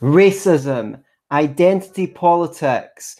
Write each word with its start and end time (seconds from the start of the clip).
racism, 0.00 1.00
identity 1.32 2.06
politics, 2.06 3.16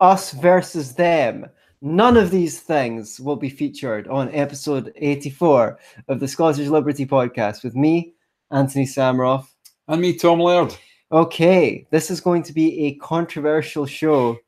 us 0.00 0.32
versus 0.32 0.94
them. 0.94 1.46
None 1.80 2.16
of 2.16 2.30
these 2.30 2.60
things 2.60 3.18
will 3.18 3.36
be 3.36 3.50
featured 3.50 4.06
on 4.08 4.32
episode 4.34 4.92
84 4.96 5.78
of 6.08 6.20
the 6.20 6.28
Scottish 6.28 6.68
Liberty 6.68 7.04
podcast 7.06 7.64
with 7.64 7.74
me, 7.74 8.14
Anthony 8.52 8.84
Sammeroff. 8.84 9.46
And 9.88 10.00
me, 10.00 10.16
Tom 10.16 10.38
Laird. 10.40 10.74
Okay, 11.10 11.86
this 11.90 12.10
is 12.10 12.20
going 12.20 12.42
to 12.44 12.52
be 12.52 12.84
a 12.86 12.94
controversial 12.94 13.84
show. 13.84 14.38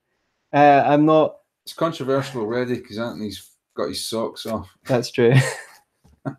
Uh, 0.53 0.83
I'm 0.87 1.05
not. 1.05 1.37
It's 1.65 1.75
controversial 1.75 2.41
already 2.43 2.77
because 2.77 2.99
Anthony's 2.99 3.51
got 3.77 3.89
his 3.89 4.07
socks 4.07 4.46
off. 4.46 4.71
That's 4.87 5.11
true. 5.11 5.35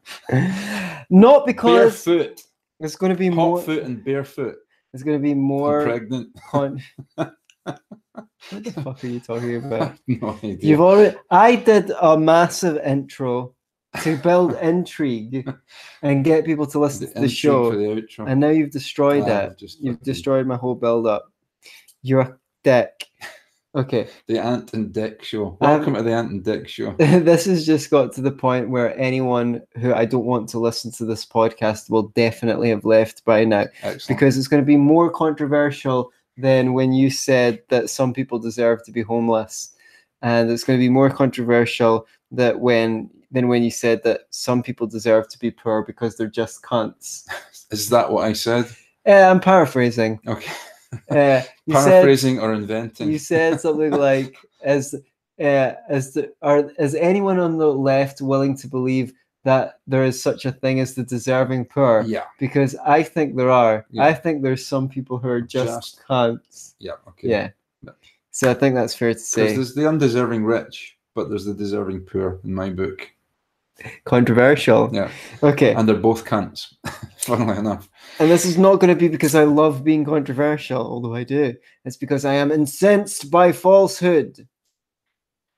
not 1.09 1.45
because 1.45 2.05
Barefoot. 2.05 2.41
it's 2.79 2.95
going 2.95 3.11
to 3.11 3.17
be 3.17 3.27
Hot 3.27 3.35
more. 3.35 3.61
foot 3.61 3.83
and 3.83 4.03
barefoot. 4.03 4.55
It's 4.95 5.03
going 5.03 5.17
to 5.17 5.21
be 5.21 5.31
I'm 5.31 5.39
more. 5.39 5.83
pregnant. 5.83 6.29
Con- 6.49 6.81
what 7.15 7.33
the 7.65 8.71
fuck 8.71 9.03
are 9.03 9.07
you 9.07 9.19
talking 9.19 9.57
about? 9.57 9.97
no 10.07 10.29
idea. 10.41 10.57
You've 10.61 10.79
already. 10.79 11.17
I 11.29 11.57
did 11.57 11.91
a 12.01 12.17
massive 12.17 12.77
intro 12.77 13.53
to 14.03 14.15
build 14.15 14.53
intrigue 14.61 15.45
and 16.01 16.23
get 16.23 16.45
people 16.45 16.65
to 16.67 16.79
listen 16.79 17.11
to 17.13 17.19
the 17.19 17.27
show, 17.27 17.71
the 17.71 18.07
and 18.19 18.39
now 18.39 18.51
you've 18.51 18.71
destroyed 18.71 19.23
Ah, 19.27 19.47
it. 19.47 19.61
You've 19.61 19.71
fucking- 19.95 19.99
destroyed 20.03 20.47
my 20.47 20.55
whole 20.55 20.75
build 20.75 21.07
up. 21.07 21.29
You're 22.01 22.21
a 22.21 22.37
dick. 22.63 23.07
Okay, 23.75 24.07
the 24.27 24.39
Ant 24.39 24.73
and 24.73 24.93
Dick 24.93 25.21
show. 25.21 25.57
Um, 25.59 25.69
Welcome 25.69 25.95
to 25.95 26.01
the 26.01 26.13
Ant 26.13 26.31
and 26.31 26.43
Dick 26.43 26.69
show. 26.69 26.91
this 26.97 27.43
has 27.43 27.65
just 27.65 27.91
got 27.91 28.13
to 28.13 28.21
the 28.21 28.31
point 28.31 28.69
where 28.69 28.97
anyone 28.97 29.61
who 29.77 29.93
I 29.93 30.05
don't 30.05 30.23
want 30.23 30.47
to 30.49 30.59
listen 30.59 30.91
to 30.93 31.03
this 31.03 31.25
podcast 31.25 31.89
will 31.89 32.07
definitely 32.09 32.69
have 32.69 32.85
left 32.85 33.25
by 33.25 33.43
now 33.43 33.65
Excellent. 33.83 34.07
because 34.07 34.37
it's 34.37 34.47
going 34.47 34.61
to 34.61 34.65
be 34.65 34.77
more 34.77 35.11
controversial 35.11 36.13
than 36.37 36.71
when 36.71 36.93
you 36.93 37.09
said 37.09 37.61
that 37.67 37.89
some 37.89 38.13
people 38.13 38.39
deserve 38.39 38.81
to 38.85 38.93
be 38.93 39.01
homeless, 39.01 39.73
and 40.21 40.49
it's 40.49 40.63
going 40.63 40.79
to 40.79 40.83
be 40.83 40.89
more 40.89 41.09
controversial 41.09 42.07
that 42.31 42.61
when 42.61 43.09
than 43.31 43.49
when 43.49 43.61
you 43.61 43.71
said 43.71 44.01
that 44.03 44.21
some 44.29 44.63
people 44.63 44.87
deserve 44.87 45.27
to 45.27 45.39
be 45.39 45.51
poor 45.51 45.83
because 45.83 46.15
they're 46.15 46.27
just 46.27 46.61
cunts. 46.63 47.25
Is 47.71 47.89
that 47.89 48.09
what 48.09 48.23
I 48.23 48.31
said? 48.31 48.67
Uh, 49.05 49.29
I'm 49.29 49.41
paraphrasing. 49.41 50.21
Okay. 50.25 50.53
Uh, 51.09 51.41
you 51.65 51.75
said 51.75 51.85
Paraphrasing 51.85 52.39
or 52.39 52.53
inventing? 52.53 53.11
you 53.11 53.19
said 53.19 53.59
something 53.59 53.91
like 54.09 54.37
as 54.63 54.95
uh, 55.39 55.73
as 55.89 56.13
the 56.13 56.33
are 56.41 56.71
is 56.79 56.95
anyone 56.95 57.39
on 57.39 57.57
the 57.57 57.71
left 57.73 58.21
willing 58.21 58.55
to 58.57 58.67
believe 58.67 59.13
that 59.43 59.79
there 59.85 60.03
is 60.03 60.21
such 60.21 60.45
a 60.45 60.51
thing 60.51 60.79
as 60.79 60.95
the 60.95 61.03
deserving 61.03 61.65
poor? 61.65 62.03
yeah. 62.07 62.23
Because 62.39 62.75
I 62.85 63.03
think 63.03 63.35
there 63.35 63.51
are. 63.51 63.85
Yeah. 63.91 64.05
I 64.05 64.13
think 64.13 64.41
there's 64.41 64.65
some 64.65 64.89
people 64.89 65.17
who 65.17 65.29
are 65.29 65.41
just, 65.41 65.97
Just. 65.97 66.07
cunts. 66.07 66.73
Yeah. 66.79 66.93
Okay. 67.09 67.29
Yeah. 67.29 67.49
Yeah. 67.83 67.91
So 68.31 68.49
I 68.49 68.55
think 68.55 68.75
that's 68.75 68.95
fair 68.95 69.13
to 69.13 69.19
say. 69.19 69.53
there's 69.53 69.75
the 69.75 69.87
undeserving 69.87 70.43
rich, 70.43 70.97
but 71.13 71.29
there's 71.29 71.45
the 71.45 71.53
deserving 71.53 72.01
poor 72.01 72.39
in 72.43 72.53
my 72.53 72.69
book. 72.69 73.09
Controversial. 74.05 74.89
Yeah. 74.93 75.09
Okay. 75.43 75.73
And 75.73 75.87
they're 75.87 75.95
both 75.95 76.25
cunts, 76.25 76.73
funnily 77.17 77.57
enough. 77.57 77.89
And 78.19 78.31
this 78.31 78.45
is 78.45 78.57
not 78.57 78.79
going 78.79 78.93
to 78.93 78.99
be 78.99 79.09
because 79.09 79.35
I 79.35 79.43
love 79.43 79.83
being 79.83 80.05
controversial, 80.05 80.81
although 80.81 81.13
I 81.13 81.23
do. 81.23 81.55
It's 81.83 81.97
because 81.97 82.23
I 82.25 82.35
am 82.35 82.51
incensed 82.51 83.29
by 83.29 83.51
falsehood. 83.51 84.47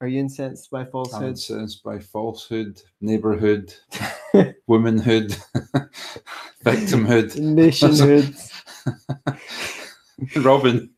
Are 0.01 0.07
you 0.07 0.19
incensed 0.19 0.69
by 0.69 0.81
I'm 0.81 0.91
falsehood? 0.91 1.29
incensed 1.29 1.83
by 1.83 1.99
falsehood, 1.99 2.81
neighborhood, 3.01 3.73
womanhood, 4.67 5.35
victimhood, 6.65 7.35
Nationhood. 7.39 8.35
Robin. 10.37 10.89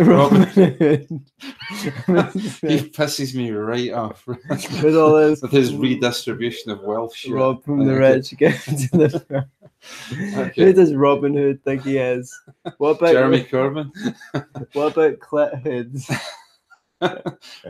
Robin 0.00 0.42
Hood. 0.54 1.06
He 1.08 2.78
pisses 2.90 3.34
me 3.34 3.50
right 3.50 3.92
off 3.92 4.26
With 4.82 4.96
all 4.96 5.14
this 5.14 5.42
with 5.42 5.50
his 5.52 5.74
redistribution 5.74 6.70
of 6.72 6.80
wealth. 6.82 7.14
shit. 7.14 7.32
rob 7.32 7.62
from 7.64 7.86
the 7.86 7.94
rich, 7.94 8.36
give 8.36 8.54
to 8.64 8.88
the 8.92 9.24
poor. 9.28 9.48
Okay. 10.46 10.64
Who 10.64 10.72
does 10.72 10.94
Robin 10.94 11.34
Hood 11.34 11.62
think 11.64 11.82
he 11.84 11.98
is? 11.98 12.34
What 12.78 12.98
about 12.98 13.12
Jeremy 13.12 13.44
Corbyn. 13.44 13.90
what 14.72 14.92
about 14.96 15.18
Clit 15.18 15.62
Hoods? 15.62 16.10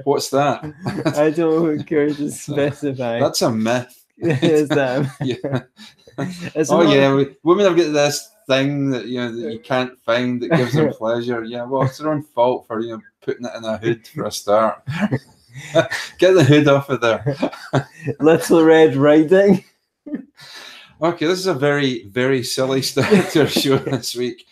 What's 0.04 0.30
that? 0.30 0.64
I 1.16 1.30
don't 1.30 1.84
care 1.84 2.12
to 2.12 2.30
specify. 2.30 3.20
That's 3.20 3.42
a 3.42 3.50
myth. 3.50 3.96
is 4.18 4.68
that 4.70 5.06
Yeah. 5.22 5.62
it's 6.54 6.70
Oh 6.70 6.82
not- 6.82 6.94
yeah, 6.94 7.14
we, 7.14 7.34
women 7.42 7.64
have 7.66 7.76
got 7.76 7.92
this 7.92 8.28
thing 8.50 8.90
that 8.90 9.06
you 9.06 9.18
know 9.20 9.32
that 9.32 9.52
you 9.52 9.60
can't 9.60 9.98
find 10.00 10.42
that 10.42 10.50
gives 10.50 10.72
them 10.74 10.92
pleasure. 11.02 11.44
Yeah, 11.44 11.64
well, 11.64 11.82
it's 11.82 11.98
their 11.98 12.10
own 12.12 12.22
fault 12.22 12.66
for 12.66 12.80
you 12.80 12.92
know 12.96 13.00
putting 13.22 13.46
it 13.46 13.52
in 13.56 13.64
a 13.64 13.78
hood 13.78 14.06
for 14.08 14.24
a 14.24 14.30
start. 14.32 14.82
Get 16.18 16.32
the 16.34 16.44
hood 16.44 16.68
off 16.68 16.88
of 16.90 17.00
there. 17.00 17.22
Little 18.20 18.64
Red 18.64 18.94
Riding. 18.96 19.64
Okay, 21.02 21.26
this 21.26 21.38
is 21.38 21.46
a 21.46 21.54
very 21.54 22.04
very 22.08 22.42
silly 22.42 22.82
start 22.82 23.30
to 23.30 23.40
our 23.42 23.46
show 23.48 23.78
this 23.78 24.14
week. 24.14 24.46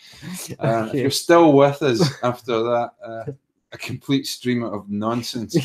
Uh, 0.59 0.87
If 0.87 0.93
you're 0.95 1.11
still 1.11 1.53
with 1.53 1.81
us 1.81 2.01
after 2.23 2.63
that, 2.63 2.91
uh, 3.05 3.31
a 3.71 3.77
complete 3.77 4.25
stream 4.27 4.63
of 4.63 4.89
nonsense. 4.89 5.55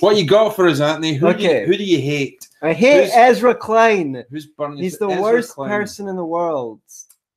What 0.00 0.16
you 0.16 0.24
got 0.26 0.56
for 0.56 0.66
us, 0.68 0.80
Anthony? 0.80 1.14
Who, 1.14 1.26
do, 1.26 1.34
Okay. 1.34 1.60
you, 1.62 1.66
who 1.66 1.76
do 1.76 1.84
you 1.84 2.00
hate? 2.00 2.48
I 2.62 2.72
hate 2.72 3.02
Who's- 3.10 3.12
Ezra 3.14 3.54
Klein. 3.54 4.24
Who's 4.30 4.46
burning? 4.46 4.78
He's 4.78 4.96
the 4.96 5.08
Ezra 5.08 5.22
worst 5.22 5.54
Klein. 5.54 5.68
person 5.68 6.08
in 6.08 6.16
the 6.16 6.24
world. 6.24 6.80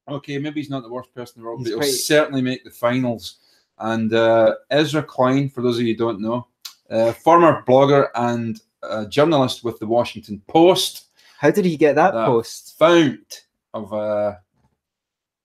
Okay, 0.07 0.37
maybe 0.37 0.59
he's 0.59 0.69
not 0.69 0.83
the 0.83 0.89
worst 0.89 1.13
person 1.15 1.37
in 1.37 1.43
the 1.43 1.47
world, 1.49 1.61
He's 1.65 1.75
but 1.75 1.83
he'll 1.85 1.93
certainly 1.93 2.41
make 2.41 2.63
the 2.63 2.69
finals. 2.71 3.37
And 3.79 4.13
uh, 4.13 4.55
Ezra 4.69 5.01
Klein, 5.03 5.49
for 5.49 5.61
those 5.61 5.77
of 5.77 5.83
you 5.83 5.93
who 5.93 5.97
don't 5.97 6.21
know, 6.21 6.47
uh, 6.89 7.13
former 7.13 7.63
blogger 7.67 8.09
and 8.15 8.61
uh, 8.83 9.05
journalist 9.05 9.63
with 9.63 9.79
the 9.79 9.87
Washington 9.87 10.41
Post, 10.47 11.07
How 11.37 11.51
did 11.51 11.65
he 11.65 11.77
get 11.77 11.95
that 11.95 12.13
That- 12.13 12.25
post? 12.25 12.77
fount 12.77 13.45
of 13.73 13.93
uh, 13.93 14.35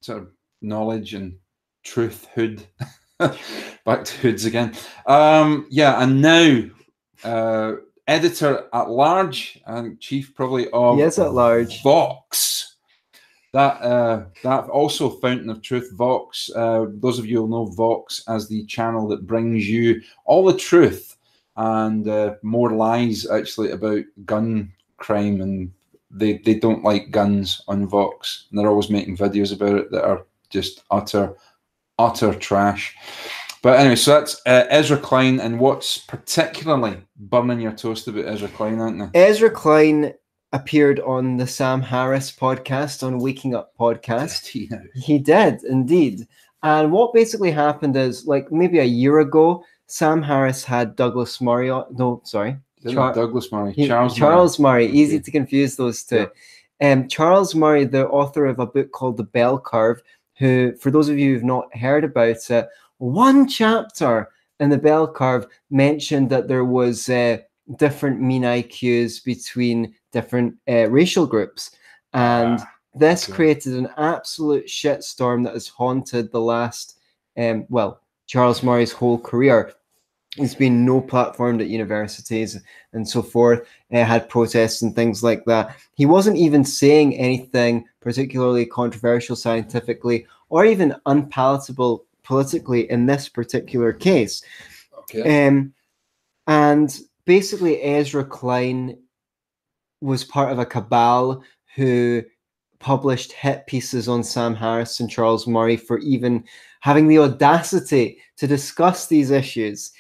sort 0.03 0.19
of 0.23 0.29
knowledge 0.61 1.15
and 1.15 1.37
truth 1.85 2.27
hood. 2.35 2.67
Back 3.19 4.05
to 4.05 4.17
hoods 4.19 4.45
again. 4.45 4.75
Um, 5.07 5.67
yeah, 5.71 6.03
and 6.03 6.21
now 6.21 6.65
uh, 7.25 7.73
editor 8.07 8.67
at 8.73 8.91
large 8.91 9.61
and 9.67 9.99
chief 10.01 10.35
probably 10.35 10.69
of 10.71 10.99
yes 10.99 11.19
at 11.19 11.33
large. 11.33 11.83
Vox. 11.83 12.68
That 13.53 13.81
uh, 13.81 14.25
that 14.43 14.69
also 14.69 15.09
fountain 15.09 15.49
of 15.49 15.63
truth, 15.63 15.91
Vox. 15.95 16.51
Uh, 16.55 16.87
those 16.89 17.19
of 17.19 17.27
you 17.27 17.43
who 17.43 17.49
know 17.49 17.67
Vox 17.67 18.23
as 18.29 18.47
the 18.49 18.67
channel 18.67 19.09
that 19.09 19.27
brings 19.27 19.69
you 19.69 20.03
all 20.27 20.45
the 20.45 20.57
truth 20.57 21.17
and 21.59 22.07
uh, 22.09 22.35
more 22.43 22.73
lies 22.73 23.29
actually 23.29 23.73
about 23.73 24.05
gun 24.25 24.73
crime, 24.97 25.41
and 25.41 25.73
they 26.11 26.39
they 26.39 26.55
don't 26.55 26.85
like 26.85 27.11
guns 27.11 27.63
on 27.69 27.87
Vox, 27.87 28.47
and 28.51 28.59
they're 28.59 28.69
always 28.69 28.91
making 28.91 29.17
videos 29.17 29.53
about 29.53 29.77
it 29.77 29.91
that 29.91 30.05
are 30.05 30.25
just 30.51 30.85
utter 30.91 31.35
utter 31.99 32.33
trash. 32.35 32.97
But 33.61 33.81
anyway, 33.81 33.97
so 33.97 34.13
that's 34.13 34.41
uh, 34.47 34.67
Ezra 34.71 34.99
Klein, 34.99 35.41
and 35.41 35.59
what's 35.59 35.99
particularly 35.99 36.99
burning 37.17 37.61
your 37.61 37.73
toast 37.73 38.07
about 38.07 38.27
Ezra 38.27 38.49
Klein, 38.49 38.79
aren't 38.81 39.13
they? 39.13 39.21
Ezra 39.21 39.51
Klein 39.51 40.15
appeared 40.53 41.01
on 41.01 41.37
the 41.37 41.47
Sam 41.47 41.81
Harris 41.83 42.33
podcast 42.33 43.03
on 43.07 43.19
Waking 43.19 43.55
Up 43.55 43.73
podcast. 43.79 44.55
You 44.55 44.69
know. 44.71 44.83
He 44.95 45.19
did 45.19 45.63
indeed. 45.65 46.27
And 46.63 46.91
what 46.91 47.13
basically 47.15 47.51
happened 47.51 47.97
is, 47.97 48.27
like 48.27 48.51
maybe 48.51 48.79
a 48.81 48.85
year 48.85 49.21
ago, 49.21 49.65
Sam 49.87 50.23
Harris 50.23 50.65
had 50.65 50.97
Douglas 50.97 51.41
Murray. 51.41 51.71
On, 51.71 51.85
no, 51.97 52.21
sorry, 52.25 52.57
Char- 52.91 53.15
Douglas 53.15 53.53
Murray, 53.53 53.73
he- 53.73 53.87
Charles, 53.87 54.17
Charles 54.17 54.59
Murray. 54.59 54.87
Easy 54.87 55.17
Okay. 55.17 55.23
to 55.25 55.31
confuse 55.31 55.77
those 55.77 56.03
two. 56.03 56.29
Um, 56.81 57.09
Charles 57.09 57.55
Murray, 57.55 57.85
the 57.85 58.09
author 58.09 58.47
of 58.47 58.59
a 58.59 58.67
book 58.67 58.91
called 58.93 59.17
The 59.17 59.25
Bell 59.25 59.59
Curve, 59.59 60.03
who, 60.39 60.75
for 60.81 60.91
those 60.91 61.09
of 61.09 61.19
you 61.19 61.35
who've 61.35 61.45
not 61.45 61.75
heard 61.77 62.05
about 62.05 62.51
it, 62.51 62.69
one 62.99 63.47
chapter 63.49 64.29
in 64.61 64.71
the 64.71 64.79
Bell 64.79 65.07
Curve 65.13 65.47
mentioned 65.71 66.31
that 66.31 66.49
there 66.49 66.65
was 66.65 67.09
uh, 67.09 67.39
different 67.77 68.21
mean 68.21 68.43
IQs 68.43 69.25
between 69.25 69.95
different 70.13 70.55
uh, 70.69 70.89
racial 70.91 71.27
groups, 71.27 71.71
and 72.13 72.59
Ah, 72.61 72.71
this 72.95 73.29
okay. 73.29 73.35
created 73.35 73.75
an 73.75 73.89
absolute 73.97 74.67
shitstorm 74.67 75.45
that 75.45 75.55
has 75.55 75.69
haunted 75.69 76.33
the 76.33 76.41
last, 76.41 76.99
um, 77.37 77.67
well, 77.69 78.01
Charles 78.27 78.63
Murray's 78.63 78.93
whole 78.93 79.19
career. 79.19 79.73
He's 80.37 80.55
been 80.55 80.85
no 80.85 81.01
platformed 81.01 81.61
at 81.61 81.69
universities 81.69 82.61
and 82.93 83.09
so 83.09 83.23
forth. 83.23 83.67
Uh, 83.93 84.05
had 84.05 84.29
protests 84.29 84.83
and 84.83 84.95
things 84.95 85.23
like 85.23 85.45
that. 85.47 85.77
He 85.95 86.07
wasn't 86.07 86.37
even 86.37 86.65
saying 86.65 87.17
anything 87.17 87.87
particularly 88.01 88.67
controversial 88.67 89.37
scientifically 89.37 90.27
or 90.51 90.65
even 90.65 90.95
unpalatable 91.07 92.05
politically 92.23 92.91
in 92.91 93.07
this 93.07 93.29
particular 93.29 93.93
case. 93.93 94.43
okay. 94.99 95.47
Um, 95.47 95.73
and 96.47 96.99
basically, 97.25 97.83
Ezra 97.83 98.25
Klein 98.25 98.99
was 100.01 100.25
part 100.25 100.53
of 100.53 100.59
a 100.59 100.67
cabal 100.67 101.43
who 101.75 102.23
published 102.79 103.33
hit 103.33 103.67
pieces 103.67 104.09
on 104.09 104.23
Sam 104.23 104.55
Harris 104.55 105.01
and 105.01 105.11
Charles 105.11 105.47
Murray 105.47 105.77
for 105.77 105.99
even 105.99 106.45
having 106.81 107.09
the 107.09 107.19
audacity 107.19 108.19
to 108.37 108.47
discuss 108.47 109.07
these 109.07 109.31
issues. 109.31 109.93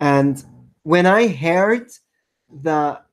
And 0.00 0.42
when 0.82 1.06
I 1.06 1.28
heard 1.28 1.90
that 2.62 3.06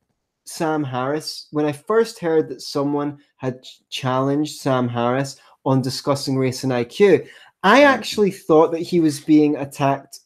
Sam 0.45 0.83
Harris, 0.83 1.47
when 1.51 1.65
I 1.65 1.71
first 1.71 2.19
heard 2.19 2.49
that 2.49 2.61
someone 2.61 3.19
had 3.37 3.63
challenged 3.89 4.59
Sam 4.59 4.87
Harris 4.87 5.39
on 5.65 5.81
discussing 5.81 6.37
race 6.37 6.63
and 6.63 6.71
IQ, 6.73 7.27
I 7.63 7.81
mm. 7.81 7.85
actually 7.85 8.31
thought 8.31 8.71
that 8.71 8.81
he 8.81 8.99
was 8.99 9.19
being 9.19 9.57
attacked 9.57 10.21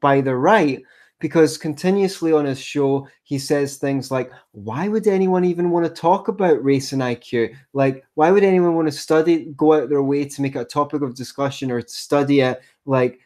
by 0.00 0.20
the 0.20 0.36
right 0.36 0.82
because 1.24 1.56
continuously 1.56 2.34
on 2.34 2.44
his 2.44 2.60
show 2.60 3.08
he 3.22 3.38
says 3.38 3.78
things 3.78 4.10
like 4.10 4.30
why 4.52 4.88
would 4.88 5.06
anyone 5.06 5.42
even 5.42 5.70
want 5.70 5.86
to 5.86 5.90
talk 5.90 6.28
about 6.28 6.62
race 6.62 6.92
and 6.92 7.00
iq 7.00 7.56
like 7.72 8.04
why 8.12 8.30
would 8.30 8.44
anyone 8.44 8.74
want 8.74 8.86
to 8.86 8.92
study 8.92 9.46
go 9.56 9.72
out 9.72 9.88
their 9.88 10.02
way 10.02 10.26
to 10.26 10.42
make 10.42 10.54
it 10.54 10.60
a 10.60 10.66
topic 10.66 11.00
of 11.00 11.14
discussion 11.14 11.70
or 11.70 11.80
study 11.86 12.40
it? 12.40 12.60
Like 12.84 13.20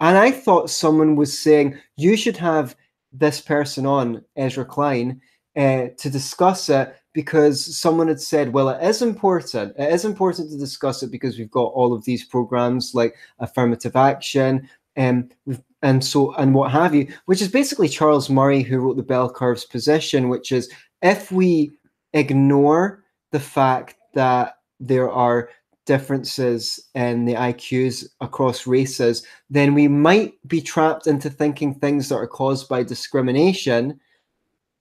and 0.00 0.18
i 0.18 0.30
thought 0.30 0.68
someone 0.68 1.16
was 1.16 1.38
saying 1.38 1.78
you 1.96 2.18
should 2.18 2.36
have 2.36 2.76
this 3.14 3.40
person 3.40 3.86
on 3.86 4.22
ezra 4.36 4.66
klein 4.66 5.18
uh, 5.56 5.86
to 5.96 6.10
discuss 6.10 6.68
it 6.68 6.94
because 7.14 7.76
someone 7.76 8.06
had 8.06 8.20
said, 8.20 8.52
well, 8.52 8.68
it 8.68 8.86
is 8.86 9.02
important. 9.02 9.74
It 9.76 9.92
is 9.92 10.04
important 10.04 10.50
to 10.50 10.56
discuss 10.56 11.02
it 11.02 11.10
because 11.10 11.36
we've 11.36 11.50
got 11.50 11.72
all 11.72 11.92
of 11.92 12.04
these 12.04 12.24
programs 12.24 12.94
like 12.94 13.16
affirmative 13.40 13.96
action, 13.96 14.68
and 14.94 15.34
um, 15.48 15.64
and 15.82 16.04
so 16.04 16.34
and 16.34 16.54
what 16.54 16.70
have 16.70 16.94
you, 16.94 17.08
which 17.26 17.42
is 17.42 17.48
basically 17.48 17.88
Charles 17.88 18.28
Murray 18.28 18.62
who 18.62 18.78
wrote 18.78 18.96
the 18.96 19.02
bell 19.02 19.30
curves 19.30 19.64
position, 19.64 20.28
which 20.28 20.52
is 20.52 20.70
if 21.02 21.30
we 21.30 21.72
ignore 22.12 23.04
the 23.32 23.40
fact 23.40 23.94
that 24.14 24.56
there 24.80 25.10
are 25.10 25.50
differences 25.86 26.88
in 26.94 27.24
the 27.24 27.34
IQs 27.34 28.04
across 28.20 28.66
races, 28.66 29.24
then 29.48 29.72
we 29.72 29.88
might 29.88 30.34
be 30.46 30.60
trapped 30.60 31.06
into 31.06 31.30
thinking 31.30 31.74
things 31.74 32.08
that 32.08 32.16
are 32.16 32.26
caused 32.26 32.68
by 32.68 32.82
discrimination 32.82 33.98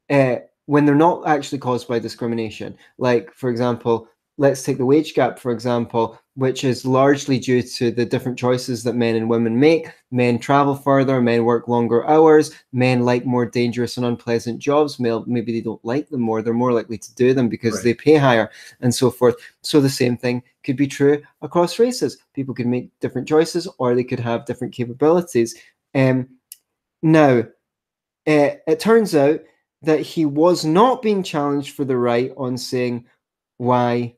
uh, 0.09 0.35
when 0.65 0.85
they're 0.85 0.95
not 0.95 1.25
actually 1.27 1.59
caused 1.59 1.87
by 1.87 1.97
discrimination. 1.97 2.77
Like, 2.97 3.33
for 3.33 3.49
example, 3.49 4.09
let's 4.37 4.63
take 4.63 4.77
the 4.77 4.85
wage 4.85 5.13
gap, 5.15 5.39
for 5.39 5.51
example, 5.51 6.19
which 6.35 6.63
is 6.63 6.85
largely 6.85 7.39
due 7.39 7.63
to 7.63 7.89
the 7.89 8.05
different 8.05 8.37
choices 8.37 8.83
that 8.83 8.93
men 8.95 9.15
and 9.15 9.29
women 9.29 9.59
make. 9.59 9.87
Men 10.11 10.37
travel 10.37 10.75
further, 10.75 11.19
men 11.19 11.43
work 11.43 11.67
longer 11.67 12.07
hours, 12.07 12.51
men 12.71 13.03
like 13.03 13.25
more 13.25 13.47
dangerous 13.47 13.97
and 13.97 14.05
unpleasant 14.05 14.59
jobs. 14.59 14.99
Maybe 14.99 15.51
they 15.51 15.61
don't 15.61 15.83
like 15.83 16.09
them 16.09 16.21
more, 16.21 16.41
they're 16.41 16.53
more 16.53 16.71
likely 16.71 16.99
to 16.99 17.15
do 17.15 17.33
them 17.33 17.49
because 17.49 17.75
right. 17.75 17.83
they 17.83 17.93
pay 17.95 18.15
higher 18.15 18.51
and 18.81 18.93
so 18.93 19.09
forth. 19.09 19.35
So 19.61 19.81
the 19.81 19.89
same 19.89 20.15
thing 20.15 20.43
could 20.63 20.77
be 20.77 20.87
true 20.87 21.23
across 21.41 21.79
races. 21.79 22.19
People 22.35 22.53
could 22.53 22.67
make 22.67 22.91
different 22.99 23.27
choices 23.27 23.67
or 23.79 23.95
they 23.95 24.03
could 24.03 24.19
have 24.19 24.45
different 24.45 24.73
capabilities. 24.73 25.55
Um, 25.95 26.29
now, 27.01 27.39
uh, 28.27 28.53
it 28.67 28.79
turns 28.79 29.15
out 29.15 29.41
that 29.81 30.01
he 30.01 30.25
was 30.25 30.65
not 30.65 31.01
being 31.01 31.23
challenged 31.23 31.75
for 31.75 31.85
the 31.85 31.97
right 31.97 32.31
on 32.37 32.57
saying 32.57 33.05
why 33.57 34.16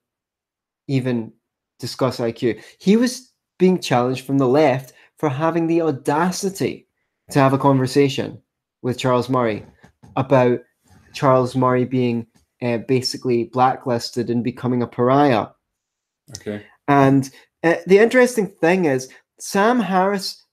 even 0.89 1.31
discuss 1.80 2.18
IQ. 2.18 2.62
He 2.80 2.97
was 2.97 3.31
being 3.57 3.80
challenged 3.80 4.25
from 4.25 4.38
the 4.38 4.47
left 4.47 4.94
for 5.18 5.30
having 5.30 5.68
the 5.68 5.81
audacity 5.81 6.88
to 7.31 7.39
have 7.39 7.53
a 7.53 7.57
conversation 7.57 8.41
with 8.81 8.97
Charles 8.97 9.30
Murray 9.30 9.65
about 10.15 10.59
Charles 11.13 11.56
Murray 11.56 11.86
being 11.86 12.25
uh, 12.62 12.80
basically 12.80 13.45
blacklisted 13.45 14.30
and 14.30 14.44
becoming 14.44 14.81
a 14.81 14.88
pariah. 14.88 15.47
Okay. 16.38 16.65
And 16.88 17.30
uh, 17.63 17.75
the 17.88 18.00
interesting 18.00 18.47
thing 18.47 18.86
is, 18.86 19.09
Sam 19.39 19.80
Harris' 19.80 20.44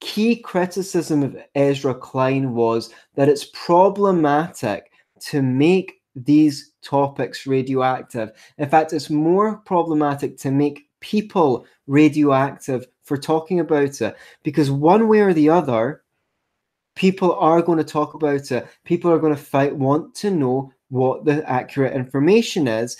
key 0.00 0.36
criticism 0.36 1.22
of 1.22 1.36
Ezra 1.54 1.94
Klein 1.94 2.54
was 2.54 2.92
that 3.14 3.28
it's 3.28 3.50
problematic 3.52 4.90
to 5.20 5.42
make 5.42 5.97
these 6.24 6.72
topics 6.82 7.46
radioactive. 7.46 8.32
In 8.58 8.68
fact, 8.68 8.92
it's 8.92 9.10
more 9.10 9.58
problematic 9.58 10.36
to 10.38 10.50
make 10.50 10.88
people 11.00 11.66
radioactive 11.86 12.86
for 13.04 13.16
talking 13.16 13.60
about 13.60 14.00
it 14.00 14.16
because 14.42 14.70
one 14.70 15.08
way 15.08 15.20
or 15.20 15.32
the 15.32 15.48
other, 15.48 16.02
people 16.94 17.34
are 17.34 17.62
going 17.62 17.78
to 17.78 17.84
talk 17.84 18.14
about 18.14 18.50
it. 18.50 18.66
People 18.84 19.10
are 19.10 19.18
going 19.18 19.34
to 19.34 19.40
fight, 19.40 19.74
want 19.74 20.14
to 20.16 20.30
know 20.30 20.72
what 20.88 21.24
the 21.24 21.48
accurate 21.48 21.94
information 21.94 22.66
is. 22.66 22.96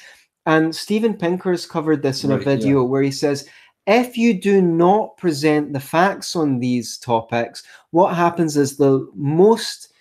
And 0.47 0.75
Steven 0.75 1.15
Pinker 1.15 1.51
has 1.51 1.67
covered 1.67 2.03
this 2.03 2.25
in 2.25 2.31
right, 2.31 2.41
a 2.41 2.45
video 2.45 2.83
yeah. 2.83 2.89
where 2.89 3.03
he 3.03 3.11
says, 3.11 3.49
if 3.87 4.17
you 4.17 4.39
do 4.39 4.63
not 4.63 5.17
present 5.17 5.73
the 5.73 5.81
facts 5.81 6.37
on 6.37 6.59
these 6.59 6.99
topics, 6.99 7.63
what 7.91 8.15
happens 8.15 8.57
is 8.57 8.77
the 8.77 9.11
most 9.15 9.93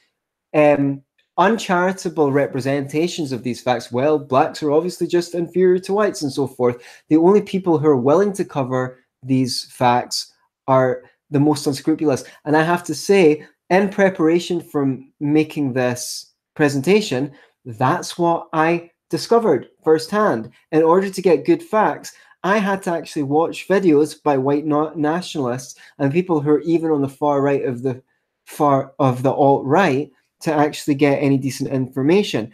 um, 0.54 1.02
uncharitable 1.38 2.32
representations 2.32 3.32
of 3.32 3.44
these 3.44 3.62
facts. 3.62 3.92
Well, 3.92 4.18
blacks 4.18 4.64
are 4.64 4.72
obviously 4.72 5.08
just 5.08 5.36
inferior 5.36 5.80
to 5.80 5.94
whites 5.94 6.22
and 6.22 6.32
so 6.32 6.48
forth. 6.48 6.84
The 7.10 7.18
only 7.18 7.42
people 7.42 7.78
who 7.78 7.88
are 7.88 7.98
willing 7.98 8.34
to 8.34 8.46
cover 8.46 9.00
these 9.24 9.66
facts 9.66 10.34
are 10.68 11.04
the 11.30 11.40
most 11.40 11.68
unscrupulous. 11.68 12.24
And 12.46 12.56
I 12.56 12.64
have 12.64 12.84
to 12.86 12.96
say, 12.96 13.46
in 13.70 13.90
preparation 13.90 14.62
for 14.62 14.98
making 15.20 15.74
this 15.74 16.34
presentation, 16.56 17.32
that's 17.66 18.18
what 18.18 18.48
I 18.54 18.92
discovered 19.10 19.70
firsthand. 19.84 20.50
In 20.72 20.84
order 20.84 21.10
to 21.10 21.22
get 21.22 21.46
good 21.46 21.62
facts, 21.62 22.14
I 22.44 22.60
had 22.60 22.82
to 22.84 22.92
actually 22.92 23.24
watch 23.24 23.68
videos 23.68 24.22
by 24.22 24.38
white 24.38 24.66
nationalists 24.66 25.76
and 26.00 26.12
people 26.12 26.40
who 26.40 26.52
are 26.52 26.62
even 26.62 26.92
on 26.92 27.02
the 27.02 27.10
far 27.10 27.42
right 27.42 27.66
of 27.66 27.84
the 27.84 28.02
far 28.46 28.94
of 29.00 29.24
the 29.24 29.32
alt 29.32 29.66
right 29.66 30.10
to 30.42 30.54
actually 30.54 30.96
get 30.96 31.22
any 31.22 31.38
decent 31.38 31.70
information. 31.70 32.52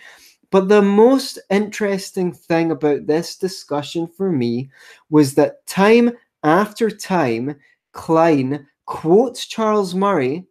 But 0.52 0.70
the 0.70 0.82
most 0.82 1.40
interesting 1.50 2.32
thing 2.32 2.72
about 2.72 3.08
this 3.08 3.38
discussion 3.38 4.08
for 4.08 4.32
me 4.32 4.70
was 5.10 5.34
that 5.36 5.66
time 5.66 6.12
after 6.44 6.92
time, 6.92 7.56
Klein 7.94 8.68
quotes 8.86 9.48
Charles 9.48 9.96
Murray 9.96 10.46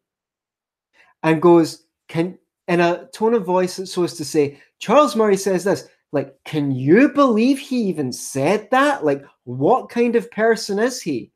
and 1.23 1.41
goes, 1.41 1.87
Can 2.09 2.39
in 2.69 2.81
a 2.81 3.09
tone 3.13 3.35
of 3.35 3.45
voice 3.45 3.81
so 3.91 4.05
as 4.05 4.15
to 4.15 4.25
say, 4.25 4.61
Charles 4.79 5.17
Murray 5.17 5.37
says 5.37 5.65
this. 5.65 5.89
Like, 6.13 6.35
can 6.45 6.71
you 6.73 7.09
believe 7.09 7.59
he 7.59 7.83
even 7.85 8.13
said 8.13 8.69
that? 8.71 9.05
Like, 9.05 9.25
what 9.45 9.89
kind 9.89 10.15
of 10.15 10.31
person 10.31 10.79
is 10.79 11.01
he? 11.01 11.32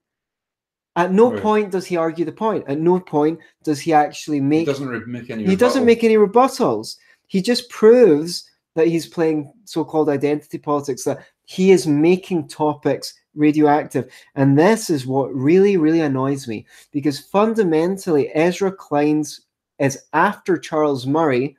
At 0.97 1.13
no 1.13 1.31
right. 1.31 1.43
point 1.43 1.71
does 1.71 1.87
he 1.87 1.97
argue 1.97 2.25
the 2.25 2.33
point. 2.33 2.65
At 2.67 2.79
no 2.79 2.99
point 2.99 3.39
does 3.63 3.81
he 3.81 3.93
actually 3.93 4.41
make. 4.41 4.61
He 4.61 4.73
doesn't 4.73 5.07
make 5.07 5.31
any. 5.31 5.45
He 5.45 5.55
doesn't 5.55 5.85
make 5.85 6.03
any 6.03 6.17
rebuttals. 6.17 6.97
He 7.27 7.43
just 7.43 7.69
proves 7.69 8.51
that 8.75 8.89
he's 8.89 9.07
playing 9.07 9.53
so-called 9.65 10.09
identity 10.09 10.59
politics. 10.59 11.05
That 11.05 11.27
he 11.45 11.71
is 11.71 11.87
making 11.87 12.49
topics 12.49 13.13
radioactive, 13.35 14.11
and 14.35 14.59
this 14.59 14.89
is 14.89 15.07
what 15.07 15.35
really, 15.35 15.77
really 15.77 16.01
annoys 16.01 16.49
me 16.49 16.67
because 16.93 17.21
fundamentally, 17.21 18.35
Ezra 18.35 18.73
Klein's 18.73 19.43
is 19.79 19.99
after 20.15 20.57
Charles 20.57 21.07
Murray 21.07 21.57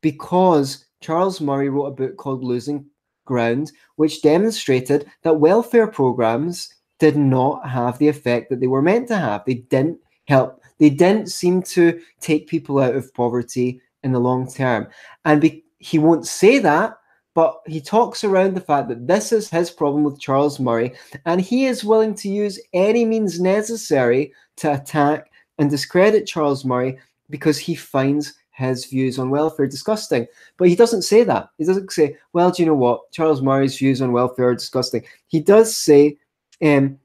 because 0.00 0.86
Charles 1.00 1.40
Murray 1.40 1.68
wrote 1.68 1.86
a 1.86 1.90
book 1.90 2.16
called 2.16 2.44
Losing 2.44 2.86
Ground, 3.24 3.72
which 3.96 4.22
demonstrated 4.22 5.10
that 5.22 5.40
welfare 5.40 5.88
programs 5.88 6.72
did 6.98 7.16
not 7.16 7.68
have 7.68 7.98
the 7.98 8.08
effect 8.08 8.50
that 8.50 8.60
they 8.60 8.66
were 8.66 8.82
meant 8.82 9.08
to 9.08 9.16
have. 9.16 9.44
They 9.44 9.54
didn't 9.54 9.98
help. 10.26 10.62
They 10.78 10.90
didn't 10.90 11.28
seem 11.28 11.62
to 11.62 12.00
take 12.20 12.48
people 12.48 12.78
out 12.78 12.94
of 12.94 13.12
poverty 13.14 13.80
in 14.02 14.12
the 14.12 14.20
long 14.20 14.50
term. 14.50 14.88
And 15.24 15.40
be, 15.40 15.64
he 15.78 15.98
won't 15.98 16.26
say 16.26 16.58
that, 16.60 16.98
but 17.34 17.60
he 17.66 17.80
talks 17.80 18.24
around 18.24 18.54
the 18.54 18.60
fact 18.60 18.88
that 18.88 19.06
this 19.06 19.32
is 19.32 19.50
his 19.50 19.70
problem 19.70 20.04
with 20.04 20.20
Charles 20.20 20.58
Murray, 20.58 20.94
and 21.26 21.40
he 21.40 21.66
is 21.66 21.84
willing 21.84 22.14
to 22.16 22.28
use 22.28 22.60
any 22.72 23.04
means 23.04 23.40
necessary 23.40 24.32
to 24.56 24.72
attack 24.72 25.30
and 25.58 25.70
discredit 25.70 26.26
Charles 26.26 26.64
Murray 26.64 26.98
because 27.28 27.58
he 27.58 27.74
finds 27.74 28.34
his 28.52 28.86
views 28.86 29.18
on 29.18 29.28
welfare 29.28 29.66
disgusting. 29.66 30.26
But 30.56 30.68
he 30.68 30.76
doesn't 30.76 31.02
say 31.02 31.24
that. 31.24 31.50
He 31.58 31.64
doesn't 31.64 31.92
say, 31.92 32.16
well, 32.32 32.50
do 32.50 32.62
you 32.62 32.66
know 32.66 32.74
what? 32.74 33.10
Charles 33.12 33.42
Murray's 33.42 33.76
views 33.76 34.00
on 34.00 34.12
welfare 34.12 34.48
are 34.48 34.54
disgusting. 34.54 35.04
He 35.26 35.40
does 35.40 35.76
say 35.76 36.16
um, 36.62 36.98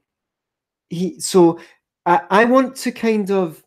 he 0.88 1.18
so 1.20 1.58
I, 2.06 2.20
I 2.30 2.44
want 2.44 2.76
to 2.76 2.92
kind 2.92 3.30
of 3.30 3.62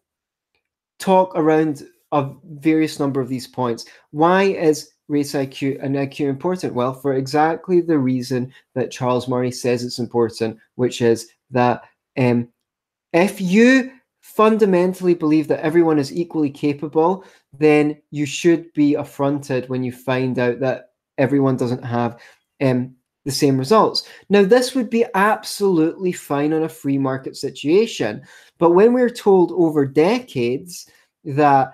talk 1.00 1.34
around 1.36 1.88
a 2.12 2.32
various 2.44 3.00
number 3.00 3.20
of 3.20 3.30
these 3.30 3.48
points. 3.48 3.86
Why 4.12 4.44
is 4.44 4.92
race 5.08 5.34
IQ 5.34 5.84
and 5.84 5.96
IQ 5.96 6.30
important? 6.30 6.74
Well, 6.74 6.94
for 6.94 7.14
exactly 7.14 7.82
the 7.82 7.98
reason 7.98 8.54
that 8.74 8.92
Charles 8.92 9.28
Murray 9.28 9.52
says 9.52 9.84
it's 9.84 10.00
important, 10.00 10.58
which 10.76 11.02
is 11.02 11.28
that 11.52 11.84
um, 12.18 12.48
if 13.14 13.42
you 13.42 13.92
fundamentally 14.22 15.14
believe 15.14 15.48
that 15.48 15.60
everyone 15.60 16.00
is 16.00 16.14
equally 16.14 16.50
capable, 16.50 17.24
then 17.54 18.02
you 18.12 18.26
should 18.26 18.72
be 18.74 18.96
affronted 18.96 19.70
when 19.70 19.84
you 19.84 19.92
find 19.92 20.40
out 20.40 20.60
that 20.60 20.90
everyone 21.18 21.56
doesn't 21.56 21.84
have 21.84 22.20
um, 22.62 22.96
the 23.26 23.32
same 23.32 23.58
results. 23.58 24.08
Now, 24.30 24.44
this 24.44 24.76
would 24.76 24.90
be 24.90 25.06
absolutely 25.16 26.12
fine 26.12 26.54
on 26.54 26.64
a 26.64 26.70
free 26.70 26.98
market 26.98 27.36
situation. 27.36 28.22
But 28.60 28.72
when 28.72 28.94
we're 28.94 29.10
told 29.10 29.52
over 29.52 29.86
decades 29.86 30.88
that 31.26 31.74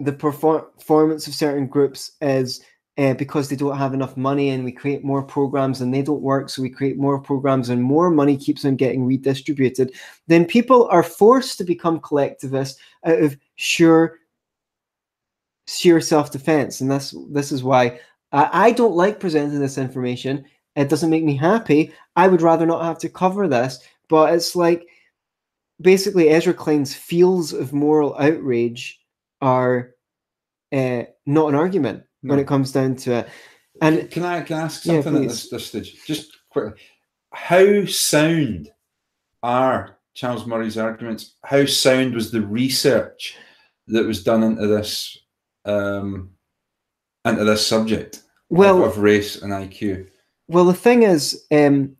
the 0.00 0.12
performance 0.12 1.26
of 1.26 1.34
certain 1.34 1.66
groups 1.66 2.12
is 2.20 2.62
uh, 2.96 3.14
because 3.14 3.48
they 3.48 3.56
don't 3.56 3.76
have 3.76 3.94
enough 3.94 4.16
money 4.16 4.50
and 4.50 4.64
we 4.64 4.72
create 4.72 5.04
more 5.04 5.22
programs 5.22 5.80
and 5.80 5.92
they 5.92 6.02
don't 6.02 6.22
work, 6.22 6.48
so 6.48 6.62
we 6.62 6.70
create 6.70 6.96
more 6.96 7.20
programs 7.20 7.68
and 7.68 7.82
more 7.82 8.10
money 8.10 8.36
keeps 8.36 8.64
on 8.64 8.74
getting 8.74 9.04
redistributed, 9.04 9.92
then 10.26 10.44
people 10.44 10.88
are 10.90 11.02
forced 11.02 11.58
to 11.58 11.64
become 11.64 12.00
collectivists 12.00 12.80
out 13.04 13.20
of 13.20 13.36
sheer 13.56 14.18
sheer 15.68 16.00
self-defense. 16.00 16.80
And 16.80 16.90
this 16.90 17.14
this 17.30 17.52
is 17.52 17.62
why 17.62 18.00
I, 18.32 18.68
I 18.68 18.72
don't 18.72 18.94
like 18.94 19.20
presenting 19.20 19.60
this 19.60 19.78
information. 19.78 20.44
It 20.76 20.88
doesn't 20.88 21.10
make 21.10 21.24
me 21.24 21.36
happy. 21.36 21.92
I 22.16 22.28
would 22.28 22.42
rather 22.42 22.66
not 22.66 22.84
have 22.84 22.98
to 22.98 23.08
cover 23.08 23.48
this, 23.48 23.80
but 24.08 24.32
it's 24.32 24.54
like 24.54 24.86
basically 25.80 26.28
Ezra 26.28 26.54
Klein's 26.54 26.94
feels 26.94 27.52
of 27.52 27.72
moral 27.72 28.16
outrage 28.18 29.00
are 29.40 29.90
uh, 30.72 31.02
not 31.26 31.48
an 31.48 31.54
argument 31.54 32.04
no. 32.22 32.32
when 32.32 32.40
it 32.40 32.46
comes 32.46 32.72
down 32.72 32.96
to 32.96 33.12
it. 33.14 33.28
And 33.80 34.10
can 34.10 34.24
I 34.24 34.40
can 34.40 34.58
I 34.58 34.62
ask 34.62 34.82
something 34.82 35.14
yeah, 35.14 35.20
at 35.20 35.28
this, 35.28 35.48
this 35.50 35.66
stage? 35.66 36.04
Just 36.04 36.36
quickly, 36.50 36.80
how 37.32 37.84
sound 37.84 38.70
are 39.42 39.98
Charles 40.14 40.46
Murray's 40.46 40.78
arguments? 40.78 41.36
How 41.44 41.64
sound 41.64 42.14
was 42.14 42.32
the 42.32 42.42
research 42.42 43.36
that 43.86 44.04
was 44.04 44.24
done 44.24 44.42
into 44.42 44.66
this 44.66 45.16
um, 45.64 46.30
into 47.30 47.44
this 47.44 47.66
subject 47.66 48.22
well, 48.48 48.82
of, 48.82 48.92
of 48.92 48.98
race 48.98 49.40
and 49.42 49.52
IQ? 49.52 50.08
Well, 50.48 50.64
the 50.64 50.74
thing 50.74 51.02
is, 51.02 51.44
um, 51.50 51.96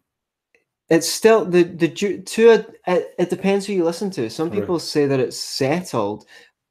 it's 0.88 1.08
still 1.08 1.44
the 1.44 1.64
the 1.64 1.88
to 1.88 2.50
it, 2.87 3.14
it 3.18 3.30
depends 3.30 3.66
who 3.66 3.75
you 3.75 3.85
listen 3.85 4.11
to. 4.12 4.30
Some 4.30 4.50
people 4.50 4.76
right. 4.76 4.82
say 4.82 5.06
that 5.06 5.20
it's 5.20 5.38
settled. 5.38 6.25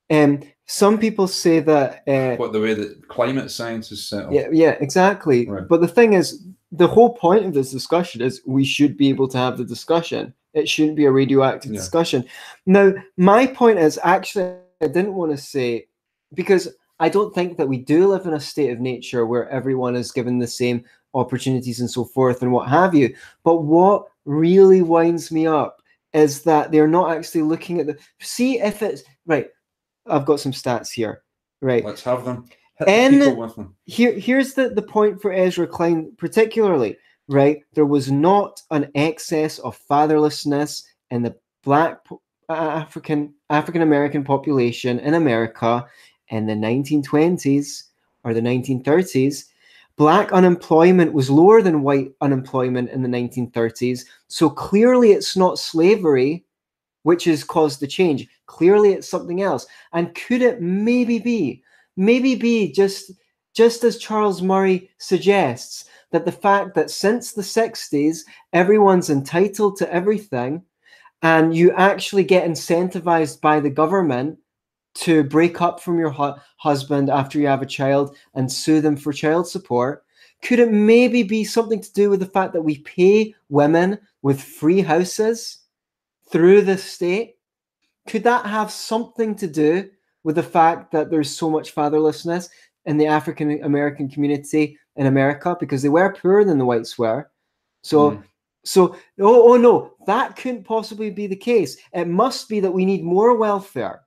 Um, 0.09 0.41
some 0.65 0.97
people 0.97 1.27
say 1.27 1.59
that 1.59 2.03
uh, 2.07 2.35
what 2.37 2.51
the 2.51 2.61
way 2.61 2.73
that 2.73 3.07
climate 3.07 3.51
science 3.51 3.91
is 3.91 4.07
settled. 4.07 4.33
Yeah, 4.33 4.47
yeah, 4.51 4.71
exactly. 4.79 5.47
Right. 5.47 5.67
But 5.67 5.81
the 5.81 5.87
thing 5.87 6.13
is, 6.13 6.43
the 6.71 6.87
whole 6.87 7.13
point 7.13 7.45
of 7.45 7.53
this 7.53 7.71
discussion 7.71 8.21
is 8.21 8.41
we 8.45 8.65
should 8.65 8.97
be 8.97 9.09
able 9.09 9.27
to 9.29 9.37
have 9.37 9.57
the 9.57 9.65
discussion. 9.65 10.33
It 10.53 10.67
shouldn't 10.67 10.97
be 10.97 11.05
a 11.05 11.11
radioactive 11.11 11.71
yeah. 11.71 11.77
discussion. 11.77 12.25
Now, 12.65 12.93
my 13.17 13.45
point 13.45 13.77
is 13.79 13.99
actually, 14.03 14.55
I 14.81 14.87
didn't 14.87 15.13
want 15.13 15.31
to 15.31 15.37
say 15.37 15.87
because 16.33 16.69
I 16.99 17.09
don't 17.09 17.33
think 17.33 17.57
that 17.57 17.67
we 17.67 17.77
do 17.77 18.07
live 18.07 18.25
in 18.25 18.33
a 18.33 18.39
state 18.39 18.71
of 18.71 18.79
nature 18.79 19.25
where 19.25 19.49
everyone 19.49 19.95
is 19.95 20.11
given 20.11 20.39
the 20.39 20.47
same 20.47 20.83
opportunities 21.13 21.79
and 21.79 21.89
so 21.89 22.05
forth 22.05 22.41
and 22.41 22.51
what 22.51 22.67
have 22.67 22.95
you. 22.95 23.15
But 23.43 23.63
what 23.63 24.07
really 24.25 24.81
winds 24.81 25.31
me 25.31 25.47
up 25.47 25.81
is 26.13 26.43
that 26.43 26.71
they're 26.71 26.87
not 26.87 27.15
actually 27.15 27.43
looking 27.43 27.79
at 27.79 27.87
the 27.87 27.97
see 28.19 28.59
if 28.59 28.81
it's 28.81 29.03
right. 29.25 29.47
I've 30.07 30.25
got 30.25 30.39
some 30.39 30.51
stats 30.51 30.91
here. 30.91 31.23
Right. 31.61 31.83
Let's 31.83 32.03
have 32.03 32.25
them. 32.25 32.45
and 32.87 33.21
them. 33.21 33.75
here, 33.85 34.13
here's 34.13 34.53
the, 34.53 34.69
the 34.69 34.81
point 34.81 35.21
for 35.21 35.33
Ezra 35.33 35.67
Klein, 35.67 36.13
particularly, 36.17 36.97
right? 37.27 37.59
There 37.73 37.85
was 37.85 38.11
not 38.11 38.61
an 38.71 38.89
excess 38.95 39.59
of 39.59 39.79
fatherlessness 39.89 40.83
in 41.09 41.23
the 41.23 41.35
black 41.63 41.99
uh, 42.49 42.53
African 42.53 43.33
African 43.49 43.81
American 43.81 44.23
population 44.23 44.99
in 44.99 45.15
America 45.15 45.85
in 46.29 46.45
the 46.45 46.53
1920s 46.53 47.83
or 48.23 48.33
the 48.33 48.41
1930s, 48.41 49.45
black 49.95 50.31
unemployment 50.31 51.13
was 51.13 51.29
lower 51.29 51.61
than 51.61 51.81
white 51.81 52.11
unemployment 52.21 52.89
in 52.89 53.01
the 53.01 53.09
1930s. 53.09 54.05
So 54.27 54.49
clearly 54.49 55.11
it's 55.11 55.35
not 55.35 55.59
slavery 55.59 56.45
which 57.07 57.23
has 57.23 57.41
caused 57.41 57.79
the 57.79 57.87
change. 57.87 58.27
Clearly 58.47 58.91
it's 58.91 59.07
something 59.07 59.41
else. 59.41 59.65
And 59.93 60.13
could 60.13 60.41
it 60.41 60.61
maybe 60.61 61.19
be, 61.19 61.63
maybe 61.95 62.35
be 62.35 62.69
just 62.69 63.11
just 63.53 63.83
as 63.85 63.97
Charles 63.97 64.41
Murray 64.41 64.89
suggests, 64.99 65.85
that 66.11 66.25
the 66.25 66.31
fact 66.31 66.75
that 66.75 66.91
since 66.91 67.31
the 67.31 67.41
60s, 67.41 68.19
everyone's 68.53 69.09
entitled 69.09 69.77
to 69.77 69.91
everything, 69.91 70.61
and 71.23 71.55
you 71.55 71.71
actually 71.71 72.23
get 72.23 72.47
incentivized 72.47 73.41
by 73.41 73.59
the 73.59 73.69
government 73.69 74.37
to 74.97 75.23
break 75.23 75.61
up 75.61 75.79
from 75.79 75.99
your 75.99 76.09
hu- 76.09 76.33
husband 76.57 77.09
after 77.09 77.39
you 77.39 77.47
have 77.47 77.61
a 77.61 77.67
child 77.67 78.15
and 78.33 78.51
sue 78.51 78.81
them 78.81 78.97
for 78.97 79.13
child 79.13 79.47
support? 79.47 80.03
Could 80.43 80.59
it 80.59 80.71
maybe 80.71 81.23
be 81.23 81.43
something 81.43 81.81
to 81.81 81.93
do 81.93 82.09
with 82.09 82.19
the 82.19 82.25
fact 82.25 82.53
that 82.53 82.61
we 82.61 82.79
pay 82.79 83.33
women 83.49 83.99
with 84.21 84.41
free 84.41 84.81
houses 84.81 85.59
through 86.31 86.61
the 86.61 86.77
state? 86.77 87.35
Could 88.07 88.23
that 88.23 88.45
have 88.45 88.71
something 88.71 89.35
to 89.35 89.47
do 89.47 89.89
with 90.23 90.35
the 90.35 90.43
fact 90.43 90.91
that 90.91 91.09
there's 91.09 91.29
so 91.29 91.49
much 91.49 91.75
fatherlessness 91.75 92.49
in 92.85 92.97
the 92.97 93.07
African 93.07 93.63
American 93.63 94.09
community 94.09 94.77
in 94.95 95.07
America 95.07 95.57
because 95.59 95.81
they 95.81 95.89
were 95.89 96.13
poorer 96.13 96.43
than 96.43 96.57
the 96.57 96.65
whites 96.65 96.97
were? 96.97 97.29
So, 97.83 98.11
mm. 98.11 98.23
so 98.63 98.95
oh, 99.19 99.53
oh 99.53 99.57
no, 99.57 99.93
that 100.05 100.35
couldn't 100.35 100.63
possibly 100.63 101.09
be 101.09 101.27
the 101.27 101.35
case. 101.35 101.77
It 101.93 102.07
must 102.07 102.47
be 102.47 102.59
that 102.61 102.71
we 102.71 102.85
need 102.85 103.03
more 103.03 103.35
welfare 103.35 104.06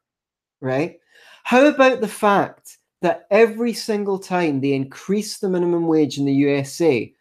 right? 0.60 0.98
How 1.44 1.66
about 1.66 2.00
the 2.00 2.08
fact 2.08 2.78
that 3.02 3.26
every 3.30 3.72
single 3.72 4.18
time 4.18 4.60
they 4.60 4.72
increase 4.72 5.38
the 5.38 5.48
minimum 5.48 5.86
wage 5.86 6.18
in 6.18 6.24
the 6.24 6.32
USA, 6.32 7.12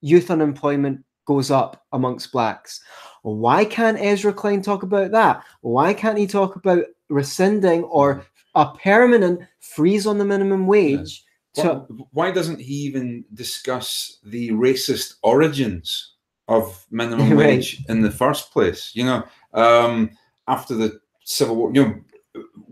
youth 0.00 0.30
unemployment 0.30 1.04
goes 1.26 1.50
up 1.50 1.84
amongst 1.92 2.32
blacks? 2.32 2.82
Why 3.22 3.64
can't 3.64 4.00
Ezra 4.00 4.32
Klein 4.32 4.62
talk 4.62 4.82
about 4.82 5.10
that? 5.12 5.44
Why 5.60 5.94
can't 5.94 6.18
he 6.18 6.26
talk 6.26 6.56
about 6.56 6.84
rescinding 7.08 7.84
or 7.84 8.24
a 8.54 8.72
permanent 8.74 9.40
freeze 9.60 10.06
on 10.06 10.18
the 10.18 10.24
minimum 10.24 10.66
wage? 10.66 11.24
To... 11.54 11.86
Why 12.12 12.30
doesn't 12.30 12.60
he 12.60 12.74
even 12.74 13.24
discuss 13.34 14.18
the 14.24 14.50
racist 14.50 15.14
origins 15.22 16.14
of 16.48 16.86
minimum 16.90 17.30
right. 17.36 17.36
wage 17.36 17.84
in 17.88 18.02
the 18.02 18.10
first 18.10 18.52
place? 18.52 18.92
You 18.94 19.04
know, 19.04 19.24
um, 19.54 20.10
after 20.48 20.74
the 20.74 21.00
Civil 21.24 21.56
War, 21.56 21.70
you 21.74 21.84
know, 21.84 22.00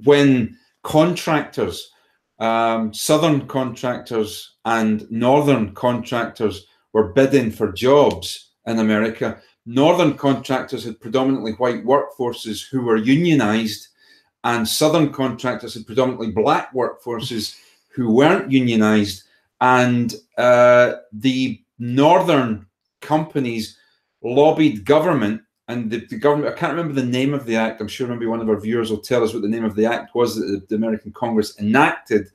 when 0.04 0.56
contractors, 0.82 1.90
um, 2.38 2.92
southern 2.94 3.46
contractors 3.46 4.56
and 4.64 5.10
northern 5.10 5.74
contractors 5.74 6.66
were 6.92 7.12
bidding 7.12 7.50
for 7.50 7.72
jobs 7.72 8.50
in 8.66 8.78
America, 8.78 9.40
northern 9.66 10.16
contractors 10.16 10.84
had 10.84 11.00
predominantly 11.00 11.52
white 11.52 11.84
workforces 11.84 12.66
who 12.68 12.82
were 12.82 12.96
unionized, 12.96 13.88
and 14.44 14.66
southern 14.66 15.12
contractors 15.12 15.74
had 15.74 15.86
predominantly 15.86 16.30
black 16.30 16.72
workforces 16.72 17.56
who 17.88 18.12
weren't 18.12 18.50
unionized. 18.50 19.24
And 19.60 20.14
uh, 20.36 20.94
the 21.12 21.60
northern 21.78 22.66
companies 23.00 23.76
lobbied 24.22 24.84
government 24.84 25.42
and 25.68 25.90
the, 25.90 26.06
the, 26.06 26.16
government, 26.16 26.52
I 26.52 26.58
can't 26.58 26.72
remember 26.72 26.98
the 26.98 27.06
name 27.06 27.34
of 27.34 27.44
the 27.44 27.56
act. 27.56 27.80
I'm 27.80 27.88
sure 27.88 28.08
maybe 28.08 28.26
one 28.26 28.40
of 28.40 28.48
our 28.48 28.58
viewers 28.58 28.90
will 28.90 28.98
tell 29.00 29.22
us 29.22 29.34
what 29.34 29.42
the 29.42 29.48
name 29.48 29.64
of 29.64 29.76
the 29.76 29.84
act 29.84 30.14
was 30.14 30.37
that 30.37 30.66
the 30.68 30.75
American 30.75 31.12
Congress 31.12 31.58
enacted 31.60 32.28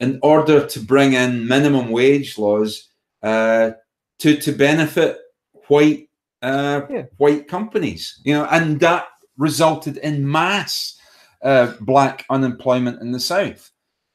in 0.00 0.18
order 0.22 0.66
to 0.66 0.80
bring 0.80 1.12
in 1.12 1.46
minimum 1.46 1.90
wage 1.90 2.38
laws 2.38 2.88
uh, 3.22 3.72
to 4.18 4.36
to 4.36 4.52
benefit 4.52 5.18
white 5.68 6.08
uh, 6.40 6.82
yeah. 6.90 7.02
white 7.18 7.46
companies. 7.46 8.20
You 8.24 8.34
know, 8.34 8.46
and 8.50 8.80
that 8.80 9.06
resulted 9.36 9.98
in 9.98 10.30
mass 10.30 10.98
uh, 11.42 11.74
black 11.80 12.24
unemployment 12.30 13.02
in 13.02 13.12
the 13.12 13.20
South. 13.20 13.71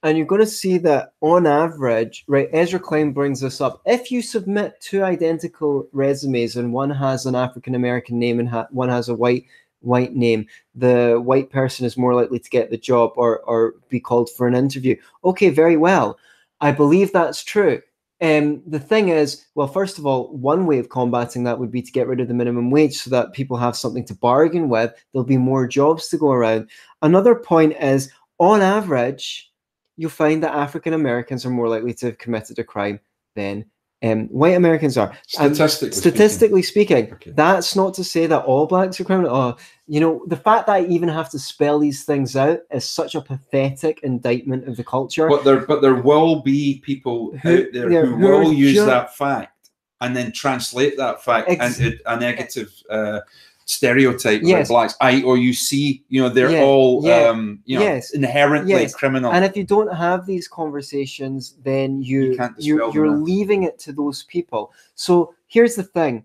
And 0.08 0.18
you're 0.18 0.26
going 0.26 0.40
to 0.40 0.48
see 0.48 0.78
that 0.78 1.12
on 1.20 1.46
average, 1.46 2.24
right? 2.30 2.48
Ezra 2.54 2.80
Klein 2.80 3.12
brings 3.12 3.42
this 3.42 3.60
up. 3.60 3.82
If 3.86 4.10
you 4.10 4.22
submit 4.22 4.80
two 4.80 5.04
identical 5.04 5.86
resumes 5.92 6.56
and 6.56 6.72
one 6.72 6.90
has 6.92 7.26
an 7.26 7.36
African 7.36 7.76
American 7.76 8.18
name 8.18 8.40
and 8.40 8.48
ha- 8.48 8.70
one 8.72 8.88
has 8.88 9.10
a 9.10 9.14
white 9.14 9.44
white 9.82 10.16
name, 10.16 10.48
the 10.76 11.22
white 11.22 11.50
person 11.50 11.86
is 11.86 11.98
more 11.98 12.16
likely 12.16 12.40
to 12.40 12.50
get 12.50 12.70
the 12.70 12.78
job 12.78 13.12
or 13.18 13.40
or 13.40 13.74
be 13.90 14.00
called 14.00 14.30
for 14.30 14.48
an 14.48 14.56
interview. 14.56 14.96
Okay, 15.26 15.50
very 15.50 15.76
well. 15.76 16.18
I 16.62 16.72
believe 16.72 17.12
that's 17.12 17.44
true. 17.44 17.82
Um, 18.22 18.64
the 18.66 18.80
thing 18.80 19.10
is, 19.10 19.46
well, 19.56 19.68
first 19.68 19.98
of 19.98 20.06
all, 20.06 20.30
one 20.38 20.68
way 20.68 20.80
of 20.80 20.88
combating 20.88 21.44
that 21.44 21.60
would 21.60 21.70
be 21.70 21.82
to 21.82 21.92
get 21.92 22.08
rid 22.08 22.22
of 22.22 22.30
the 22.30 22.34
minimum 22.34 22.72
wage 22.72 22.96
so 22.96 23.10
that 23.10 23.34
people 23.34 23.58
have 23.58 23.76
something 23.76 24.06
to 24.06 24.16
bargain 24.16 24.70
with. 24.70 24.94
There'll 25.12 25.26
be 25.26 25.36
more 25.36 25.68
jobs 25.68 26.08
to 26.08 26.18
go 26.18 26.32
around. 26.32 26.70
Another 27.02 27.36
point 27.36 27.76
is, 27.82 28.10
on 28.40 28.62
average, 28.62 29.52
you'll 29.98 30.10
find 30.10 30.42
that 30.44 30.54
African 30.54 30.94
Americans 30.94 31.46
are 31.46 31.50
more 31.50 31.68
likely 31.68 31.94
to 31.96 32.08
have 32.08 32.18
committed 32.18 32.60
a 32.60 32.64
crime 32.64 33.00
than 33.36 33.66
um, 34.04 34.28
white 34.28 34.56
Americans 34.56 34.98
are. 34.98 35.18
Statistically, 35.28 35.92
statistically 35.92 36.64
speaking, 36.64 37.08
speaking 37.08 37.14
okay. 37.16 37.32
that's 37.32 37.76
not 37.76 37.96
to 37.96 38.04
say 38.04 38.28
that 38.28 38.46
all 38.46 38.68
blacks 38.68 39.00
are 39.00 39.04
criminal. 39.04 39.36
Oh, 39.36 39.58
you 39.88 40.00
know, 40.00 40.24
the 40.28 40.36
fact 40.36 40.68
that 40.68 40.74
I 40.74 40.86
even 40.86 41.10
have 41.10 41.30
to 41.32 41.40
spell 41.40 41.80
these 41.80 42.04
things 42.06 42.36
out 42.36 42.60
is 42.72 42.88
such 42.88 43.16
a 43.16 43.22
pathetic 43.22 44.02
indictment 44.04 44.68
of 44.68 44.78
the 44.78 44.84
culture. 44.84 45.28
But 45.28 45.44
there, 45.44 45.66
but 45.66 45.82
there 45.82 45.96
will 45.96 46.42
be 46.42 46.80
people 46.86 47.36
who, 47.38 47.64
out 47.64 47.66
there 47.74 48.06
who, 48.06 48.18
who 48.18 48.28
will 48.28 48.54
use 48.54 48.86
that 48.86 49.16
fact 49.16 49.72
and 50.02 50.16
then 50.16 50.32
translate 50.32 50.96
that 50.98 51.24
fact 51.24 51.50
Ex- 51.50 51.80
into 51.80 51.98
a 52.06 52.20
negative 52.20 52.72
uh, 52.92 53.22
stereotype 53.68 54.42
Yes. 54.44 54.70
blacks. 54.70 54.96
I 55.02 55.22
or 55.24 55.38
you 55.38 55.54
see, 55.54 56.04
you 56.08 56.22
know, 56.22 56.30
they're 56.30 56.50
Yeah, 56.52 56.64
all 56.64 57.02
yeah, 57.04 57.28
um, 57.28 57.60
you 57.66 57.78
know 57.78 57.84
yes, 57.84 58.12
inherently 58.12 58.72
yes. 58.72 58.96
criminal. 58.96 59.32
And 59.32 59.46
if 59.46 59.56
you 59.56 59.64
don't 59.64 59.94
have 59.94 60.26
these 60.26 60.48
conversations, 60.48 61.56
then 61.64 62.02
you, 62.02 62.32
You 62.32 62.38
can't 62.38 62.54
you 62.58 62.76
dispel 62.78 62.88
them 62.92 62.96
you're 62.96 63.18
leaving 63.18 63.64
it 63.64 63.78
to 63.80 63.92
those 63.94 64.24
people. 64.24 64.72
So 64.96 65.36
here's 65.48 65.76
the 65.76 65.84
thing: 65.84 66.24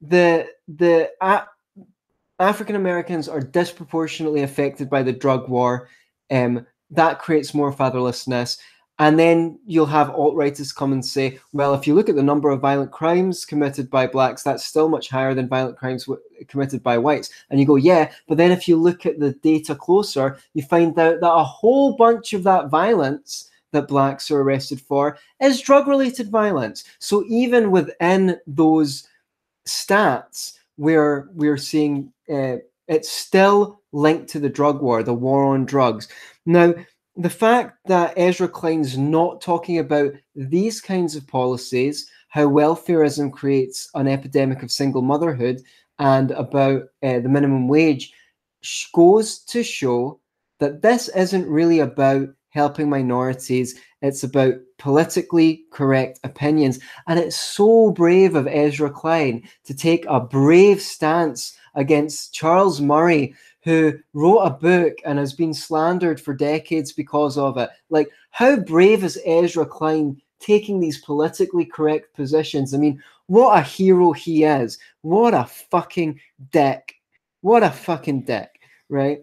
the 0.00 0.48
the 0.66 1.10
A- 1.20 1.46
African 2.38 2.74
Americans 2.76 3.28
are 3.28 3.40
disproportionately 3.40 4.42
affected 4.42 4.90
by 4.90 5.02
the 5.02 5.12
drug 5.12 5.48
war. 5.48 5.88
Um, 6.30 6.66
that 6.90 7.18
creates 7.18 7.52
more 7.52 7.72
fatherlessness. 7.72 8.58
And 8.98 9.18
then 9.18 9.58
you'll 9.66 9.86
have 9.86 10.10
alt-righters 10.10 10.72
come 10.72 10.92
and 10.92 11.04
say, 11.04 11.38
well, 11.52 11.74
if 11.74 11.86
you 11.86 11.94
look 11.94 12.08
at 12.08 12.16
the 12.16 12.22
number 12.22 12.50
of 12.50 12.60
violent 12.60 12.92
crimes 12.92 13.44
committed 13.44 13.90
by 13.90 14.06
blacks, 14.06 14.42
that's 14.42 14.64
still 14.64 14.88
much 14.88 15.10
higher 15.10 15.34
than 15.34 15.48
violent 15.48 15.76
crimes 15.76 16.06
w- 16.06 16.22
committed 16.48 16.82
by 16.82 16.96
whites. 16.96 17.30
And 17.50 17.60
you 17.60 17.66
go, 17.66 17.76
yeah, 17.76 18.10
but 18.26 18.38
then 18.38 18.50
if 18.50 18.66
you 18.66 18.76
look 18.76 19.04
at 19.04 19.18
the 19.18 19.32
data 19.32 19.74
closer, 19.74 20.38
you 20.54 20.62
find 20.62 20.98
out 20.98 21.20
that 21.20 21.32
a 21.32 21.44
whole 21.44 21.94
bunch 21.96 22.32
of 22.32 22.42
that 22.44 22.70
violence 22.70 23.50
that 23.72 23.88
blacks 23.88 24.30
are 24.30 24.40
arrested 24.40 24.80
for 24.80 25.18
is 25.40 25.60
drug-related 25.60 26.30
violence. 26.30 26.84
So 26.98 27.22
even 27.28 27.70
within 27.70 28.38
those 28.46 29.06
stats, 29.68 30.54
where 30.76 31.28
we're 31.32 31.56
seeing 31.56 32.12
uh, 32.32 32.56
it's 32.88 33.10
still 33.10 33.80
linked 33.92 34.28
to 34.28 34.38
the 34.38 34.48
drug 34.48 34.80
war, 34.80 35.02
the 35.02 35.14
war 35.14 35.44
on 35.46 35.64
drugs. 35.64 36.08
Now, 36.44 36.74
the 37.16 37.30
fact 37.30 37.78
that 37.86 38.12
Ezra 38.16 38.48
Klein's 38.48 38.98
not 38.98 39.40
talking 39.40 39.78
about 39.78 40.12
these 40.34 40.80
kinds 40.80 41.16
of 41.16 41.26
policies, 41.26 42.10
how 42.28 42.46
welfareism 42.46 43.32
creates 43.32 43.88
an 43.94 44.06
epidemic 44.06 44.62
of 44.62 44.70
single 44.70 45.02
motherhood, 45.02 45.62
and 45.98 46.30
about 46.32 46.82
uh, 47.02 47.20
the 47.20 47.28
minimum 47.28 47.68
wage, 47.68 48.12
goes 48.94 49.38
to 49.44 49.62
show 49.62 50.20
that 50.58 50.82
this 50.82 51.08
isn't 51.08 51.48
really 51.48 51.80
about 51.80 52.28
helping 52.50 52.88
minorities. 52.88 53.78
It's 54.02 54.22
about 54.22 54.54
politically 54.78 55.64
correct 55.70 56.20
opinions. 56.24 56.80
And 57.06 57.18
it's 57.18 57.36
so 57.36 57.90
brave 57.90 58.34
of 58.34 58.46
Ezra 58.46 58.90
Klein 58.90 59.48
to 59.64 59.74
take 59.74 60.04
a 60.06 60.20
brave 60.20 60.80
stance 60.80 61.56
against 61.74 62.32
Charles 62.34 62.80
Murray, 62.80 63.34
who 63.66 63.98
wrote 64.14 64.38
a 64.38 64.50
book 64.50 64.94
and 65.04 65.18
has 65.18 65.32
been 65.32 65.52
slandered 65.52 66.20
for 66.20 66.32
decades 66.32 66.92
because 66.92 67.36
of 67.36 67.58
it. 67.58 67.68
Like, 67.90 68.08
how 68.30 68.56
brave 68.56 69.02
is 69.02 69.20
Ezra 69.26 69.66
Klein 69.66 70.22
taking 70.38 70.78
these 70.78 71.00
politically 71.00 71.64
correct 71.64 72.14
positions? 72.14 72.72
I 72.72 72.78
mean, 72.78 73.02
what 73.26 73.58
a 73.58 73.62
hero 73.62 74.12
he 74.12 74.44
is. 74.44 74.78
What 75.02 75.34
a 75.34 75.44
fucking 75.44 76.20
dick. 76.52 76.94
What 77.40 77.64
a 77.64 77.70
fucking 77.70 78.22
dick, 78.22 78.50
right? 78.88 79.22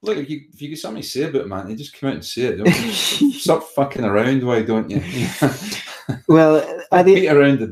Look, 0.00 0.16
if 0.16 0.30
you 0.30 0.40
if 0.54 0.62
you 0.62 0.70
get 0.70 0.78
something 0.78 1.02
to 1.02 1.08
say 1.08 1.24
about 1.24 1.42
it, 1.42 1.48
man, 1.48 1.68
you 1.68 1.76
just 1.76 1.92
come 1.92 2.08
out 2.08 2.14
and 2.14 2.24
say 2.24 2.42
it. 2.42 2.56
Don't 2.56 3.20
you? 3.20 3.32
Stop 3.32 3.62
fucking 3.62 4.04
around, 4.04 4.42
why 4.42 4.62
don't 4.62 4.88
you? 4.88 5.02
well, 6.28 6.82
I 6.92 7.02
think. 7.02 7.30
Around 7.30 7.60
the 7.60 7.66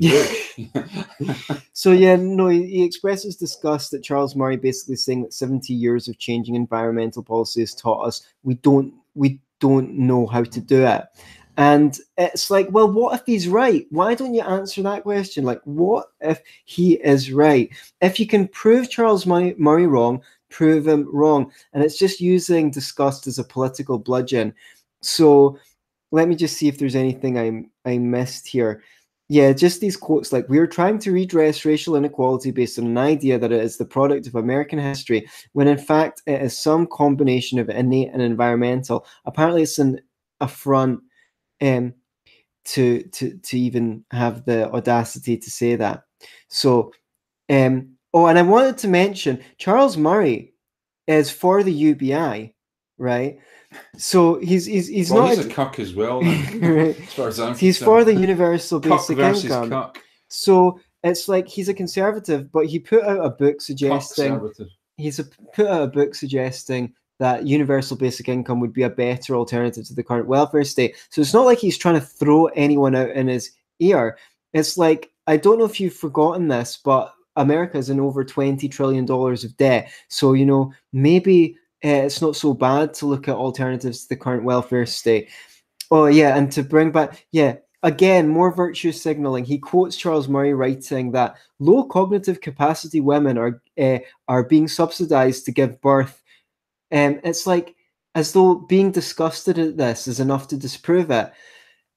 bush. 1.49 1.61
So 1.73 1.93
yeah, 1.93 2.17
no, 2.17 2.49
he, 2.49 2.67
he 2.67 2.85
expresses 2.85 3.37
disgust 3.37 3.91
that 3.91 4.03
Charles 4.03 4.37
Murray 4.37 4.57
basically 4.57 4.97
saying 4.97 5.23
that 5.23 5.33
70 5.33 5.73
years 5.73 6.09
of 6.09 6.19
changing 6.19 6.55
environmental 6.55 7.23
policy 7.23 7.61
has 7.61 7.75
taught 7.75 8.07
us 8.07 8.27
we 8.43 8.55
don't 8.55 8.95
we 9.15 9.41
don't 9.61 9.95
know 9.95 10.27
how 10.27 10.45
to 10.45 10.61
do 10.61 10.87
it. 10.87 11.05
And 11.57 11.97
it's 12.19 12.51
like, 12.51 12.69
well, 12.71 12.91
what 12.91 13.21
if 13.21 13.27
he's 13.27 13.47
right? 13.47 13.87
Why 13.91 14.15
don't 14.15 14.35
you 14.35 14.43
answer 14.43 14.83
that 14.83 15.05
question? 15.05 15.45
Like, 15.45 15.61
what 15.65 16.09
if 16.21 16.43
he 16.65 16.95
is 16.95 17.33
right? 17.33 17.71
If 18.01 18.19
you 18.19 18.27
can 18.27 18.49
prove 18.49 18.91
Charles 18.91 19.25
Murray, 19.25 19.55
Murray 19.57 19.87
wrong, 19.87 20.21
prove 20.51 20.89
him 20.89 21.09
wrong. 21.13 21.53
And 21.73 21.85
it's 21.85 21.97
just 21.97 22.21
using 22.21 22.71
disgust 22.71 23.27
as 23.29 23.39
a 23.39 23.45
political 23.45 23.99
bludgeon. 23.99 24.53
So 25.01 25.59
let 26.15 26.29
me 26.29 26.37
just 26.37 26.57
see 26.57 26.69
if 26.69 26.79
there's 26.79 26.95
anything 26.95 27.39
I 27.39 27.91
I 27.91 27.99
missed 27.99 28.47
here. 28.47 28.83
Yeah, 29.29 29.53
just 29.53 29.81
these 29.81 29.97
quotes 29.97 30.33
like 30.33 30.49
we 30.49 30.59
are 30.59 30.67
trying 30.67 30.99
to 31.01 31.13
redress 31.13 31.65
racial 31.65 31.97
inequality 31.97 32.51
based 32.53 32.79
on 32.79 32.87
an 32.87 32.99
idea 32.99 33.39
that 33.39 33.53
it 33.53 33.61
is 33.61 33.79
the 33.79 33.85
product 33.85 34.27
of 34.27 34.35
American 34.37 34.79
history, 34.79 35.29
when 35.55 35.67
in 35.67 35.79
fact 35.79 36.23
it 36.27 36.41
is 36.41 36.57
some 36.57 36.87
combination 36.87 37.59
of 37.59 37.69
innate 37.69 38.11
and 38.13 38.23
environmental. 38.23 39.07
Apparently, 39.25 39.63
it's 39.63 39.79
an 39.79 40.01
affront 40.41 41.01
um, 41.61 41.95
to 42.67 43.03
to 43.03 43.37
to 43.39 43.59
even 43.59 44.05
have 44.13 44.45
the 44.45 44.71
audacity 44.73 45.37
to 45.37 45.51
say 45.51 45.75
that. 45.75 46.05
So, 46.49 46.93
um, 47.51 47.97
oh, 48.13 48.27
and 48.27 48.39
I 48.39 48.43
wanted 48.43 48.79
to 48.79 48.89
mention 48.89 49.43
Charles 49.59 49.97
Murray 49.97 50.55
is 51.09 51.31
for 51.31 51.63
the 51.65 51.73
UBI, 51.73 52.55
right? 52.99 53.39
So 53.97 54.41
he's 54.41 54.67
he's 54.67 54.89
he's 54.89 55.11
well, 55.11 55.23
not 55.23 55.37
he's 55.37 55.47
a 55.47 55.49
cuck 55.49 55.79
as 55.79 55.95
well. 55.95 56.23
Right. 56.25 56.99
as 56.99 57.13
far 57.13 57.29
as 57.29 57.41
I'm 57.41 57.57
he's 57.57 57.79
concerned. 57.79 57.85
for 57.85 58.05
the 58.05 58.15
universal 58.15 58.81
basic 58.81 59.19
income. 59.19 59.71
cuck. 59.71 60.03
So 60.29 60.81
it's 61.03 61.29
like 61.29 61.47
he's 61.47 61.69
a 61.69 61.75
conservative, 61.75 62.51
but 62.51 62.67
he 62.67 62.79
put 62.79 63.05
out 63.05 63.25
a 63.25 63.31
book 63.31 63.61
suggesting 63.61 64.53
he's 64.97 65.19
a, 65.19 65.25
put 65.55 65.67
out 65.67 65.83
a 65.83 65.87
book 65.87 66.15
suggesting 66.15 66.93
that 67.21 67.47
universal 67.47 67.97
basic 67.97 68.29
income 68.29 68.61
would 68.61 68.73
be 68.73 68.83
a 68.83 68.91
better 68.91 69.37
alternative 69.37 69.87
to 69.87 69.95
the 69.95 70.03
current 70.03 70.27
welfare 70.27 70.65
state. 70.65 70.97
So 71.11 71.21
it's 71.21 71.35
not 71.35 71.45
like 71.45 71.59
he's 71.59 71.79
trying 71.79 71.95
to 71.95 72.01
throw 72.01 72.47
anyone 72.47 72.95
out 72.95 73.11
in 73.11 73.29
his 73.29 73.53
ear. 73.79 74.19
It's 74.53 74.77
like 74.77 75.11
I 75.27 75.37
don't 75.37 75.59
know 75.59 75.65
if 75.65 75.81
you've 75.81 75.95
forgotten 75.95 76.49
this, 76.49 76.79
but 76.83 77.15
America 77.37 77.79
is 77.79 77.91
in 77.91 78.01
over 78.01 78.25
twenty 78.25 78.69
trillion 78.69 79.05
dollars 79.05 79.45
of 79.45 79.57
debt. 79.57 79.91
So 80.09 80.33
you 80.33 80.47
know 80.47 80.73
maybe 80.93 81.57
it's 81.85 82.23
not 82.23 82.37
so 82.37 82.55
bad 82.55 82.95
to 82.95 83.07
look 83.07 83.29
at 83.29 83.37
alternatives 83.37 84.03
to 84.03 84.09
the 84.09 84.17
current 84.17 84.45
welfare 84.45 84.87
state. 84.87 85.29
Oh 85.91 86.07
yeah, 86.07 86.37
and 86.37 86.51
to 86.53 86.63
bring 86.63 86.91
back 86.91 87.27
yeah 87.33 87.57
again 87.83 88.27
more 88.27 88.51
virtue 88.51 88.91
signaling. 88.91 89.45
He 89.45 89.59
quotes 89.59 89.97
Charles 89.97 90.29
Murray 90.29 90.55
writing 90.55 91.13
that 91.13 91.37
low 91.59 91.85
cognitive 91.85 92.41
capacity 92.41 93.01
women 93.01 93.39
are 93.39 93.63
uh, 93.81 93.99
are 94.29 94.45
being 94.45 94.67
subsidized 94.67 95.45
to 95.45 95.53
give 95.53 95.81
birth. 95.81 96.23
Um, 96.91 97.21
it's 97.23 97.47
like 97.47 97.77
as 98.15 98.33
though 98.33 98.55
being 98.55 98.91
disgusted 98.91 99.59
at 99.59 99.77
this 99.77 100.09
is 100.09 100.21
enough 100.21 100.49
to 100.49 100.57
disprove 100.57 101.11
it. 101.11 101.33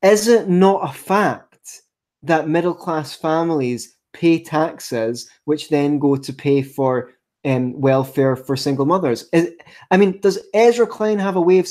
Is 0.03 0.27
it 0.27 0.49
not 0.49 0.87
a 0.87 0.93
fact 0.93 1.81
that 2.23 2.49
middle 2.49 2.73
class 2.73 3.15
families 3.15 3.95
pay 4.13 4.43
taxes, 4.43 5.29
which 5.45 5.69
then 5.69 5.99
go 5.99 6.15
to 6.15 6.33
pay 6.33 6.61
for 6.61 7.11
um, 7.45 7.79
welfare 7.79 8.35
for 8.35 8.55
single 8.55 8.85
mothers? 8.85 9.29
Is, 9.33 9.51
I 9.91 9.97
mean, 9.97 10.19
does 10.21 10.39
Ezra 10.53 10.87
Klein 10.87 11.19
have 11.19 11.35
a 11.35 11.41
way 11.41 11.59
of? 11.59 11.67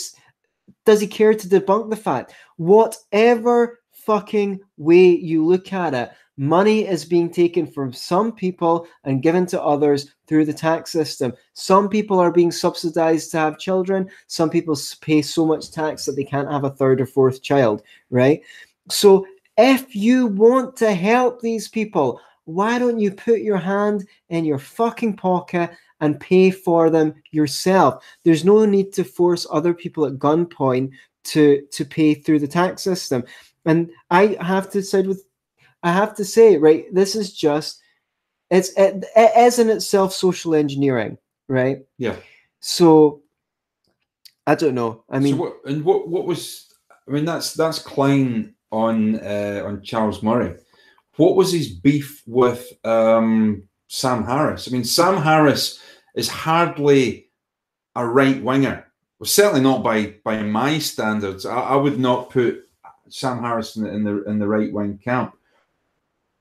Does 0.84 1.00
he 1.00 1.06
care 1.06 1.34
to 1.34 1.48
debunk 1.48 1.90
the 1.90 1.96
fact? 1.96 2.32
Whatever 2.56 3.80
fucking 3.92 4.60
way 4.76 5.08
you 5.08 5.44
look 5.44 5.72
at 5.72 5.94
it, 5.94 6.10
money 6.36 6.86
is 6.86 7.04
being 7.04 7.30
taken 7.30 7.66
from 7.66 7.92
some 7.92 8.32
people 8.32 8.86
and 9.04 9.22
given 9.22 9.46
to 9.46 9.62
others 9.62 10.14
through 10.26 10.44
the 10.44 10.52
tax 10.52 10.92
system. 10.92 11.32
Some 11.54 11.88
people 11.88 12.18
are 12.18 12.30
being 12.30 12.52
subsidized 12.52 13.30
to 13.32 13.38
have 13.38 13.58
children. 13.58 14.08
Some 14.26 14.50
people 14.50 14.76
pay 15.00 15.22
so 15.22 15.46
much 15.46 15.70
tax 15.70 16.04
that 16.04 16.12
they 16.12 16.24
can't 16.24 16.50
have 16.50 16.64
a 16.64 16.70
third 16.70 17.00
or 17.00 17.06
fourth 17.06 17.42
child, 17.42 17.82
right? 18.10 18.42
So 18.90 19.26
if 19.56 19.96
you 19.96 20.26
want 20.26 20.76
to 20.76 20.94
help 20.94 21.40
these 21.40 21.68
people, 21.68 22.20
why 22.46 22.78
don't 22.78 22.98
you 22.98 23.10
put 23.10 23.40
your 23.40 23.58
hand 23.58 24.06
in 24.30 24.44
your 24.44 24.58
fucking 24.58 25.16
pocket 25.16 25.70
and 26.00 26.18
pay 26.18 26.50
for 26.50 26.90
them 26.90 27.14
yourself? 27.32 28.04
There's 28.24 28.44
no 28.44 28.64
need 28.64 28.92
to 28.94 29.04
force 29.04 29.46
other 29.50 29.74
people 29.74 30.06
at 30.06 30.14
gunpoint 30.14 30.92
to 31.24 31.62
to 31.72 31.84
pay 31.84 32.14
through 32.14 32.38
the 32.38 32.48
tax 32.48 32.82
system. 32.82 33.24
And 33.64 33.90
I 34.10 34.36
have 34.40 34.70
to 34.70 34.82
side 34.82 35.06
with 35.06 35.24
I 35.82 35.92
have 35.92 36.14
to 36.16 36.24
say, 36.24 36.56
right, 36.56 36.86
this 36.92 37.14
is 37.14 37.32
just 37.32 37.80
it's 38.50 38.70
it, 38.76 39.04
it 39.16 39.36
is 39.36 39.58
in 39.58 39.68
itself 39.68 40.12
social 40.12 40.54
engineering, 40.54 41.18
right? 41.48 41.78
Yeah. 41.98 42.16
So 42.60 43.22
I 44.46 44.54
don't 44.54 44.74
know. 44.74 45.04
I 45.10 45.18
mean, 45.18 45.34
so 45.34 45.40
what, 45.42 45.56
and 45.64 45.84
what 45.84 46.08
what 46.08 46.26
was? 46.26 46.72
I 47.08 47.10
mean, 47.10 47.24
that's 47.24 47.54
that's 47.54 47.80
Klein 47.80 48.54
on 48.70 49.16
uh, 49.20 49.62
on 49.64 49.82
Charles 49.82 50.22
Murray. 50.22 50.54
What 51.16 51.36
was 51.36 51.52
his 51.52 51.68
beef 51.68 52.22
with 52.26 52.70
um, 52.84 53.62
Sam 53.88 54.24
Harris? 54.24 54.68
I 54.68 54.70
mean, 54.72 54.84
Sam 54.84 55.16
Harris 55.16 55.80
is 56.14 56.28
hardly 56.28 57.28
a 57.94 58.06
right 58.06 58.42
winger. 58.42 58.86
Well, 59.18 59.26
certainly 59.26 59.62
not 59.62 59.82
by 59.82 60.14
by 60.24 60.42
my 60.42 60.78
standards. 60.78 61.46
I, 61.46 61.56
I 61.58 61.76
would 61.76 61.98
not 61.98 62.30
put 62.30 62.68
Sam 63.08 63.40
Harris 63.40 63.76
in 63.76 63.84
the, 63.84 63.90
in 63.90 64.04
the 64.04 64.24
in 64.24 64.38
the 64.38 64.46
right 64.48 64.72
wing 64.72 64.98
camp. 65.02 65.34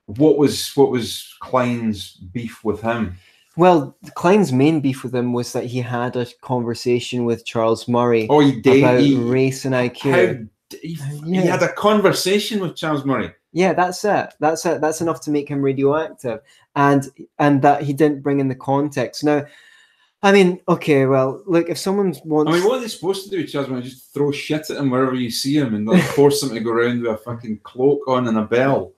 What 0.06 0.36
was 0.38 0.74
what 0.76 0.90
was 0.90 1.34
Klein's 1.40 2.12
beef 2.12 2.62
with 2.64 2.80
him? 2.82 3.16
well, 3.58 3.96
Klein's 4.14 4.52
main 4.52 4.80
beef 4.80 5.02
with 5.02 5.14
him 5.14 5.32
was 5.32 5.54
that 5.54 5.64
he 5.64 5.80
had 5.80 6.14
a 6.14 6.26
conversation 6.42 7.24
with 7.24 7.46
Charles 7.46 7.88
Murray 7.88 8.26
Oh, 8.28 8.40
he 8.40 8.60
did. 8.60 8.82
about 8.84 9.00
He, 9.00 9.16
race 9.16 9.64
and 9.64 9.74
IQ. 9.74 10.48
d- 10.68 10.76
he, 10.82 10.98
Yeah. 11.24 11.40
he 11.40 11.46
had 11.48 11.62
a 11.62 11.72
conversation 11.72 12.60
with 12.60 12.76
Charles 12.76 13.06
Murray. 13.06 13.32
Yeah, 13.56 13.72
that's 13.72 14.04
it. 14.04 14.34
That's 14.38 14.66
it. 14.66 14.82
That's 14.82 15.00
enough 15.00 15.22
to 15.22 15.30
make 15.30 15.48
him 15.48 15.62
radioactive, 15.62 16.40
and 16.74 17.08
and 17.38 17.62
that 17.62 17.80
he 17.80 17.94
didn't 17.94 18.20
bring 18.20 18.38
in 18.38 18.48
the 18.48 18.54
context. 18.54 19.24
Now, 19.24 19.46
I 20.22 20.30
mean, 20.30 20.60
okay, 20.68 21.06
well, 21.06 21.42
look, 21.46 21.70
if 21.70 21.78
someone 21.78 22.14
wants, 22.26 22.52
I 22.52 22.56
mean, 22.56 22.64
what 22.64 22.76
are 22.76 22.80
they 22.82 22.88
supposed 22.88 23.24
to 23.24 23.30
do, 23.30 23.46
Jasmine? 23.46 23.80
Just 23.80 24.12
throw 24.12 24.30
shit 24.30 24.68
at 24.68 24.76
him 24.76 24.90
wherever 24.90 25.14
you 25.14 25.30
see 25.30 25.56
him 25.56 25.74
and 25.74 25.86
like 25.86 26.02
force 26.16 26.42
him 26.42 26.50
to 26.50 26.60
go 26.60 26.70
around 26.70 27.00
with 27.00 27.10
a 27.10 27.16
fucking 27.16 27.60
cloak 27.62 28.06
on 28.06 28.28
and 28.28 28.36
a 28.36 28.42
bell. 28.44 28.92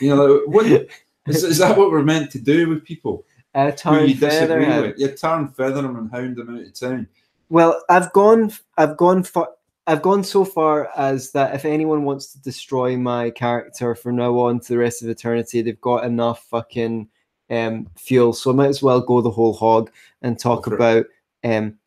You 0.00 0.14
know, 0.14 0.26
like, 0.26 0.46
what 0.46 0.66
is, 1.26 1.42
is 1.42 1.58
that 1.58 1.76
what 1.76 1.90
we're 1.90 2.04
meant 2.04 2.30
to 2.30 2.38
do 2.38 2.68
with 2.68 2.84
people? 2.84 3.26
uh, 3.52 3.72
Who 3.72 3.76
tar 3.76 4.04
you 4.04 4.14
feather 4.14 4.60
disagree 4.60 4.64
him. 4.66 4.82
with? 4.82 4.98
You 5.00 5.08
tar 5.08 5.40
and 5.40 5.56
feather 5.56 5.82
them 5.82 5.96
and 5.96 6.08
hound 6.12 6.36
them 6.36 6.54
out 6.54 6.62
of 6.62 6.78
town. 6.78 7.08
Well, 7.48 7.82
I've 7.90 8.12
gone, 8.12 8.52
I've 8.78 8.96
gone 8.96 9.24
for, 9.24 9.48
I've 9.86 10.02
gone 10.02 10.24
so 10.24 10.44
far 10.44 10.88
as 10.96 11.32
that 11.32 11.54
if 11.54 11.64
anyone 11.64 12.04
wants 12.04 12.32
to 12.32 12.40
destroy 12.40 12.96
my 12.96 13.30
character 13.30 13.94
from 13.94 14.16
now 14.16 14.38
on 14.38 14.60
to 14.60 14.68
the 14.68 14.78
rest 14.78 15.02
of 15.02 15.08
eternity, 15.08 15.60
they've 15.60 15.80
got 15.80 16.04
enough 16.04 16.44
fucking 16.48 17.08
um, 17.50 17.86
fuel. 17.96 18.32
So 18.32 18.50
I 18.50 18.54
might 18.54 18.68
as 18.68 18.82
well 18.82 19.00
go 19.00 19.20
the 19.20 19.30
whole 19.30 19.52
hog 19.52 19.90
and 20.22 20.38
talk 20.38 20.64
Go 20.64 20.70
for 20.70 20.74
it. 20.74 20.76
about, 20.76 21.06
um, 21.44 21.78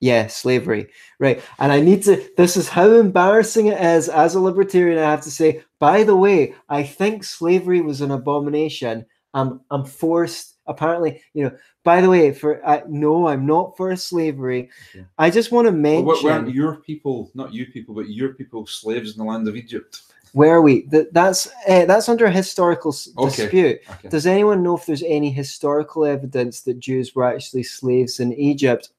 yeah, 0.00 0.28
slavery, 0.28 0.88
right? 1.18 1.42
And 1.58 1.70
I 1.72 1.80
need 1.80 2.02
to. 2.04 2.26
This 2.38 2.56
is 2.56 2.70
how 2.70 2.90
embarrassing 2.90 3.66
it 3.66 3.78
is 3.78 4.08
as 4.08 4.34
a 4.34 4.40
libertarian. 4.40 4.98
I 4.98 5.10
have 5.10 5.20
to 5.22 5.30
say. 5.30 5.62
By 5.78 6.04
the 6.04 6.16
way, 6.16 6.54
I 6.70 6.82
think 6.84 7.22
slavery 7.22 7.82
was 7.82 8.00
an 8.00 8.10
abomination. 8.10 9.04
I'm, 9.34 9.60
I'm 9.70 9.84
forced. 9.84 10.56
Apparently, 10.70 11.20
you 11.34 11.44
know. 11.44 11.56
By 11.82 12.00
the 12.00 12.08
way, 12.08 12.32
for 12.32 12.64
I, 12.66 12.82
no, 12.88 13.26
I'm 13.26 13.46
not 13.46 13.76
for 13.76 13.94
slavery. 13.96 14.70
Okay. 14.94 15.04
I 15.18 15.30
just 15.30 15.50
want 15.50 15.66
to 15.66 15.70
Well, 15.72 15.80
mention 15.80 16.06
what, 16.06 16.24
weren't 16.24 16.54
your 16.54 16.76
people, 16.76 17.30
not 17.34 17.52
you 17.52 17.66
people, 17.66 17.94
but 17.94 18.08
your 18.08 18.34
people, 18.34 18.66
slaves 18.66 19.12
in 19.12 19.18
the 19.18 19.24
land 19.24 19.48
of 19.48 19.56
Egypt? 19.56 20.02
where 20.32 20.54
are 20.54 20.62
we? 20.62 20.82
That 20.82 21.12
that's 21.12 21.48
uh, 21.68 21.86
that's 21.86 22.08
under 22.08 22.26
a 22.26 22.30
historical 22.30 22.94
Okay. 23.18 23.28
dispute. 23.28 23.80
Okay. 23.90 24.08
Does 24.08 24.26
anyone 24.26 24.62
know 24.62 24.76
if 24.76 24.86
there's 24.86 25.02
any 25.02 25.30
historical 25.30 26.04
evidence 26.04 26.60
that 26.62 26.78
Jews 26.78 27.14
were 27.14 27.24
actually 27.24 27.64
slaves 27.64 28.20
in 28.20 28.32
Egypt? 28.34 28.90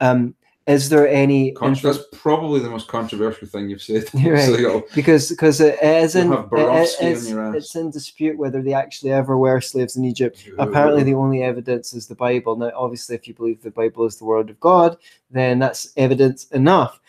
Um, 0.00 0.34
is 0.68 0.90
there 0.90 1.08
any? 1.08 1.52
That's 1.82 2.04
probably 2.12 2.60
the 2.60 2.68
most 2.68 2.88
controversial 2.88 3.48
thing 3.48 3.70
you've 3.70 3.82
said. 3.82 4.04
Right. 4.14 4.44
So 4.44 4.86
because 4.94 5.30
because 5.30 5.60
it 5.62 5.82
is 5.82 6.14
in 6.14 6.30
it- 6.30 6.48
it's, 6.52 7.00
ass. 7.00 7.54
it's 7.54 7.74
in 7.74 7.90
dispute 7.90 8.36
whether 8.36 8.60
they 8.60 8.74
actually 8.74 9.12
ever 9.12 9.38
were 9.38 9.62
slaves 9.62 9.96
in 9.96 10.04
Egypt. 10.04 10.46
Apparently, 10.58 11.02
the 11.04 11.14
only 11.14 11.42
evidence 11.42 11.94
is 11.94 12.06
the 12.06 12.14
Bible. 12.14 12.56
Now, 12.56 12.70
obviously, 12.76 13.16
if 13.16 13.26
you 13.26 13.32
believe 13.32 13.62
the 13.62 13.70
Bible 13.70 14.04
is 14.04 14.16
the 14.16 14.26
word 14.26 14.50
of 14.50 14.60
God, 14.60 14.98
then 15.30 15.58
that's 15.58 15.90
evidence 15.96 16.44
enough. 16.48 17.00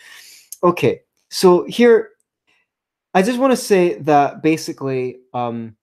Okay, 0.64 1.02
so 1.30 1.66
here, 1.66 2.12
I 3.14 3.22
just 3.22 3.40
want 3.40 3.52
to 3.52 3.58
say 3.58 4.00
that 4.00 4.42
basically, 4.42 5.20
um, 5.34 5.76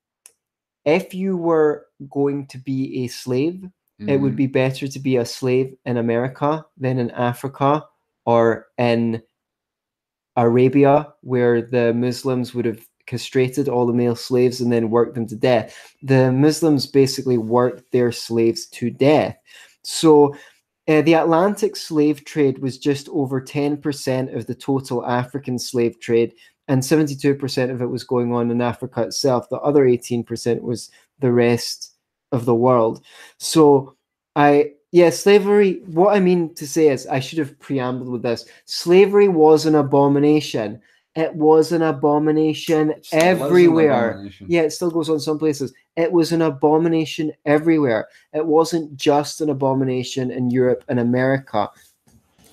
if 0.83 1.13
you 1.13 1.37
were 1.37 1.85
going 2.09 2.47
to 2.47 2.57
be 2.57 3.03
a 3.03 3.07
slave, 3.07 3.69
it 3.99 4.17
would 4.17 4.33
Mhm. 4.33 4.37
be 4.37 4.47
better 4.47 4.87
to 4.87 4.99
be 4.99 5.17
a 5.17 5.25
slave 5.25 5.75
in 5.85 5.97
America 5.97 6.65
than 6.77 6.99
in 6.99 7.09
Africa 7.11 7.83
or 8.25 8.67
in 8.77 9.21
Arabia, 10.35 11.13
where 11.21 11.61
the 11.61 11.93
Muslims 11.93 12.53
would 12.53 12.65
have 12.65 12.85
castrated 13.07 13.67
all 13.69 13.85
the 13.87 13.93
male 13.93 14.15
slaves 14.15 14.61
and 14.61 14.71
then 14.71 14.89
worked 14.89 15.15
them 15.15 15.25
to 15.25 15.35
death. 15.35 15.95
The 16.03 16.31
Muslims 16.31 16.85
basically 16.85 17.37
worked 17.37 17.91
their 17.91 18.11
slaves 18.11 18.67
to 18.67 18.89
death. 18.91 19.37
So 19.83 20.35
uh, 20.89 21.01
the 21.01 21.13
Atlantic 21.13 21.75
slave 21.75 22.23
trade 22.23 22.59
was 22.59 22.77
just 22.77 23.09
over 23.09 23.41
10% 23.41 24.33
of 24.35 24.45
the 24.45 24.55
total 24.55 25.05
African 25.05 25.57
slave 25.57 25.99
trade, 25.99 26.33
and 26.67 26.81
72% 26.83 27.71
of 27.71 27.81
it 27.81 27.87
was 27.87 28.03
going 28.03 28.33
on 28.33 28.51
in 28.51 28.61
Africa 28.61 29.01
itself. 29.03 29.49
The 29.49 29.57
other 29.57 29.85
18% 29.85 30.61
was 30.61 30.89
the 31.19 31.31
rest 31.31 31.96
of 32.31 32.45
the 32.45 32.55
world. 32.55 33.03
So 33.37 33.95
I 34.35 34.73
yeah, 34.91 35.09
slavery. 35.09 35.81
What 35.85 36.15
I 36.15 36.19
mean 36.19 36.53
to 36.55 36.67
say 36.67 36.89
is, 36.89 37.05
I 37.07 37.19
should 37.19 37.39
have 37.39 37.59
preambled 37.59 38.09
with 38.09 38.21
this. 38.21 38.45
Slavery 38.65 39.27
was 39.27 39.65
an 39.65 39.75
abomination. 39.75 40.81
It 41.15 41.33
was 41.33 41.71
an 41.71 41.81
abomination 41.81 42.91
is 42.91 43.11
an 43.11 43.19
everywhere. 43.21 44.11
abomination. 44.11 44.47
Yeah, 44.49 44.61
it 44.61 44.71
still 44.71 44.91
goes 44.91 45.09
on 45.09 45.19
some 45.19 45.39
places. 45.39 45.73
It 45.95 46.11
was 46.11 46.31
an 46.31 46.41
abomination 46.41 47.33
everywhere. 47.45 48.07
It 48.33 48.45
wasn't 48.45 48.95
just 48.95 49.41
an 49.41 49.49
abomination 49.49 50.31
in 50.31 50.51
Europe 50.51 50.83
and 50.87 50.99
America. 50.99 51.69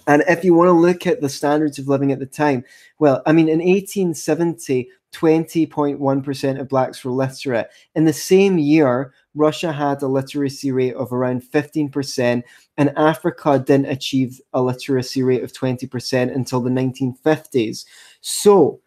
And 0.06 0.24
if 0.28 0.44
you 0.44 0.54
want 0.54 0.68
to 0.68 0.72
look 0.72 1.06
at 1.06 1.20
the 1.20 1.28
standards 1.28 1.78
of 1.78 1.88
living 1.88 2.10
at 2.10 2.18
the 2.18 2.26
time, 2.26 2.64
well, 2.98 3.22
I 3.26 3.32
mean, 3.32 3.48
in 3.48 3.58
1870, 3.58 4.88
20.1% 5.14 6.60
of 6.60 6.68
blacks 6.68 7.04
were 7.04 7.12
literate. 7.12 7.70
In 7.94 8.04
the 8.04 8.12
same 8.12 8.58
year, 8.58 9.14
Russia 9.34 9.72
had 9.72 10.02
a 10.02 10.06
literacy 10.06 10.72
rate 10.72 10.94
of 10.94 11.12
around 11.12 11.42
15%, 11.42 12.42
and 12.76 12.92
Africa 12.96 13.58
didn't 13.58 13.86
achieve 13.86 14.40
a 14.52 14.62
literacy 14.62 15.22
rate 15.22 15.42
of 15.42 15.52
20% 15.52 16.34
until 16.34 16.60
the 16.60 16.70
1950s. 16.70 17.84
So, 18.20 18.80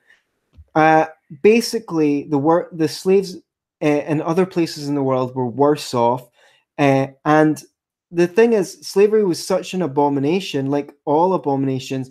uh, 0.75 1.07
basically, 1.41 2.23
the 2.23 2.37
work 2.37 2.69
the 2.71 2.87
slaves 2.87 3.37
uh, 3.81 3.87
in 3.87 4.21
other 4.21 4.45
places 4.45 4.87
in 4.87 4.95
the 4.95 5.03
world 5.03 5.33
were 5.35 5.47
worse 5.47 5.93
off, 5.93 6.29
uh, 6.77 7.07
and 7.25 7.63
the 8.11 8.27
thing 8.27 8.53
is, 8.53 8.79
slavery 8.81 9.25
was 9.25 9.45
such 9.45 9.73
an 9.73 9.81
abomination, 9.81 10.67
like 10.67 10.93
all 11.05 11.33
abominations. 11.33 12.09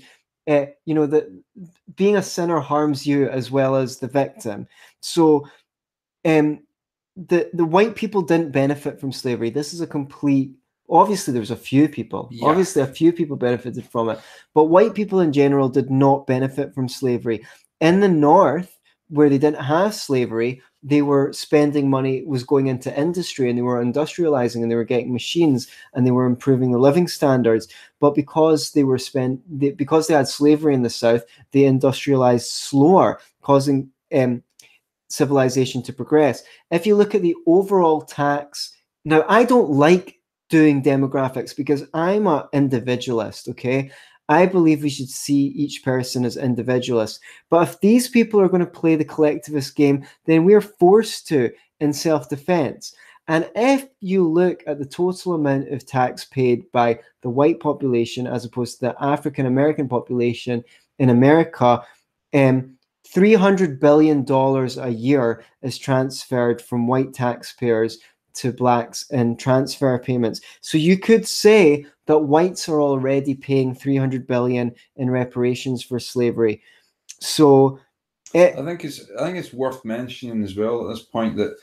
Uh, 0.49 0.67
you 0.85 0.95
know 0.95 1.07
that 1.07 1.27
being 1.97 2.17
a 2.17 2.23
sinner 2.23 2.61
harms 2.61 3.07
you 3.07 3.29
as 3.29 3.51
well 3.51 3.75
as 3.75 3.99
the 3.99 4.07
victim. 4.07 4.67
So, 5.01 5.49
um, 6.25 6.61
the 7.17 7.51
the 7.53 7.65
white 7.65 7.97
people 7.97 8.23
didn't 8.23 8.53
benefit 8.53 9.01
from 9.01 9.13
slavery. 9.13 9.51
This 9.51 9.73
is 9.73 9.81
a 9.81 9.87
complete. 9.87 10.53
Obviously, 10.89 11.33
there 11.33 11.41
was 11.41 11.51
a 11.51 11.57
few 11.57 11.89
people. 11.89 12.29
Yeah. 12.31 12.47
Obviously, 12.49 12.83
a 12.83 12.87
few 12.87 13.13
people 13.13 13.37
benefited 13.37 13.87
from 13.87 14.09
it, 14.09 14.21
but 14.55 14.65
white 14.65 14.95
people 14.95 15.21
in 15.21 15.33
general 15.33 15.69
did 15.69 15.91
not 15.91 16.27
benefit 16.27 16.75
from 16.75 16.89
slavery. 16.89 17.45
In 17.81 18.01
the 18.01 18.09
North, 18.09 18.76
where 19.09 19.29
they 19.29 19.39
didn't 19.39 19.63
have 19.63 19.95
slavery, 19.95 20.63
they 20.83 21.03
were 21.03 21.33
spending 21.33 21.91
money 21.91 22.23
was 22.25 22.45
going 22.45 22.67
into 22.67 22.97
industry 22.99 23.49
and 23.49 23.59
they 23.59 23.63
were 23.63 23.85
industrializing 23.85 24.63
and 24.63 24.71
they 24.71 24.77
were 24.77 24.85
getting 24.85 25.13
machines 25.13 25.69
and 25.95 26.07
they 26.07 26.11
were 26.11 26.27
improving 26.27 26.73
the 26.73 26.79
living 26.79 27.09
standards. 27.09 27.69
But 28.01 28.15
because 28.15 28.73
they 28.73 28.85
were 28.85 28.99
spent, 28.99 29.41
they, 29.49 29.71
because 29.71 30.07
they 30.07 30.15
had 30.15 30.29
slavery 30.29 30.75
in 30.75 30.83
the 30.83 30.91
South, 30.91 31.23
they 31.53 31.65
industrialized 31.65 32.51
slower, 32.51 33.21
causing 33.43 33.91
um, 34.15 34.43
civilization 35.09 35.83
to 35.83 35.93
progress. 35.93 36.43
If 36.71 36.87
you 36.87 36.97
look 36.97 37.15
at 37.15 37.23
the 37.23 37.37
overall 37.47 38.03
tax, 38.03 38.73
now 39.05 39.25
I 39.29 39.45
don't 39.45 39.71
like 39.71 40.21
doing 40.49 40.83
demographics 40.83 41.57
because 41.57 41.85
I'm 41.95 42.27
an 42.27 42.45
individualist, 42.53 43.49
okay? 43.49 43.91
I 44.29 44.47
believe 44.47 44.83
we 44.83 44.91
should 44.91 45.09
see 45.09 45.47
each 45.49 45.85
person 45.85 46.25
as 46.25 46.37
individualists. 46.37 47.21
But 47.49 47.69
if 47.69 47.81
these 47.81 48.09
people 48.09 48.41
are 48.41 48.49
going 48.49 48.65
to 48.65 48.67
play 48.67 48.97
the 48.97 49.05
collectivist 49.05 49.77
game, 49.77 50.05
then 50.25 50.45
we're 50.45 50.61
forced 50.61 51.29
to 51.29 51.53
in 51.81 51.93
self 51.93 52.29
defense. 52.29 52.95
And 53.29 53.51
if 53.57 53.89
you 54.01 54.29
look 54.29 54.63
at 54.67 54.79
the 54.79 54.87
total 54.87 55.35
amount 55.35 55.73
of 55.73 55.85
tax 55.85 56.25
paid 56.25 56.71
by 56.71 57.01
the 57.23 57.31
white 57.31 57.59
population 57.59 58.27
as 58.27 58.45
opposed 58.45 58.79
to 58.79 58.87
the 58.87 59.03
African 59.03 59.47
American 59.47 59.89
population 59.89 60.63
in 60.99 61.11
America, 61.11 61.83
um, 62.35 62.77
$300 63.09 63.81
billion 63.81 64.25
a 64.29 64.89
year 64.91 65.45
is 65.63 65.79
transferred 65.79 66.61
from 66.61 66.87
white 66.87 67.13
taxpayers 67.13 67.99
to 68.37 68.53
blacks 68.53 69.11
in 69.11 69.37
transfer 69.37 69.99
payments. 69.99 70.41
So 70.61 70.79
you 70.79 70.99
could 70.99 71.27
say 71.27 71.87
that 72.07 72.19
whites 72.19 72.69
are 72.69 72.81
already 72.81 73.35
paying 73.35 73.75
300 73.75 74.27
billion 74.27 74.75
in 74.97 75.11
reparations 75.11 75.83
for 75.83 75.99
slavery. 75.99 76.63
So 77.21 77.81
it, 78.35 78.57
I 78.57 78.65
think 78.65 78.85
it's 78.85 79.11
I 79.19 79.25
think 79.25 79.39
it's 79.39 79.53
worth 79.53 79.85
mentioning 79.85 80.43
as 80.43 80.57
well 80.57 80.85
at 80.85 80.95
this 80.95 81.05
point 81.05 81.37
that 81.37 81.57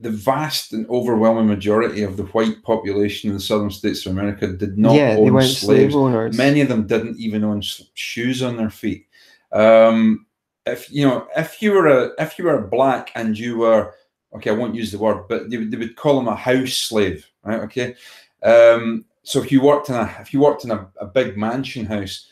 the 0.00 0.10
vast 0.10 0.72
and 0.72 0.88
overwhelming 0.88 1.46
majority 1.46 2.02
of 2.02 2.16
the 2.16 2.24
white 2.24 2.62
population 2.62 3.30
in 3.30 3.36
the 3.36 3.42
southern 3.42 3.70
states 3.70 4.04
of 4.04 4.12
America 4.12 4.48
did 4.48 4.76
not 4.76 4.94
yeah, 4.94 5.14
they 5.14 5.20
own 5.20 5.32
weren't 5.32 5.46
slaves. 5.46 5.92
slave 5.92 5.94
owners. 5.94 6.36
Many 6.36 6.60
of 6.60 6.68
them 6.68 6.86
didn't 6.86 7.18
even 7.18 7.44
own 7.44 7.62
shoes 7.94 8.42
on 8.42 8.56
their 8.56 8.70
feet. 8.70 9.06
Um, 9.52 10.26
if 10.66 10.90
you 10.90 11.06
know, 11.06 11.28
if 11.36 11.60
you 11.60 11.72
were 11.72 11.86
a 11.86 12.10
if 12.18 12.38
you 12.38 12.44
were 12.44 12.66
black 12.66 13.10
and 13.14 13.38
you 13.38 13.58
were 13.58 13.94
okay, 14.34 14.50
I 14.50 14.54
won't 14.54 14.74
use 14.74 14.90
the 14.92 14.98
word, 14.98 15.28
but 15.28 15.50
they, 15.50 15.56
would- 15.58 15.70
they 15.70 15.76
would 15.76 15.96
call 15.96 16.16
them 16.16 16.28
a 16.28 16.36
house 16.36 16.74
slave, 16.74 17.26
right? 17.44 17.60
Okay. 17.60 17.94
Um, 18.42 19.04
so 19.22 19.42
if 19.42 19.50
you 19.50 19.62
worked 19.62 19.88
in 19.88 19.94
a 19.94 20.16
if 20.20 20.34
you 20.34 20.40
worked 20.40 20.64
in 20.64 20.70
a, 20.70 20.86
a 21.00 21.06
big 21.06 21.36
mansion 21.36 21.86
house, 21.86 22.26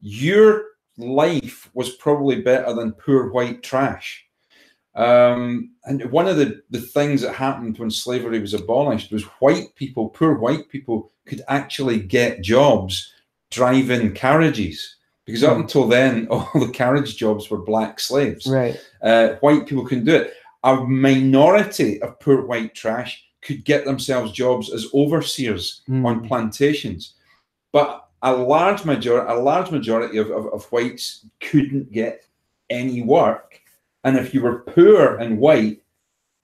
your 0.00 0.64
life 0.98 1.70
was 1.74 1.90
probably 1.96 2.40
better 2.40 2.72
than 2.74 2.92
poor 2.92 3.30
white 3.30 3.62
trash. 3.62 4.26
Um, 4.94 5.70
and 5.84 6.04
one 6.12 6.28
of 6.28 6.36
the, 6.36 6.62
the 6.70 6.80
things 6.80 7.20
that 7.22 7.34
happened 7.34 7.78
when 7.78 7.90
slavery 7.90 8.38
was 8.38 8.54
abolished 8.54 9.10
was 9.10 9.24
white 9.40 9.74
people, 9.74 10.08
poor 10.08 10.34
white 10.38 10.68
people, 10.68 11.10
could 11.26 11.42
actually 11.48 11.98
get 12.00 12.42
jobs 12.42 13.12
driving 13.50 14.12
carriages. 14.14 14.96
because 15.24 15.42
up 15.42 15.54
Hmm. 15.54 15.62
until 15.62 15.88
then, 15.88 16.28
all 16.30 16.48
the 16.54 16.68
carriage 16.72 17.16
jobs 17.16 17.50
were 17.50 17.58
black 17.58 17.98
slaves. 17.98 18.46
Right. 18.46 18.78
Uh, 19.02 19.34
white 19.40 19.66
people 19.66 19.84
couldn't 19.86 20.04
do 20.04 20.14
it. 20.16 20.34
A 20.64 20.76
minority 20.76 22.02
of 22.02 22.18
poor 22.20 22.44
white 22.44 22.74
trash 22.74 23.24
could 23.42 23.64
get 23.64 23.84
themselves 23.84 24.32
jobs 24.32 24.72
as 24.72 24.86
overseers 24.94 25.82
Mm. 25.88 26.06
on 26.06 26.26
plantations, 26.26 27.14
but 27.72 28.08
a 28.22 28.32
large 28.34 28.84
majority, 28.86 29.30
a 29.30 29.36
large 29.38 29.70
majority 29.70 30.16
of, 30.18 30.30
of, 30.30 30.46
of 30.46 30.64
whites 30.72 31.26
couldn't 31.40 31.92
get 31.92 32.24
any 32.70 33.02
work. 33.02 33.60
And 34.04 34.16
if 34.16 34.32
you 34.32 34.40
were 34.40 34.60
poor 34.60 35.16
and 35.16 35.38
white, 35.38 35.82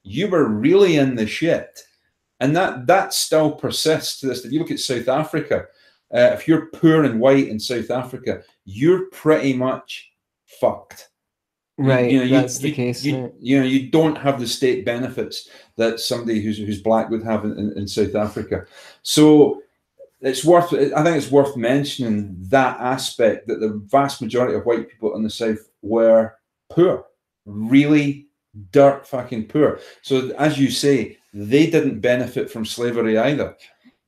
you 0.03 0.29
were 0.29 0.49
really 0.49 0.97
in 0.97 1.15
the 1.15 1.27
shit. 1.27 1.81
And 2.41 2.55
that 2.57 2.87
that 2.87 3.13
still 3.15 3.53
persists 3.53 4.21
to 4.21 4.27
this. 4.27 4.45
If 4.45 4.53
you 4.53 4.59
look 4.61 4.71
at 4.71 4.79
South 4.81 5.09
Africa, 5.09 5.67
uh, 6.15 6.31
if 6.35 6.47
you're 6.49 6.67
poor 6.67 7.05
and 7.05 7.21
white 7.21 7.49
in 7.49 7.61
South 7.61 7.91
Africa, 7.91 8.43
you're 8.65 9.07
pretty 9.11 9.53
much 9.55 10.11
fucked. 10.47 11.10
You- 11.81 11.87
Right. 11.89 12.11
you 12.11 12.19
know, 12.19 12.25
you- 12.25 12.31
That's 12.35 12.59
the 12.59 12.69
you- 12.69 12.75
case. 12.75 13.05
You, 13.05 13.17
right. 13.17 13.33
you 13.41 13.59
know, 13.59 13.65
you 13.67 13.89
don't 13.91 14.17
have 14.19 14.39
the 14.39 14.47
state 14.47 14.85
benefits 14.85 15.49
that 15.77 15.99
somebody 15.99 16.41
who's 16.43 16.59
who's 16.59 16.83
black 16.83 17.09
would 17.11 17.23
have 17.23 17.45
in, 17.45 17.53
in, 17.59 17.73
in 17.79 17.89
South 17.89 18.15
Africa. 18.15 18.67
So 19.03 19.63
it's 20.21 20.45
worth. 20.45 20.73
I 20.75 21.03
think 21.03 21.17
it's 21.17 21.31
worth 21.31 21.57
mentioning 21.57 22.37
that 22.51 22.79
aspect 22.81 23.47
that 23.49 23.61
the 23.61 23.81
vast 23.87 24.21
majority 24.21 24.55
of 24.55 24.67
white 24.67 24.91
people 24.91 25.17
in 25.17 25.23
the 25.23 25.31
South 25.31 25.59
were 25.81 26.35
poor, 26.69 27.07
really 27.47 28.27
dirt 28.73 29.07
fucking 29.07 29.47
poor. 29.47 29.81
So 30.03 30.31
as 30.39 30.59
you 30.59 30.71
say, 30.71 31.17
they 31.33 31.71
didn't 31.71 32.01
benefit 32.01 32.51
from 32.51 32.67
slavery 32.67 33.17
either. 33.17 33.57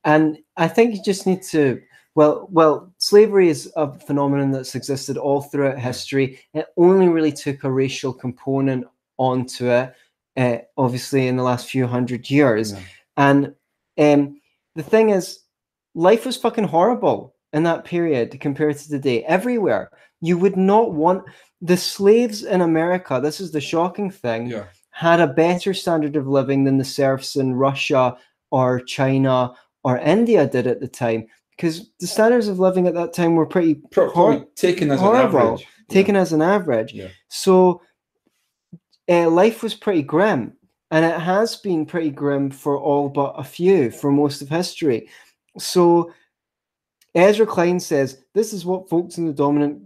And 0.05 0.37
I 0.57 0.67
think 0.67 0.93
you 0.95 1.01
just 1.03 1.25
need 1.25 1.41
to 1.43 1.81
well, 2.15 2.47
well, 2.51 2.93
slavery 2.97 3.49
is 3.49 3.71
a 3.75 3.91
phenomenon 3.99 4.51
that's 4.51 4.75
existed 4.75 5.17
all 5.17 5.41
throughout 5.41 5.79
history. 5.79 6.39
It 6.53 6.67
only 6.77 7.07
really 7.07 7.31
took 7.31 7.63
a 7.63 7.71
racial 7.71 8.13
component 8.13 8.85
onto 9.17 9.69
it, 9.69 9.93
uh, 10.37 10.57
obviously, 10.77 11.27
in 11.27 11.37
the 11.37 11.43
last 11.43 11.69
few 11.69 11.87
hundred 11.87 12.29
years. 12.29 12.73
Yeah. 12.73 12.79
And 13.17 13.55
um, 13.97 14.39
the 14.75 14.83
thing 14.83 15.09
is, 15.09 15.39
life 15.95 16.25
was 16.25 16.37
fucking 16.37 16.65
horrible 16.65 17.35
in 17.51 17.63
that 17.63 17.85
period 17.85 18.39
compared 18.39 18.77
to 18.77 18.89
today. 18.89 19.23
Everywhere, 19.23 19.89
you 20.21 20.37
would 20.37 20.57
not 20.57 20.93
want 20.93 21.23
the 21.61 21.77
slaves 21.77 22.43
in 22.43 22.61
America. 22.61 23.19
This 23.21 23.39
is 23.39 23.51
the 23.51 23.61
shocking 23.61 24.11
thing. 24.11 24.47
Yeah. 24.47 24.65
Had 24.91 25.19
a 25.19 25.27
better 25.27 25.73
standard 25.73 26.15
of 26.15 26.27
living 26.27 26.63
than 26.63 26.77
the 26.77 26.85
serfs 26.85 27.35
in 27.35 27.55
Russia 27.55 28.15
or 28.51 28.79
China 28.81 29.53
or 29.83 29.97
India 29.97 30.47
did 30.47 30.67
at 30.67 30.79
the 30.79 30.87
time, 30.87 31.25
because 31.55 31.91
the 31.99 32.07
standards 32.07 32.47
of 32.47 32.59
living 32.59 32.87
at 32.87 32.93
that 32.95 33.13
time 33.13 33.35
were 33.35 33.45
pretty 33.45 33.81
hor- 33.95 34.45
taken 34.55 34.91
as 34.91 34.99
horrible. 34.99 35.39
an 35.39 35.45
average. 35.47 35.67
taken 35.89 36.15
as 36.15 36.33
an 36.33 36.41
average. 36.41 36.93
Yeah. 36.93 37.09
So 37.29 37.81
uh, 39.09 39.29
life 39.29 39.63
was 39.63 39.73
pretty 39.73 40.01
grim, 40.01 40.53
and 40.91 41.05
it 41.05 41.19
has 41.19 41.55
been 41.57 41.85
pretty 41.85 42.09
grim 42.09 42.49
for 42.49 42.77
all 42.77 43.09
but 43.09 43.33
a 43.37 43.43
few 43.43 43.91
for 43.91 44.11
most 44.11 44.41
of 44.41 44.49
history. 44.49 45.09
So 45.59 46.11
Ezra 47.15 47.45
Klein 47.45 47.79
says 47.79 48.23
this 48.33 48.53
is 48.53 48.65
what 48.65 48.89
folks 48.89 49.17
in 49.17 49.27
the 49.27 49.33
dominant 49.33 49.83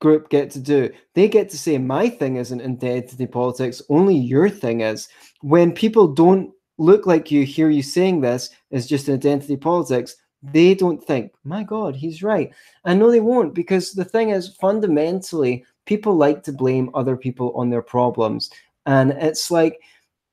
group 0.00 0.28
get 0.28 0.50
to 0.50 0.60
do. 0.60 0.90
They 1.14 1.28
get 1.28 1.48
to 1.50 1.58
say 1.58 1.78
my 1.78 2.08
thing 2.08 2.36
isn't 2.36 2.60
identity 2.60 3.26
politics, 3.26 3.80
only 3.88 4.16
your 4.16 4.50
thing 4.50 4.80
is. 4.80 5.08
When 5.40 5.72
people 5.72 6.08
don't 6.08 6.50
look 6.78 7.06
like 7.06 7.30
you, 7.30 7.44
hear 7.44 7.70
you 7.70 7.82
saying 7.82 8.20
this 8.20 8.50
is 8.70 8.86
just 8.86 9.08
identity 9.08 9.56
politics. 9.56 10.16
They 10.52 10.74
don't 10.74 11.02
think, 11.02 11.32
my 11.44 11.62
God, 11.62 11.96
he's 11.96 12.22
right. 12.22 12.52
I 12.84 12.94
know 12.94 13.10
they 13.10 13.20
won't 13.20 13.54
because 13.54 13.92
the 13.92 14.04
thing 14.04 14.30
is, 14.30 14.54
fundamentally, 14.56 15.64
people 15.86 16.14
like 16.16 16.42
to 16.44 16.52
blame 16.52 16.90
other 16.94 17.16
people 17.16 17.52
on 17.56 17.70
their 17.70 17.82
problems, 17.82 18.50
and 18.86 19.12
it's 19.12 19.50
like 19.50 19.80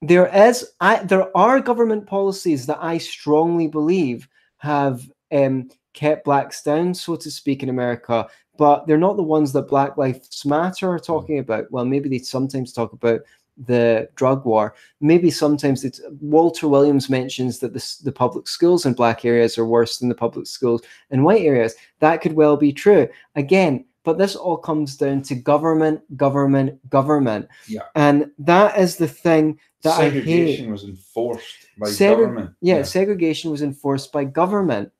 there 0.01 0.27
is, 0.35 0.73
I 0.81 1.03
there 1.03 1.35
are 1.37 1.59
government 1.61 2.07
policies 2.07 2.65
that 2.65 2.79
I 2.81 2.97
strongly 2.97 3.67
believe 3.67 4.27
have 4.57 5.09
um, 5.31 5.69
kept 5.93 6.25
blacks 6.25 6.61
down, 6.63 6.93
so 6.93 7.15
to 7.15 7.31
speak, 7.31 7.63
in 7.63 7.69
America, 7.69 8.27
but 8.57 8.85
they're 8.85 8.97
not 8.97 9.17
the 9.17 9.23
ones 9.23 9.53
that 9.53 9.69
Black 9.69 9.97
Lives 9.97 10.45
Matter 10.45 10.89
are 10.89 10.99
talking 10.99 11.39
about. 11.39 11.71
Well, 11.71 11.85
maybe 11.85 12.09
they 12.09 12.19
sometimes 12.19 12.73
talk 12.73 12.93
about 12.93 13.21
the 13.57 14.09
drug 14.15 14.45
war. 14.45 14.75
Maybe 14.99 15.29
sometimes 15.29 15.83
it's 15.83 16.01
Walter 16.19 16.67
Williams 16.67 17.09
mentions 17.09 17.59
that 17.59 17.73
the, 17.73 17.95
the 18.03 18.11
public 18.11 18.47
schools 18.47 18.85
in 18.85 18.93
black 18.93 19.25
areas 19.25 19.57
are 19.57 19.65
worse 19.65 19.97
than 19.97 20.09
the 20.09 20.15
public 20.15 20.47
schools 20.47 20.81
in 21.09 21.23
white 21.23 21.41
areas. 21.41 21.75
That 21.99 22.21
could 22.21 22.33
well 22.33 22.57
be 22.57 22.73
true. 22.73 23.07
Again, 23.35 23.85
but 24.03 24.17
this 24.17 24.35
all 24.35 24.57
comes 24.57 24.97
down 24.97 25.21
to 25.23 25.35
government, 25.35 26.01
government, 26.17 26.89
government. 26.89 27.47
Yeah. 27.67 27.83
And 27.95 28.31
that 28.39 28.77
is 28.79 28.97
the 28.97 29.07
thing 29.07 29.59
that 29.83 29.99
I 29.99 30.09
hate. 30.09 30.23
Segregation 30.23 30.71
was 30.71 30.83
enforced 30.83 31.67
by 31.77 31.87
Segre- 31.87 32.17
government. 32.17 32.51
Yeah, 32.61 32.83
segregation 32.83 33.51
was 33.51 33.61
enforced 33.61 34.11
by 34.11 34.23
government. 34.23 34.91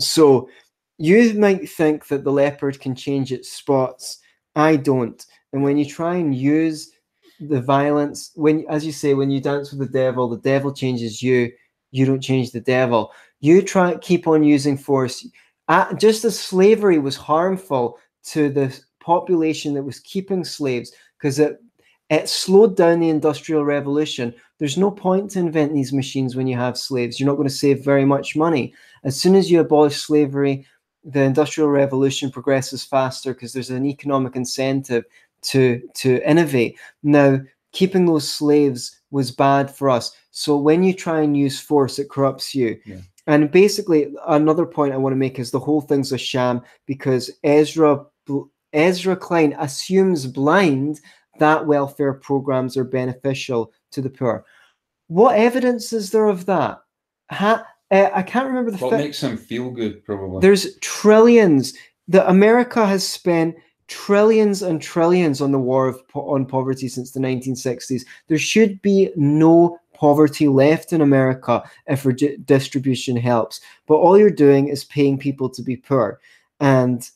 So 0.00 0.48
you 0.98 1.34
might 1.34 1.68
think 1.68 2.08
that 2.08 2.24
the 2.24 2.32
leopard 2.32 2.80
can 2.80 2.94
change 2.94 3.32
its 3.32 3.52
spots. 3.52 4.18
I 4.56 4.76
don't. 4.76 5.24
And 5.52 5.62
when 5.62 5.76
you 5.76 5.86
try 5.86 6.16
and 6.16 6.34
use 6.34 6.92
the 7.40 7.60
violence, 7.60 8.32
when 8.34 8.64
as 8.68 8.84
you 8.84 8.92
say, 8.92 9.14
when 9.14 9.30
you 9.30 9.40
dance 9.40 9.70
with 9.70 9.80
the 9.80 9.98
devil, 9.98 10.28
the 10.28 10.38
devil 10.38 10.72
changes 10.72 11.22
you. 11.22 11.52
You 11.92 12.06
don't 12.06 12.20
change 12.20 12.50
the 12.50 12.60
devil. 12.60 13.12
You 13.40 13.62
try 13.62 13.96
keep 13.96 14.26
on 14.26 14.42
using 14.42 14.76
force. 14.76 15.26
Uh, 15.68 15.92
just 15.94 16.24
as 16.24 16.38
slavery 16.38 16.98
was 16.98 17.16
harmful 17.16 17.98
to 18.24 18.48
the 18.48 18.78
population 19.00 19.74
that 19.74 19.82
was 19.82 20.00
keeping 20.00 20.44
slaves, 20.44 20.92
because 21.18 21.38
it 21.38 21.60
it 22.08 22.28
slowed 22.28 22.76
down 22.76 23.00
the 23.00 23.08
industrial 23.08 23.64
revolution. 23.64 24.32
There's 24.58 24.78
no 24.78 24.90
point 24.90 25.32
to 25.32 25.40
invent 25.40 25.74
these 25.74 25.92
machines 25.92 26.36
when 26.36 26.46
you 26.46 26.56
have 26.56 26.78
slaves. 26.78 27.18
You're 27.18 27.28
not 27.28 27.34
going 27.36 27.48
to 27.48 27.54
save 27.54 27.84
very 27.84 28.04
much 28.04 28.36
money. 28.36 28.74
As 29.02 29.20
soon 29.20 29.34
as 29.34 29.50
you 29.50 29.60
abolish 29.60 29.96
slavery, 29.96 30.66
the 31.04 31.22
industrial 31.22 31.68
revolution 31.68 32.30
progresses 32.30 32.84
faster 32.84 33.32
because 33.32 33.52
there's 33.52 33.70
an 33.70 33.86
economic 33.86 34.36
incentive 34.36 35.04
to 35.46 35.80
to 35.94 36.28
innovate. 36.28 36.78
Now, 37.02 37.40
keeping 37.72 38.06
those 38.06 38.30
slaves 38.30 39.00
was 39.10 39.30
bad 39.30 39.70
for 39.74 39.88
us. 39.88 40.12
So 40.30 40.56
when 40.56 40.82
you 40.82 40.92
try 40.92 41.20
and 41.20 41.36
use 41.36 41.60
force, 41.60 41.98
it 41.98 42.10
corrupts 42.10 42.54
you. 42.54 42.78
Yeah. 42.84 42.98
And 43.26 43.50
basically, 43.50 44.14
another 44.28 44.66
point 44.66 44.94
I 44.94 44.98
want 44.98 45.12
to 45.12 45.18
make 45.18 45.38
is 45.38 45.50
the 45.50 45.58
whole 45.58 45.80
thing's 45.80 46.12
a 46.12 46.18
sham 46.18 46.62
because 46.86 47.30
Ezra 47.42 48.04
Ezra 48.72 49.16
Klein 49.16 49.56
assumes 49.58 50.26
blind 50.26 51.00
that 51.38 51.66
welfare 51.66 52.14
programs 52.14 52.76
are 52.76 52.84
beneficial 52.84 53.72
to 53.92 54.00
the 54.00 54.10
poor. 54.10 54.44
What 55.08 55.36
evidence 55.36 55.92
is 55.92 56.10
there 56.10 56.26
of 56.26 56.46
that? 56.46 56.80
Ha, 57.30 57.64
uh, 57.90 58.10
I 58.12 58.22
can't 58.22 58.46
remember 58.46 58.70
the 58.70 58.78
fi- 58.78 58.98
makes 58.98 59.22
him 59.22 59.36
feel 59.36 59.70
good, 59.70 60.04
probably. 60.04 60.40
there's 60.40 60.76
trillions. 60.78 61.74
that 62.08 62.28
America 62.30 62.86
has 62.86 63.06
spent 63.06 63.56
trillions 63.88 64.62
and 64.62 64.82
trillions 64.82 65.40
on 65.40 65.52
the 65.52 65.58
war 65.58 65.88
of 65.88 66.02
on 66.14 66.46
poverty 66.46 66.88
since 66.88 67.12
the 67.12 67.20
1960s. 67.20 68.04
There 68.28 68.38
should 68.38 68.80
be 68.82 69.10
no 69.16 69.78
poverty 69.94 70.48
left 70.48 70.92
in 70.92 71.00
America 71.00 71.62
if 71.86 72.04
redistribution 72.04 73.16
helps. 73.16 73.60
But 73.86 73.96
all 73.96 74.18
you're 74.18 74.30
doing 74.30 74.68
is 74.68 74.84
paying 74.84 75.18
people 75.18 75.48
to 75.50 75.62
be 75.62 75.76
poor. 75.76 76.20
And 76.60 77.08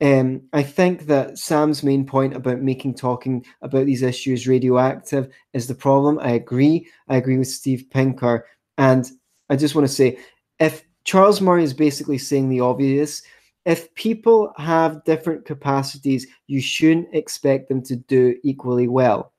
um, 0.00 0.42
I 0.52 0.62
think 0.62 1.06
that 1.06 1.38
Sam's 1.38 1.82
main 1.82 2.04
point 2.04 2.34
about 2.34 2.60
making 2.60 2.94
talking 2.94 3.44
about 3.60 3.86
these 3.86 4.02
issues 4.02 4.48
radioactive 4.48 5.32
is 5.52 5.66
the 5.66 5.74
problem. 5.74 6.18
I 6.18 6.30
agree. 6.30 6.88
I 7.08 7.16
agree 7.16 7.38
with 7.38 7.48
Steve 7.48 7.86
Pinker. 7.90 8.46
And 8.78 9.08
I 9.48 9.56
just 9.56 9.74
want 9.74 9.86
to 9.86 9.94
say 9.94 10.18
if 10.58 10.82
Charles 11.04 11.40
Murray 11.40 11.64
is 11.64 11.74
basically 11.74 12.18
saying 12.18 12.48
the 12.48 12.60
obvious, 12.60 13.22
if 13.64 13.94
people 13.94 14.52
have 14.56 15.04
different 15.04 15.44
capacities, 15.44 16.26
you 16.46 16.60
shouldn't 16.60 17.14
expect 17.14 17.68
them 17.68 17.82
to 17.82 17.96
do 17.96 18.36
equally 18.42 18.88
well. 18.88 19.32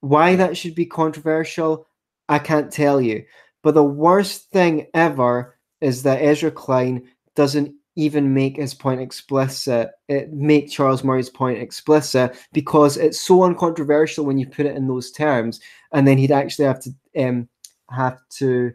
Why 0.00 0.36
that 0.36 0.56
should 0.56 0.74
be 0.74 0.86
controversial, 0.86 1.86
I 2.28 2.38
can't 2.38 2.72
tell 2.72 3.00
you. 3.00 3.24
But 3.62 3.74
the 3.74 3.84
worst 3.84 4.50
thing 4.50 4.86
ever 4.94 5.58
is 5.80 6.02
that 6.02 6.22
Ezra 6.22 6.50
Klein 6.50 7.08
doesn't 7.34 7.74
even 7.96 8.34
make 8.34 8.56
his 8.56 8.74
point 8.74 9.00
explicit, 9.00 9.90
it 10.08 10.32
make 10.32 10.70
Charles 10.70 11.04
Murray's 11.04 11.30
point 11.30 11.58
explicit 11.58 12.36
because 12.52 12.96
it's 12.96 13.20
so 13.20 13.44
uncontroversial 13.44 14.24
when 14.24 14.36
you 14.36 14.46
put 14.46 14.66
it 14.66 14.76
in 14.76 14.88
those 14.88 15.12
terms, 15.12 15.60
and 15.92 16.06
then 16.06 16.18
he'd 16.18 16.32
actually 16.32 16.64
have 16.64 16.80
to 16.80 16.90
um 17.16 17.48
have 17.90 18.18
to 18.30 18.72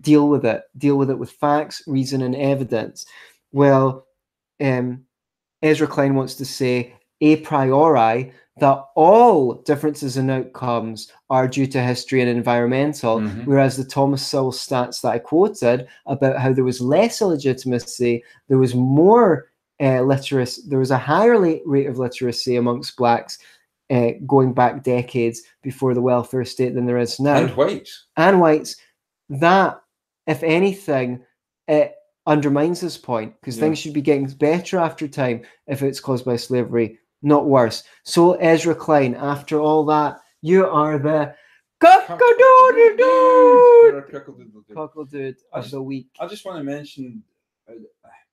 deal 0.00 0.28
with 0.28 0.44
it, 0.44 0.62
deal 0.76 0.96
with 0.96 1.10
it 1.10 1.18
with 1.18 1.30
facts, 1.32 1.82
reason, 1.86 2.22
and 2.22 2.34
evidence. 2.36 3.06
Well, 3.52 4.06
um, 4.60 5.04
Ezra 5.62 5.86
Klein 5.86 6.14
wants 6.14 6.34
to 6.36 6.44
say 6.44 6.94
a 7.20 7.36
priori 7.36 8.32
that 8.58 8.84
all 8.94 9.54
differences 9.54 10.16
in 10.16 10.30
outcomes 10.30 11.10
are 11.30 11.48
due 11.48 11.66
to 11.66 11.82
history 11.82 12.20
and 12.20 12.30
environmental, 12.30 13.18
Mhm. 13.20 13.46
whereas 13.46 13.76
the 13.76 13.84
Thomas 13.84 14.24
Sowell 14.24 14.52
stats 14.52 15.00
that 15.00 15.12
I 15.12 15.18
quoted 15.18 15.88
about 16.06 16.38
how 16.38 16.52
there 16.52 16.62
was 16.64 16.80
less 16.80 17.20
illegitimacy, 17.20 18.22
there 18.48 18.58
was 18.58 18.74
more 18.74 19.46
uh, 19.80 20.02
literacy. 20.02 20.62
There 20.68 20.78
was 20.78 20.92
a 20.92 20.96
higher 20.98 21.36
rate 21.66 21.88
of 21.88 21.98
literacy 21.98 22.54
amongst 22.54 22.96
blacks 22.96 23.38
uh, 23.90 24.10
going 24.24 24.52
back 24.54 24.84
decades 24.84 25.42
before 25.62 25.94
the 25.94 26.00
welfare 26.00 26.44
state 26.44 26.74
than 26.76 26.86
there 26.86 26.96
is 26.96 27.18
now, 27.18 27.36
And 27.38 27.56
whites. 27.56 28.06
and 28.16 28.40
whites. 28.40 28.76
That, 29.28 29.80
if 30.26 30.42
anything, 30.42 31.24
it 31.68 31.94
undermines 32.26 32.80
this 32.80 32.96
point 32.98 33.34
because 33.40 33.56
Yeah. 33.56 33.64
things 33.64 33.78
should 33.78 33.92
be 33.92 34.00
getting 34.00 34.26
better 34.26 34.78
after 34.78 35.06
time 35.08 35.42
if 35.66 35.82
it's 35.82 36.00
caused 36.00 36.24
by 36.24 36.36
slavery, 36.36 36.98
not 37.22 37.46
worse. 37.46 37.84
So 38.04 38.32
Ezra 38.34 38.74
Klein, 38.74 39.14
after 39.14 39.60
all 39.60 39.84
that, 39.86 40.20
you 40.40 40.66
are 40.66 40.98
the 40.98 41.34
cock-a-doodle-doo 41.80 43.04
You're 43.04 43.98
a 43.98 44.02
cockle-doodle-doo. 44.10 45.08
dude 45.10 45.36
of 45.52 45.70
the 45.70 45.82
week, 45.82 46.08
I 46.20 46.26
just 46.26 46.44
want 46.44 46.58
to 46.58 46.64
mention, 46.64 47.22
uh, 47.68 47.72
if 47.74 47.84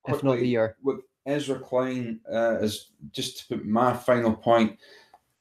not 0.07 0.15
the 0.15 0.19
quickly, 0.21 0.47
year. 0.47 0.77
with 0.83 1.01
Ezra 1.25 1.59
Klein, 1.59 2.19
uh, 2.31 2.57
as 2.61 2.87
just 3.11 3.39
to 3.39 3.57
put 3.57 3.65
my 3.65 3.93
final 3.93 4.33
point, 4.33 4.77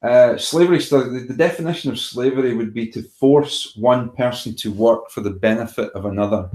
uh, 0.03 0.37
slavery. 0.37 0.81
So 0.81 1.03
the, 1.03 1.19
the 1.19 1.33
definition 1.33 1.91
of 1.91 1.99
slavery 1.99 2.55
would 2.55 2.73
be 2.73 2.87
to 2.87 3.03
force 3.03 3.75
one 3.75 4.09
person 4.11 4.55
to 4.57 4.71
work 4.71 5.09
for 5.09 5.21
the 5.21 5.29
benefit 5.31 5.91
of 5.93 6.05
another. 6.05 6.49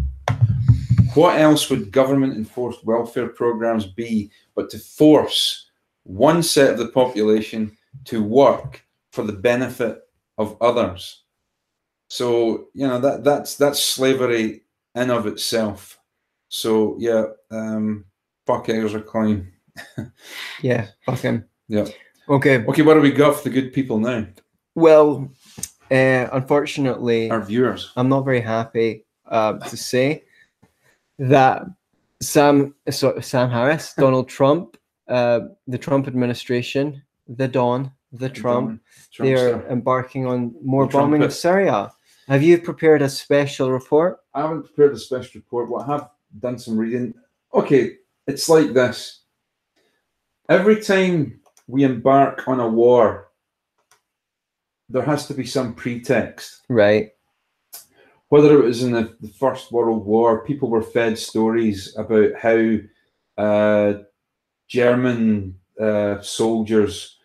What 1.15 1.39
else 1.41 1.71
would 1.71 1.93
government 1.93 2.37
enforced 2.37 2.85
welfare 2.85 3.29
programs 3.29 3.87
be 3.87 4.31
but 4.55 4.69
to 4.71 4.79
force 4.79 5.71
one 6.03 6.43
set 6.43 6.73
of 6.73 6.79
the 6.79 6.89
population 6.89 7.77
to 8.05 8.23
work 8.23 8.85
for 9.13 9.23
the 9.23 9.33
benefit 9.33 10.01
of 10.37 10.61
others? 10.61 11.23
So 12.09 12.69
you 12.75 12.87
know 12.87 13.01
that 13.01 13.25
that's 13.25 13.57
that's 13.57 13.83
slavery 13.83 14.63
in 14.95 15.11
of 15.11 15.27
itself. 15.27 15.99
So 16.49 16.97
yeah, 16.99 17.25
um, 17.51 18.05
fuck 18.47 18.69
Ezra 18.69 19.03
Klein. 19.03 19.53
Yeah, 20.63 20.89
fuck 21.05 21.19
him. 21.19 21.49
Yeah. 21.69 21.87
Okay. 22.29 22.65
Okay, 22.65 22.83
what 22.83 22.95
do 22.95 23.01
we 23.01 23.13
got 23.13 23.37
for 23.37 23.45
the 23.45 23.51
good 23.51 23.73
people 23.73 23.99
now? 23.99 24.27
Well, 24.75 25.31
uh, 25.91 26.29
unfortunately, 26.33 27.31
Our 27.31 27.43
viewers. 27.43 27.93
I'm 27.97 28.09
not 28.09 28.25
very 28.25 28.41
happy 28.41 29.07
uh, 29.27 29.59
to 29.59 29.77
say 29.77 30.25
that 31.19 31.63
Sam 32.21 32.75
so, 32.91 33.21
Sam 33.21 33.51
Harris, 33.51 33.95
Donald 33.99 34.29
Trump, 34.29 34.77
uh, 35.09 35.41
the 35.67 35.79
Trump 35.79 36.09
administration, 36.09 37.03
the 37.29 37.49
Don, 37.49 37.93
the 38.13 38.29
Trump, 38.29 38.81
they 39.19 39.35
are 39.35 39.67
embarking 39.69 40.27
on 40.27 40.55
more 40.63 40.87
The 40.87 40.93
bombing 40.93 41.23
of. 41.23 41.33
Syria. 41.33 41.93
Have 42.29 42.43
you 42.43 42.59
prepared 42.59 43.03
a 43.03 43.09
special 43.09 43.71
report? 43.71 44.19
I 44.35 44.43
haven't 44.43 44.65
prepared 44.65 44.95
a 44.95 44.99
special 44.99 45.39
report, 45.39 45.71
but 45.71 45.77
I 45.77 45.87
have 45.93 46.11
done 46.41 46.59
some 46.59 46.77
reading. 46.77 47.15
Okay, 47.55 47.99
it's 48.27 48.49
like 48.49 48.73
this. 48.73 49.21
Every 50.49 50.83
time 50.83 51.41
we 51.67 51.85
embark 51.85 52.47
on 52.47 52.61
a 52.61 52.69
war, 52.69 53.29
there 54.89 55.03
has 55.03 55.27
to 55.27 55.35
be 55.35 55.47
some 55.47 55.75
pretext. 55.75 56.63
Right. 56.69 57.11
Whether 58.29 58.59
it 58.59 58.65
was 58.65 58.83
in 58.83 58.93
the, 58.93 59.15
the 59.21 59.29
First 59.29 59.73
World 59.73 60.05
War, 60.05 60.45
people 60.45 60.69
were 60.69 60.83
fed 60.83 61.19
stories 61.19 61.97
about 61.97 62.31
how 62.41 62.77
uh, 63.39 63.95
German 64.69 65.57
uh, 65.81 66.21
soldiers 66.21 67.17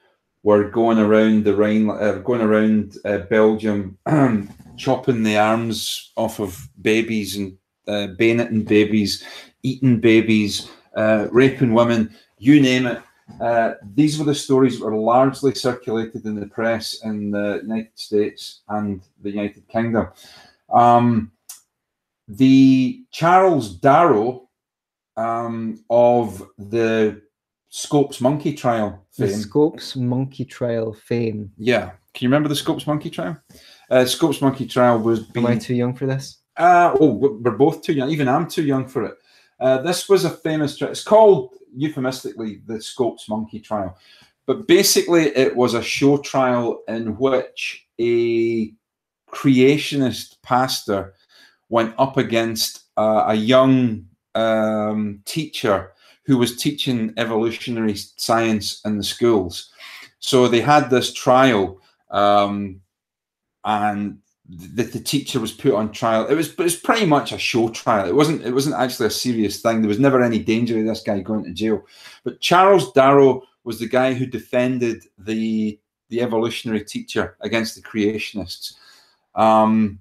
were 0.44 0.70
going 0.70 0.98
around 0.98 1.44
the 1.44 1.56
Rhine, 1.56 1.90
uh, 1.90 2.20
going 2.24 2.42
around 2.42 2.98
uh, 3.06 3.20
Belgium, 3.20 3.98
chopping 4.78 5.24
the 5.24 5.38
arms 5.38 6.12
off 6.18 6.40
of 6.40 6.68
babies 6.82 7.36
and 7.36 7.58
uh, 7.88 8.08
bayoneting 8.18 8.68
babies, 8.68 9.24
eating 9.64 10.00
babies, 10.00 10.70
uh, 10.96 11.28
raping 11.32 11.74
women, 11.74 12.14
you 12.38 12.60
name 12.62 12.88
it. 12.88 13.02
Uh, 13.40 13.74
these 13.96 14.18
were 14.20 14.26
the 14.26 14.36
stories 14.36 14.80
that 14.80 14.86
were 14.86 14.98
largely 14.98 15.54
circulated 15.56 16.26
in 16.26 16.40
the 16.40 16.48
press 16.48 17.02
in 17.04 17.32
the 17.32 17.60
United 17.64 17.98
States 17.98 18.62
and 18.68 19.02
the 19.22 19.30
United 19.30 19.68
Kingdom. 19.68 20.08
Um, 20.72 21.32
the 22.28 23.04
Charles 23.12 23.74
Darrow 23.76 24.50
um, 25.18 25.84
of 25.90 26.44
the 26.58 27.22
Scopes 27.70 28.22
Monkey 28.22 28.54
Trial 28.54 29.06
fame. 29.12 29.28
The. 29.28 29.34
Scopes 29.34 29.96
Monkey 29.96 30.46
Trial 30.46 30.94
fame. 30.94 31.52
Yeah. 31.58 31.92
Can 32.14 32.26
you 32.26 32.28
remember 32.28 32.50
the 32.50 32.56
Scopes 32.56 32.86
Monkey 32.86 33.10
Trial? 33.10 33.38
Uh, 33.90 34.06
Scopes 34.06 34.42
Monkey 34.42 34.66
Trial 34.66 35.00
was 35.00 35.20
Am 35.36 35.46
I 35.46 35.50
being 35.52 35.60
too 35.60 35.76
young 35.76 35.96
for 35.96 36.06
this? 36.06 36.40
uh, 36.58 36.96
oh, 37.00 37.14
we're 37.14 37.52
both 37.52 37.82
too 37.82 37.94
young. 37.94 38.10
Even 38.10 38.28
I'm 38.28 38.48
too 38.48 38.64
young 38.64 38.88
for 38.88 39.04
it. 39.06 39.16
Uh, 39.62 39.78
this 39.78 40.10
was 40.10 40.26
a 40.26 40.30
famous 40.30 40.76
trial. 40.76 40.92
It's 40.92 41.04
called 41.04 41.54
euphemistically 41.74 42.62
the 42.66 42.82
Scopes 42.82 43.30
Monkey 43.30 43.60
Trial. 43.60 43.96
But 44.48 44.68
basically, 44.68 45.28
it 45.38 45.56
was 45.56 45.76
a 45.76 45.84
show 45.84 46.18
trial 46.18 46.82
in 46.88 47.16
which 47.18 47.86
a 48.00 48.74
creationist 49.30 50.42
pastor 50.42 51.14
went 51.70 51.94
up 51.98 52.18
against 52.18 52.86
uh, 52.98 53.26
a 53.28 53.36
young 53.36 54.08
um, 54.36 55.22
teacher 55.26 55.94
who 56.26 56.38
was 56.38 56.58
teaching 56.58 57.14
evolutionary 57.18 57.96
science 57.96 58.82
in 58.84 58.98
the 58.98 59.04
schools. 59.04 59.72
So 60.20 60.48
they 60.48 60.62
had 60.62 60.90
this 60.90 61.14
trial, 61.14 61.80
um, 62.10 62.82
and 63.64 64.18
the, 64.50 64.84
the 64.84 65.00
teacher 65.00 65.40
was 65.40 65.52
put 65.52 65.74
on 65.74 65.92
trial. 65.92 66.28
It 66.28 66.36
was, 66.36 66.50
it 66.50 66.58
was 66.58 66.76
pretty 66.76 67.06
much 67.06 67.32
a 67.32 67.38
show 67.38 67.70
trial. 67.70 68.08
It 68.08 68.16
wasn't, 68.16 68.46
it 68.46 68.54
wasn't 68.54 68.76
actually 68.76 69.08
a 69.08 69.12
serious 69.12 69.62
thing. 69.62 69.82
There 69.82 69.88
was 69.88 70.00
never 70.00 70.22
any 70.22 70.40
danger 70.40 70.80
of 70.80 70.86
this 70.86 71.04
guy 71.04 71.20
going 71.20 71.46
to 71.46 71.54
jail. 71.54 71.86
But 72.24 72.42
Charles 72.42 72.92
Darrow 72.94 73.44
was 73.64 73.80
the 73.80 73.88
guy 73.88 74.14
who 74.14 74.26
defended 74.26 75.04
the 75.18 75.80
the 76.10 76.22
evolutionary 76.22 76.84
teacher 76.84 77.38
against 77.40 77.76
the 77.76 77.82
creationists, 77.82 78.74
um, 79.36 80.00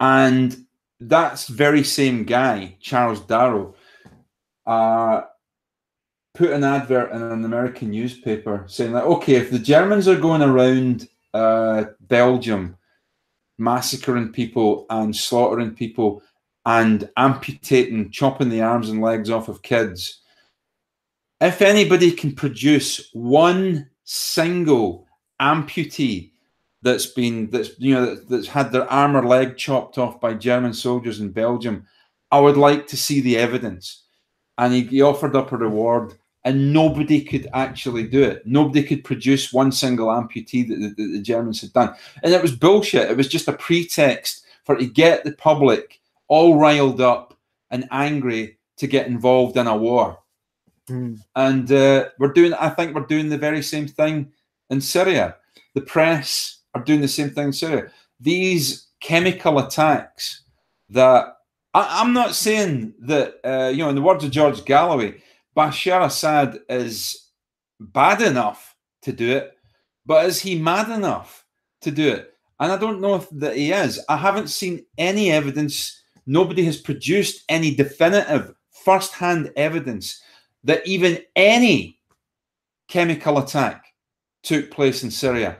and 0.00 0.56
that's 1.00 1.48
very 1.48 1.84
same 1.84 2.24
guy, 2.24 2.78
Charles 2.80 3.20
Darrow, 3.20 3.74
uh, 4.66 5.22
put 6.34 6.50
an 6.50 6.64
advert 6.64 7.12
in 7.12 7.20
an 7.20 7.44
American 7.44 7.90
newspaper 7.90 8.64
saying 8.68 8.92
that 8.92 9.04
okay, 9.04 9.34
if 9.34 9.50
the 9.50 9.58
Germans 9.58 10.08
are 10.08 10.18
going 10.18 10.42
around 10.42 11.08
uh, 11.34 11.84
Belgium 12.00 12.76
massacring 13.58 14.30
people 14.30 14.86
and 14.90 15.14
slaughtering 15.14 15.74
people 15.74 16.22
and 16.64 17.08
amputating, 17.16 18.10
chopping 18.10 18.48
the 18.48 18.60
arms 18.60 18.90
and 18.90 19.00
legs 19.00 19.30
off 19.30 19.48
of 19.48 19.62
kids. 19.62 20.20
If 21.40 21.62
anybody 21.62 22.10
can 22.10 22.34
produce 22.34 23.10
one 23.12 23.88
single 24.04 25.06
amputee 25.40 26.32
that's 26.82 27.06
been 27.06 27.50
that's 27.50 27.70
you 27.78 27.94
know 27.94 28.06
that, 28.06 28.28
that's 28.28 28.48
had 28.48 28.72
their 28.72 28.90
arm 28.90 29.16
or 29.16 29.26
leg 29.26 29.56
chopped 29.56 29.98
off 29.98 30.20
by 30.20 30.34
German 30.34 30.72
soldiers 30.72 31.20
in 31.20 31.30
Belgium, 31.30 31.86
I 32.30 32.40
would 32.40 32.56
like 32.56 32.86
to 32.88 32.96
see 32.96 33.20
the 33.20 33.36
evidence. 33.36 34.04
And 34.58 34.72
he, 34.72 34.82
he 34.82 35.02
offered 35.02 35.36
up 35.36 35.52
a 35.52 35.56
reward, 35.56 36.14
and 36.46 36.72
nobody 36.72 37.22
could 37.22 37.48
actually 37.54 38.04
do 38.04 38.22
it. 38.22 38.46
Nobody 38.46 38.84
could 38.84 39.02
produce 39.02 39.52
one 39.52 39.72
single 39.72 40.06
amputee 40.06 40.66
that, 40.68 40.76
that, 40.76 40.96
that 40.96 41.12
the 41.12 41.20
Germans 41.20 41.60
had 41.60 41.72
done, 41.72 41.94
and 42.22 42.32
it 42.32 42.40
was 42.40 42.54
bullshit. 42.54 43.10
It 43.10 43.16
was 43.16 43.28
just 43.28 43.48
a 43.48 43.52
pretext 43.52 44.46
for 44.64 44.76
to 44.76 44.86
get 44.86 45.24
the 45.24 45.32
public 45.32 46.00
all 46.28 46.56
riled 46.56 47.00
up 47.00 47.36
and 47.70 47.88
angry 47.90 48.58
to 48.76 48.86
get 48.86 49.08
involved 49.08 49.56
in 49.56 49.66
a 49.66 49.76
war. 49.76 50.18
Hmm. 50.86 51.14
And 51.34 51.70
uh, 51.72 52.10
we're 52.20 52.32
doing, 52.32 52.54
I 52.54 52.68
think 52.68 52.94
we're 52.94 53.06
doing 53.06 53.28
the 53.28 53.38
very 53.38 53.62
same 53.62 53.88
thing 53.88 54.32
in 54.70 54.80
Syria. 54.80 55.36
The 55.74 55.80
press 55.80 56.60
are 56.74 56.84
doing 56.84 57.00
the 57.00 57.08
same 57.08 57.30
thing 57.30 57.46
in 57.46 57.52
Syria. 57.52 57.90
These 58.20 58.86
chemical 59.00 59.58
attacks 59.58 60.42
that 60.90 61.38
I, 61.74 62.00
I'm 62.00 62.12
not 62.12 62.36
saying 62.36 62.94
that, 63.00 63.40
uh, 63.44 63.70
you 63.70 63.78
know, 63.78 63.88
in 63.88 63.96
the 63.96 64.02
words 64.02 64.22
of 64.22 64.30
George 64.30 64.64
Galloway, 64.64 65.20
Bashar 65.56 66.04
Assad 66.04 66.58
is 66.68 67.30
bad 67.80 68.20
enough 68.22 68.74
to 69.02 69.12
do 69.12 69.30
it, 69.36 69.52
but 70.04 70.26
is 70.26 70.40
he 70.40 70.58
mad 70.58 70.90
enough 70.90 71.44
to 71.80 71.90
do 71.90 72.08
it? 72.08 72.34
And 72.60 72.72
I 72.72 72.76
don't 72.76 73.00
know 73.00 73.16
if 73.16 73.28
that 73.30 73.56
he 73.56 73.72
is. 73.72 74.02
I 74.08 74.16
haven't 74.16 74.48
seen 74.48 74.84
any 74.98 75.30
evidence. 75.30 76.02
Nobody 76.26 76.64
has 76.64 76.76
produced 76.76 77.44
any 77.48 77.74
definitive 77.74 78.54
first-hand 78.70 79.52
evidence 79.56 80.22
that 80.64 80.86
even 80.86 81.18
any 81.36 81.98
chemical 82.88 83.38
attack 83.38 83.84
took 84.42 84.70
place 84.70 85.02
in 85.02 85.10
Syria. 85.10 85.58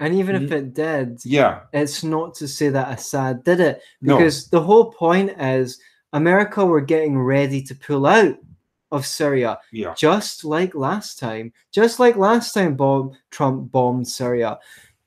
And 0.00 0.14
even 0.14 0.36
if 0.36 0.52
it 0.52 0.74
did, 0.74 1.20
Yeah, 1.24 1.60
it's 1.72 2.04
not 2.04 2.34
to 2.36 2.46
say 2.46 2.68
that 2.68 2.98
Assad 2.98 3.42
did 3.42 3.58
it 3.60 3.82
No. 4.00 4.16
because 4.16 4.48
the 4.48 4.60
whole 4.60 4.92
point 4.92 5.30
is 5.40 5.80
America 6.12 6.64
were 6.64 6.80
getting 6.80 7.18
ready 7.18 7.62
to 7.62 7.74
pull 7.74 8.06
out 8.06 8.36
of 8.90 9.06
Syria, 9.06 9.58
yeah. 9.72 9.94
just 9.94 10.44
like 10.44 10.74
last 10.74 11.18
time. 11.18 11.52
Just 11.72 11.98
like 12.00 12.16
last 12.16 12.52
time 12.52 12.74
bomb, 12.74 13.16
Trump 13.30 13.70
bombed 13.70 14.08
Syria. 14.08 14.58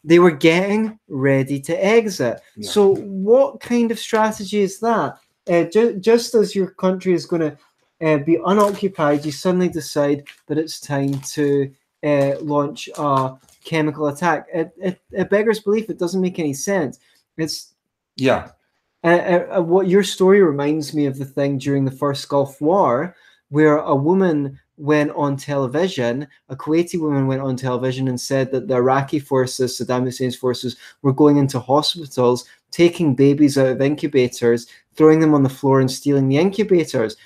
They 0.03 0.19
were 0.19 0.32
getting 0.32 0.99
ready 1.07 1.59
to 1.61 1.86
exit. 1.86 2.41
Yeah. 2.55 2.69
So, 2.69 2.95
what 2.95 3.59
kind 3.59 3.91
of 3.91 3.99
strategy 3.99 4.61
is 4.61 4.79
that? 4.79 5.17
Uh, 5.49 5.63
ju- 5.65 5.99
just 5.99 6.34
as 6.36 6.55
your 6.55 6.71
country 6.71 7.13
is 7.13 7.25
going 7.25 7.41
to 7.41 7.57
uh, 8.01 8.17
be 8.17 8.39
unoccupied, 8.45 9.25
you 9.25 9.32
suddenly 9.32 9.69
decide 9.69 10.23
that 10.47 10.57
it's 10.57 10.79
time 10.79 11.19
to 11.34 11.71
uh, 12.03 12.34
launch 12.41 12.89
a 12.97 13.36
chemical 13.63 14.07
attack. 14.07 14.47
It, 14.53 14.71
it, 14.77 15.01
it 15.11 15.29
beggars 15.29 15.59
belief. 15.59 15.89
It 15.89 15.99
doesn't 15.99 16.21
make 16.21 16.39
any 16.39 16.53
sense. 16.53 16.99
It's 17.38 17.73
yeah. 18.17 18.49
Uh, 19.03 19.07
uh, 19.57 19.61
what 19.61 19.88
your 19.88 20.03
story 20.03 20.43
reminds 20.43 20.93
me 20.93 21.07
of 21.07 21.17
the 21.17 21.25
thing 21.25 21.57
during 21.57 21.86
the 21.86 21.91
first 21.91 22.27
Gulf 22.29 22.61
War, 22.61 23.15
where 23.51 23.77
a 23.77 23.95
woman 23.95 24.57
went 24.77 25.11
on 25.11 25.37
television, 25.37 26.27
a 26.49 26.55
Kuwaiti 26.55 26.99
woman 26.99 27.27
went 27.27 27.41
on 27.41 27.55
television 27.55 28.07
and 28.07 28.19
said 28.19 28.49
that 28.51 28.67
the 28.67 28.75
Iraqi 28.75 29.19
forces, 29.19 29.77
Saddam 29.77 30.05
Hussein's 30.05 30.35
forces, 30.35 30.77
were 31.01 31.13
going 31.13 31.37
into 31.37 31.59
hospitals, 31.59 32.45
taking 32.71 33.13
babies 33.13 33.57
out 33.57 33.67
of 33.67 33.81
incubators, 33.81 34.67
throwing 34.95 35.19
them 35.19 35.33
on 35.33 35.43
the 35.43 35.49
floor, 35.49 35.81
and 35.81 35.91
stealing 35.91 36.29
the 36.29 36.37
incubators. 36.37 37.17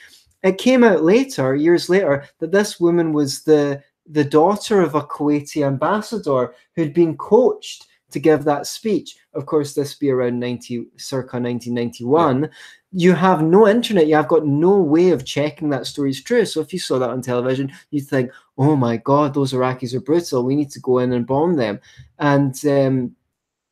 It 0.44 0.58
came 0.58 0.84
out 0.84 1.04
later, 1.04 1.56
years 1.56 1.90
later, 1.90 2.26
that 2.40 2.52
this 2.52 2.80
woman 2.80 3.14
was 3.14 3.44
the 3.44 3.82
the 4.08 4.24
daughter 4.24 4.82
of 4.82 4.94
a 4.94 5.02
Kuwaiti 5.02 5.66
ambassador 5.66 6.54
who'd 6.76 6.94
been 6.94 7.18
coached 7.18 7.88
to 8.12 8.20
give 8.20 8.44
that 8.44 8.68
speech. 8.68 9.18
Of 9.36 9.46
course, 9.46 9.74
this 9.74 9.94
be 9.94 10.10
around 10.10 10.40
90, 10.40 10.88
circa 10.98 11.40
1991. 11.40 12.44
Yeah. 12.44 12.48
You 12.92 13.14
have 13.14 13.44
no 13.44 13.68
internet. 13.68 14.08
You 14.08 14.16
have 14.16 14.28
got 14.28 14.46
no 14.46 14.78
way 14.78 15.10
of 15.10 15.26
checking 15.26 15.70
that 15.70 15.86
story 15.86 16.12
is 16.12 16.24
true. 16.24 16.46
So 16.46 16.62
if 16.62 16.72
you 16.72 16.80
saw 16.80 16.98
that 17.00 17.10
on 17.10 17.22
television, 17.22 17.72
you'd 17.92 18.08
think, 18.08 18.32
"Oh 18.58 18.78
my 18.78 18.96
God, 18.96 19.34
those 19.34 19.52
Iraqis 19.52 19.94
are 19.94 20.00
brutal. 20.00 20.44
We 20.44 20.56
need 20.56 20.72
to 20.72 20.80
go 20.80 21.00
in 21.00 21.12
and 21.12 21.28
bomb 21.28 21.58
them." 21.58 21.82
And 22.20 22.56
um, 22.66 23.16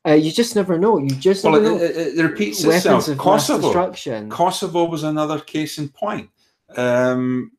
uh, 0.05 0.13
you 0.13 0.29
just 0.29 0.57
never 0.57 0.77
know. 0.77 0.97
You 0.97 1.11
just 1.11 1.45
well, 1.45 1.55
it, 1.55 1.81
it, 1.81 2.19
it, 2.19 2.21
repeats 2.21 2.65
Weapons 2.65 3.07
itself. 3.07 3.17
Kosovo. 3.17 3.93
Kosovo 4.27 4.83
was 4.85 5.03
another 5.03 5.39
case 5.39 5.77
in 5.77 5.87
point. 5.87 6.29
Um, 6.75 7.53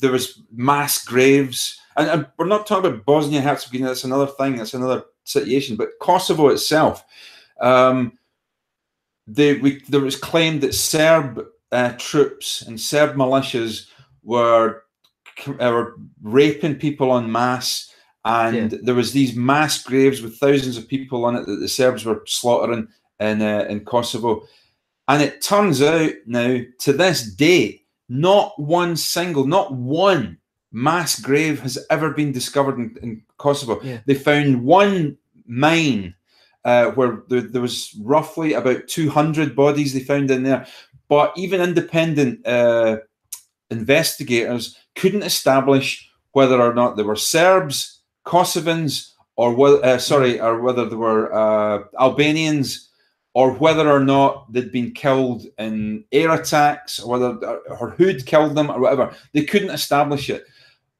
there 0.00 0.12
was 0.12 0.40
mass 0.50 1.04
graves 1.04 1.78
and, 1.96 2.08
and 2.08 2.26
we're 2.36 2.46
not 2.46 2.66
talking 2.66 2.90
about 2.90 3.04
Bosnia 3.04 3.40
Herzegovina. 3.40 3.88
That's 3.88 4.04
another 4.04 4.26
thing. 4.26 4.56
That's 4.56 4.74
another 4.74 5.04
situation. 5.24 5.76
But 5.76 5.98
Kosovo 6.00 6.48
itself, 6.48 7.04
um, 7.62 8.18
they, 9.26 9.54
we, 9.54 9.80
there 9.88 10.00
was 10.00 10.16
claimed 10.16 10.60
that 10.60 10.74
Serb 10.74 11.46
uh, 11.70 11.92
troops 11.96 12.62
and 12.62 12.78
Serb 12.80 13.14
militias 13.16 13.86
were, 14.22 14.82
uh, 15.48 15.54
were 15.58 15.96
raping 16.22 16.74
people 16.74 17.16
en 17.16 17.30
masse, 17.30 17.90
and 18.24 18.72
yeah. 18.72 18.78
there 18.82 18.94
was 18.94 19.12
these 19.12 19.34
mass 19.34 19.82
graves 19.82 20.20
with 20.20 20.38
thousands 20.38 20.76
of 20.76 20.88
people 20.88 21.24
on 21.24 21.36
it 21.36 21.46
that 21.46 21.56
the 21.56 21.68
Serbs 21.68 22.04
were 22.04 22.22
slaughtering 22.26 22.88
in 23.18 23.42
uh, 23.42 23.66
in 23.68 23.84
Kosovo. 23.84 24.46
And 25.08 25.22
it 25.22 25.42
turns 25.42 25.82
out 25.82 26.12
now, 26.26 26.60
to 26.80 26.92
this 26.92 27.34
day, 27.34 27.82
not 28.08 28.58
one 28.60 28.96
single, 28.96 29.46
not 29.46 29.74
one 29.74 30.38
mass 30.70 31.20
grave 31.20 31.60
has 31.60 31.78
ever 31.90 32.10
been 32.10 32.32
discovered 32.32 32.78
in, 32.78 32.96
in 33.02 33.22
Kosovo. 33.38 33.80
Yeah. 33.82 34.00
They 34.06 34.14
found 34.14 34.62
one 34.64 35.18
mine 35.46 36.14
uh, 36.64 36.86
where 36.92 37.22
there, 37.28 37.40
there, 37.40 37.62
was 37.62 37.94
roughly 38.00 38.52
about 38.54 38.86
200 38.88 39.56
bodies 39.56 39.92
they 39.92 40.00
found 40.00 40.30
in 40.30 40.42
there. 40.42 40.66
But 41.08 41.32
even 41.36 41.60
independent 41.60 42.46
uh, 42.46 42.98
investigators 43.70 44.76
couldn't 44.94 45.24
establish 45.24 46.08
whether 46.32 46.60
or 46.60 46.74
not 46.74 46.96
there 46.96 47.04
were 47.04 47.16
Serbs, 47.16 48.00
Kosovans, 48.24 49.12
or 49.36 49.54
whether, 49.54 49.84
uh, 49.84 49.98
sorry, 49.98 50.40
or 50.40 50.60
whether 50.60 50.86
there 50.88 50.98
were 50.98 51.32
uh, 51.32 51.84
Albanians, 51.98 52.88
or 53.34 53.52
whether 53.52 53.90
or 53.90 54.00
not 54.00 54.52
they'd 54.52 54.72
been 54.72 54.92
killed 54.92 55.46
in 55.58 56.04
air 56.12 56.32
attacks, 56.32 57.00
or 57.00 57.10
whether 57.10 57.34
or 57.68 57.90
who'd 57.90 58.26
killed 58.26 58.54
them, 58.54 58.70
or 58.70 58.80
whatever. 58.80 59.14
They 59.32 59.44
couldn't 59.44 59.70
establish 59.70 60.30
it. 60.30 60.44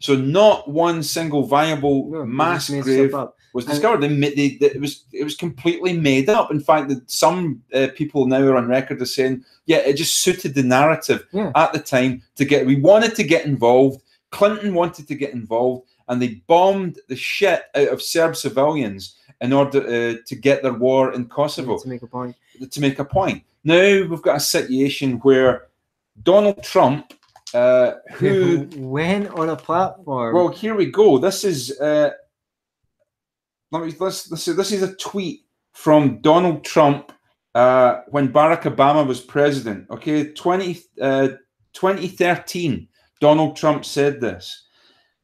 So 0.01 0.17
not 0.17 0.69
one 0.69 1.03
single 1.03 1.47
viable 1.47 2.11
no, 2.11 2.27
mass 2.27 2.69
grave 2.69 3.15
was 3.53 3.67
discovered. 3.67 4.01
They, 4.01 4.09
they, 4.09 4.67
it 4.67 4.81
was 4.81 5.05
it 5.13 5.25
was 5.25 5.37
completely 5.37 5.93
made 5.93 6.29
up. 6.29 6.51
In 6.51 6.61
fact, 6.61 6.89
that 6.89 7.11
some 7.11 7.63
uh, 7.75 7.89
people 7.95 8.27
now 8.27 8.43
are 8.43 8.57
on 8.57 8.69
record 8.69 9.01
as 9.03 9.15
saying, 9.15 9.45
yeah, 9.67 9.79
it 9.79 9.95
just 9.95 10.17
suited 10.17 10.55
the 10.55 10.63
narrative 10.63 11.27
yeah. 11.33 11.53
at 11.55 11.73
the 11.73 11.79
time 11.79 12.23
to 12.37 12.45
get. 12.45 12.67
We 12.67 12.81
wanted 12.81 13.15
to 13.17 13.25
get 13.25 13.45
involved. 13.45 14.03
Clinton 14.31 14.75
wanted 14.75 15.07
to 15.09 15.15
get 15.15 15.35
involved, 15.35 15.87
and 16.09 16.21
they 16.21 16.43
bombed 16.47 16.99
the 17.09 17.17
shit 17.17 17.65
out 17.75 17.89
of 17.89 18.03
Serb 18.03 18.37
civilians 18.37 19.17
in 19.41 19.53
order 19.53 19.81
uh, 19.81 20.15
to 20.27 20.35
get 20.37 20.63
their 20.63 20.73
war 20.73 21.13
in 21.13 21.27
Kosovo. 21.27 21.79
to 21.79 21.89
make 21.89 22.03
a 22.03 22.07
point. 22.07 22.37
To 22.71 22.81
make 22.81 22.99
a 22.99 23.05
point. 23.05 23.43
Now 23.65 24.07
we've 24.09 24.23
got 24.23 24.37
a 24.37 24.41
situation 24.41 25.19
where 25.19 25.69
Donald 26.23 26.63
Trump 26.63 27.13
uh, 27.55 27.95
who 28.13 28.69
went 28.77 29.29
on 29.31 29.51
a 29.51 29.57
platform. 29.57 30.35
Well, 30.35 30.49
here 30.49 30.75
we 30.75 30.87
go. 30.87 31.19
This 31.19 31.45
is 31.45 31.79
uh, 31.81 32.13
let 33.73 33.87
me 33.87 33.95
let's, 33.99 34.31
let's 34.31 34.43
see, 34.43 34.53
this 34.53 34.71
is 34.71 34.83
a 34.83 34.95
tweet 34.97 35.47
from 35.73 36.21
Donald 36.21 36.65
Trump 36.65 37.13
uh, 37.55 38.01
when 38.09 38.33
Barack 38.33 38.63
Obama 38.63 39.07
was 39.07 39.21
president. 39.21 39.89
Okay, 39.91 40.33
20, 40.33 40.79
uh, 41.01 41.29
2013, 41.73 42.89
Donald 43.21 43.57
Trump 43.57 43.85
said 43.85 44.21
this 44.21 44.67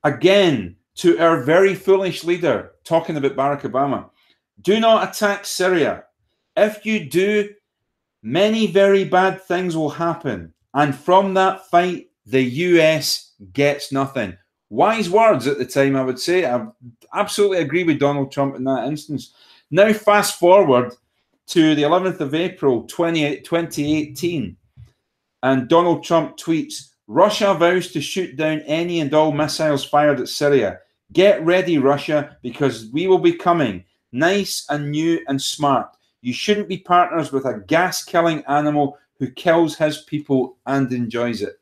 again 0.04 0.76
to 0.94 1.18
our 1.18 1.42
very 1.42 1.74
foolish 1.74 2.24
leader, 2.24 2.72
talking 2.84 3.16
about 3.16 3.36
Barack 3.36 3.62
Obama. 3.62 4.08
Do 4.62 4.80
not 4.80 5.08
attack 5.08 5.44
Syria. 5.44 6.04
If 6.56 6.84
you 6.84 7.08
do, 7.08 7.50
many 8.22 8.66
very 8.66 9.04
bad 9.04 9.42
things 9.42 9.76
will 9.76 9.90
happen. 9.90 10.52
And 10.74 10.94
from 10.94 11.34
that 11.34 11.66
fight, 11.66 12.06
the 12.26 12.42
US 12.42 13.34
gets 13.52 13.92
nothing. 13.92 14.36
Wise 14.70 15.08
words 15.08 15.46
at 15.46 15.58
the 15.58 15.64
time, 15.64 15.96
I 15.96 16.04
would 16.04 16.18
say. 16.18 16.44
I 16.44 16.66
absolutely 17.14 17.58
agree 17.58 17.84
with 17.84 17.98
Donald 17.98 18.30
Trump 18.30 18.56
in 18.56 18.64
that 18.64 18.86
instance. 18.86 19.32
Now, 19.70 19.92
fast 19.92 20.38
forward 20.38 20.94
to 21.48 21.74
the 21.74 21.82
11th 21.82 22.20
of 22.20 22.34
April 22.34 22.82
20, 22.82 23.40
2018, 23.40 24.56
and 25.42 25.68
Donald 25.68 26.04
Trump 26.04 26.36
tweets 26.36 26.90
Russia 27.06 27.54
vows 27.54 27.90
to 27.92 28.02
shoot 28.02 28.36
down 28.36 28.60
any 28.60 29.00
and 29.00 29.12
all 29.14 29.32
missiles 29.32 29.84
fired 29.84 30.20
at 30.20 30.28
Syria. 30.28 30.80
Get 31.12 31.42
ready, 31.44 31.78
Russia, 31.78 32.36
because 32.42 32.90
we 32.92 33.06
will 33.06 33.18
be 33.18 33.32
coming. 33.32 33.84
Nice 34.12 34.66
and 34.68 34.90
new 34.90 35.20
and 35.26 35.40
smart. 35.40 35.88
You 36.20 36.34
shouldn't 36.34 36.68
be 36.68 36.78
partners 36.78 37.32
with 37.32 37.46
a 37.46 37.62
gas 37.66 38.04
killing 38.04 38.44
animal 38.44 38.98
who 39.18 39.30
kills 39.30 39.76
his 39.76 40.02
people 40.02 40.58
and 40.66 40.92
enjoys 40.92 41.40
it. 41.40 41.60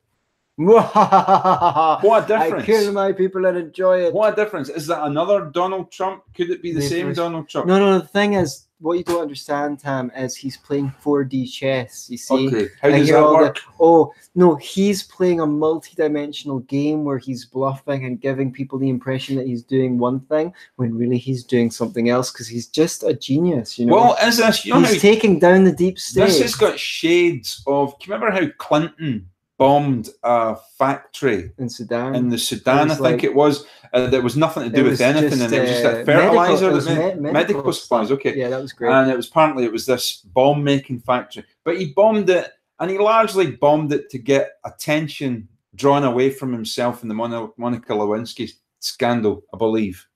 What 0.57 2.25
a 2.25 2.27
difference! 2.27 2.63
I 2.63 2.67
kill 2.67 2.93
my 2.93 3.13
people 3.13 3.45
and 3.45 3.59
enjoy 3.59 4.07
it. 4.07 4.15
What 4.15 4.33
a 4.33 4.37
difference! 4.37 4.71
Is 4.71 4.87
that 4.87 5.05
another 5.05 5.51
Donald 5.53 5.93
Trump? 5.93 6.23
Could 6.35 6.51
it 6.51 6.63
be 6.63 6.73
the 6.73 6.81
Maybe 6.81 6.89
same 6.89 7.13
Donald 7.13 7.49
Trump? 7.49 7.67
No, 7.67 7.79
no. 7.79 7.99
The 7.99 8.07
thing 8.07 8.35
is, 8.35 8.67
what 8.79 8.97
you 8.97 9.05
don't 9.05 9.21
understand, 9.21 9.81
Tam, 9.81 10.11
is 10.17 10.35
he's 10.35 10.57
playing 10.57 10.95
4D 11.03 11.53
chess. 11.53 12.09
You 12.09 12.17
see? 12.17 12.47
Okay. 12.49 12.69
How 12.81 12.89
does 12.89 13.09
that 13.09 13.23
work? 13.23 13.57
The, 13.57 13.61
oh 13.81 14.13
no, 14.35 14.57
he's 14.57 15.03
playing 15.03 15.41
a 15.41 15.47
multi-dimensional 15.47 16.61
game 16.61 17.05
where 17.05 17.19
he's 17.19 17.45
bluffing 17.45 18.07
and 18.07 18.19
giving 18.19 18.51
people 18.51 18.79
the 18.79 18.89
impression 18.89 19.37
that 19.37 19.47
he's 19.47 19.63
doing 19.63 19.99
one 19.99 20.21
thing 20.21 20.55
when 20.77 20.97
really 20.97 21.19
he's 21.19 21.45
doing 21.45 21.71
something 21.71 22.09
else 22.09 22.33
because 22.33 22.49
he's 22.49 22.67
just 22.67 23.03
a 23.03 23.13
genius. 23.13 23.79
You 23.79 23.87
know. 23.87 23.95
Well, 23.95 24.17
is 24.23 24.39
this? 24.39 24.65
You 24.65 24.73
know 24.73 24.81
he's 24.81 25.03
taking 25.03 25.39
down 25.39 25.65
the 25.65 25.73
deep 25.73 25.99
state. 25.99 26.27
This 26.27 26.41
has 26.41 26.55
got 26.55 26.79
shades 26.79 27.63
of. 27.67 27.99
Do 27.99 28.07
you 28.07 28.15
remember 28.15 28.31
how 28.35 28.51
Clinton? 28.57 29.29
Bombed 29.59 30.11
a 30.23 30.57
factory 30.79 31.53
in 31.59 31.69
Sudan. 31.69 32.15
In 32.15 32.29
the 32.29 32.39
Sudan, 32.39 32.91
I 32.91 32.95
think 32.95 33.01
like, 33.01 33.25
it 33.25 33.35
was. 33.35 33.67
Uh, 33.93 34.09
there 34.09 34.23
was 34.23 34.37
nothing 34.37 34.65
to 34.65 34.71
do 34.71 34.85
with 34.85 35.01
anything, 35.01 35.31
just, 35.31 35.43
and 35.43 35.53
it 35.53 35.61
was 35.61 35.71
just 35.71 35.85
a 35.85 36.01
uh, 36.01 36.05
fertilizer, 36.05 36.71
medical, 36.73 36.95
medical, 36.95 37.33
medical 37.33 37.73
supplies. 37.73 38.11
Okay, 38.11 38.37
yeah, 38.37 38.49
that 38.49 38.61
was 38.61 38.73
great. 38.73 38.93
And 38.93 39.11
it 39.11 39.17
was 39.17 39.29
apparently 39.29 39.65
it 39.65 39.73
was 39.73 39.87
this 39.87 40.17
bomb 40.17 40.63
making 40.63 41.01
factory, 41.01 41.45
but 41.65 41.79
he 41.79 41.93
bombed 41.93 42.29
it, 42.29 42.51
and 42.81 42.91
he 42.91 42.99
largely 42.99 43.53
bombed 43.53 43.93
it 43.93 44.11
to 44.11 44.19
get 44.19 44.53
attention 44.65 45.49
drawn 45.75 46.05
away 46.05 46.31
from 46.31 46.53
himself 46.53 47.03
in 47.03 47.09
the 47.09 47.15
Monica 47.15 47.93
Lewinsky 47.93 48.51
scandal, 48.81 49.45
I 49.53 49.59
believe. 49.59 50.07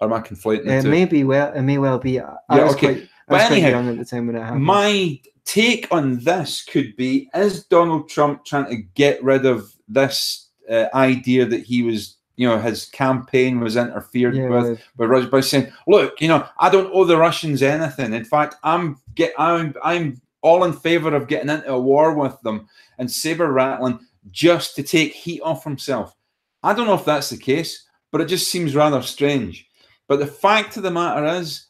Or 0.00 0.06
am 0.06 0.14
I 0.14 0.20
conflating 0.20 0.66
it? 0.66 0.86
Uh, 0.86 0.88
maybe 0.88 1.24
well, 1.24 1.52
it 1.52 1.62
may 1.62 1.78
well 1.78 1.98
be. 1.98 2.20
I 2.20 2.34
yeah, 2.52 2.70
okay. 2.70 2.94
Quite, 2.94 3.08
but 3.28 3.50
anyhow, 3.50 3.80
at 3.88 3.98
the 3.98 4.04
time 4.04 4.26
when 4.26 4.36
it 4.36 4.42
happened. 4.42 4.64
My 4.64 5.20
take 5.44 5.88
on 5.90 6.18
this 6.20 6.64
could 6.64 6.94
be 6.96 7.30
is 7.34 7.64
Donald 7.64 8.08
Trump 8.08 8.44
trying 8.44 8.68
to 8.70 8.76
get 8.76 9.22
rid 9.22 9.46
of 9.46 9.74
this 9.88 10.48
uh, 10.70 10.86
idea 10.94 11.46
that 11.46 11.62
he 11.62 11.82
was, 11.82 12.16
you 12.36 12.46
know, 12.46 12.58
his 12.58 12.84
campaign 12.86 13.60
was 13.60 13.76
interfered 13.76 14.36
yeah, 14.36 14.48
with 14.48 14.80
by 14.96 15.04
Russia 15.06 15.28
by 15.28 15.40
saying, 15.40 15.72
look, 15.86 16.20
you 16.20 16.28
know, 16.28 16.46
I 16.58 16.68
don't 16.70 16.90
owe 16.92 17.04
the 17.04 17.16
Russians 17.16 17.62
anything. 17.62 18.12
In 18.12 18.24
fact, 18.24 18.56
I'm 18.62 19.00
get 19.14 19.32
I'm 19.38 19.74
I'm 19.82 20.20
all 20.42 20.64
in 20.64 20.72
favor 20.72 21.14
of 21.14 21.28
getting 21.28 21.50
into 21.50 21.72
a 21.72 21.80
war 21.80 22.14
with 22.14 22.40
them 22.42 22.68
and 22.98 23.10
saber 23.10 23.50
rattling 23.52 23.98
just 24.30 24.76
to 24.76 24.82
take 24.82 25.12
heat 25.12 25.40
off 25.40 25.64
himself. 25.64 26.14
I 26.62 26.74
don't 26.74 26.86
know 26.86 26.94
if 26.94 27.04
that's 27.04 27.30
the 27.30 27.36
case, 27.36 27.86
but 28.10 28.20
it 28.20 28.26
just 28.26 28.48
seems 28.48 28.76
rather 28.76 29.02
strange. 29.02 29.66
But 30.06 30.18
the 30.18 30.26
fact 30.26 30.76
of 30.76 30.82
the 30.82 30.90
matter 30.90 31.24
is, 31.24 31.66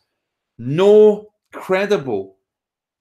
no 0.59 1.28
credible 1.53 2.37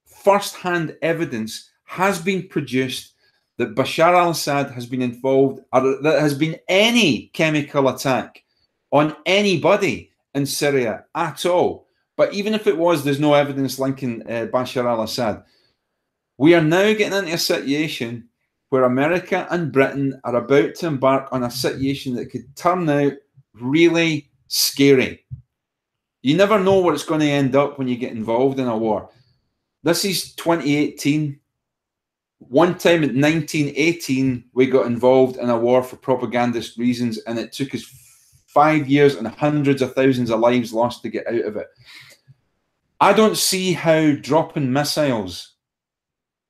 first-hand 0.05 0.95
evidence 1.01 1.69
has 1.83 2.19
been 2.19 2.47
produced 2.47 3.13
that 3.57 3.75
Bashar 3.75 4.13
al 4.13 4.31
Assad 4.31 4.71
has 4.71 4.85
been 4.85 5.01
involved, 5.01 5.61
or 5.73 6.01
that 6.01 6.19
has 6.21 6.33
been 6.33 6.57
any 6.67 7.27
chemical 7.33 7.89
attack 7.89 8.43
on 8.91 9.15
anybody 9.25 10.11
in 10.33 10.45
Syria 10.45 11.05
at 11.15 11.45
all. 11.45 11.87
But 12.15 12.33
even 12.33 12.53
if 12.53 12.67
it 12.67 12.77
was, 12.77 13.03
there's 13.03 13.19
no 13.19 13.33
evidence 13.33 13.79
linking 13.79 14.21
uh, 14.23 14.47
Bashar 14.51 14.85
al 14.85 15.03
Assad. 15.03 15.43
We 16.37 16.53
are 16.53 16.61
now 16.61 16.93
getting 16.93 17.17
into 17.17 17.33
a 17.33 17.37
situation 17.37 18.29
where 18.69 18.83
America 18.83 19.47
and 19.49 19.71
Britain 19.71 20.19
are 20.23 20.35
about 20.35 20.75
to 20.75 20.87
embark 20.87 21.29
on 21.31 21.43
a 21.43 21.51
situation 21.51 22.15
that 22.15 22.29
could 22.29 22.55
turn 22.55 22.87
out 22.89 23.13
really 23.53 24.29
scary. 24.47 25.25
You 26.27 26.35
never 26.35 26.59
know 26.59 26.81
where 26.81 26.93
it's 26.93 27.05
going 27.05 27.21
to 27.21 27.25
end 27.25 27.55
up 27.55 27.77
when 27.77 27.87
you 27.87 27.95
get 27.95 28.11
involved 28.11 28.59
in 28.59 28.67
a 28.67 28.77
war. 28.77 29.09
This 29.83 30.03
is 30.03 30.35
2018. 30.35 31.39
One 32.39 32.77
time 32.77 33.01
in 33.05 33.21
1918, 33.21 34.43
we 34.53 34.65
got 34.65 34.87
involved 34.87 35.37
in 35.37 35.49
a 35.49 35.57
war 35.57 35.81
for 35.81 35.95
propagandist 35.95 36.77
reasons, 36.77 37.17
and 37.19 37.39
it 37.39 37.53
took 37.53 37.73
us 37.73 37.85
five 38.45 38.89
years 38.89 39.15
and 39.15 39.25
hundreds 39.25 39.81
of 39.81 39.95
thousands 39.95 40.29
of 40.29 40.41
lives 40.41 40.73
lost 40.73 41.01
to 41.03 41.09
get 41.09 41.25
out 41.27 41.45
of 41.45 41.55
it. 41.55 41.67
I 42.99 43.13
don't 43.13 43.37
see 43.37 43.71
how 43.71 44.11
dropping 44.15 44.73
missiles 44.73 45.53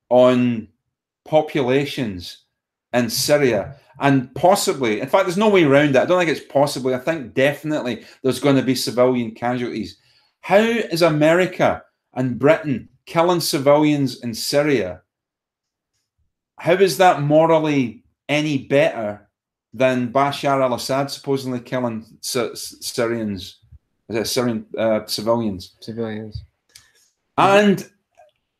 on 0.08 0.66
populations 1.24 2.46
in 2.92 3.08
Syria 3.08 3.76
and 4.00 4.32
possibly, 4.34 5.00
in 5.00 5.08
fact, 5.08 5.24
there's 5.24 5.36
no 5.36 5.48
way 5.48 5.64
around 5.64 5.96
it. 5.96 5.96
I 5.96 6.04
don't 6.06 6.18
think 6.18 6.30
it's 6.30 6.52
possibly. 6.52 6.94
I 6.94 6.98
think 6.98 7.34
definitely 7.34 8.04
there's 8.22 8.40
going 8.40 8.56
to 8.56 8.62
be 8.62 8.74
civilian 8.74 9.32
casualties. 9.32 9.98
How 10.40 10.58
is 10.58 11.02
America 11.02 11.82
and 12.14 12.38
Britain 12.38 12.88
killing 13.06 13.40
civilians 13.40 14.22
in 14.22 14.34
Syria? 14.34 15.02
How 16.58 16.74
is 16.74 16.98
that 16.98 17.22
morally 17.22 18.04
any 18.28 18.58
better 18.58 19.28
than 19.74 20.12
Bashar 20.12 20.60
al-Assad 20.62 21.10
supposedly 21.10 21.60
killing 21.60 22.04
Syrians, 22.20 23.58
Syrian 24.22 24.66
uh, 24.76 25.06
civilians? 25.06 25.74
Civilians, 25.80 26.44
and 27.36 27.88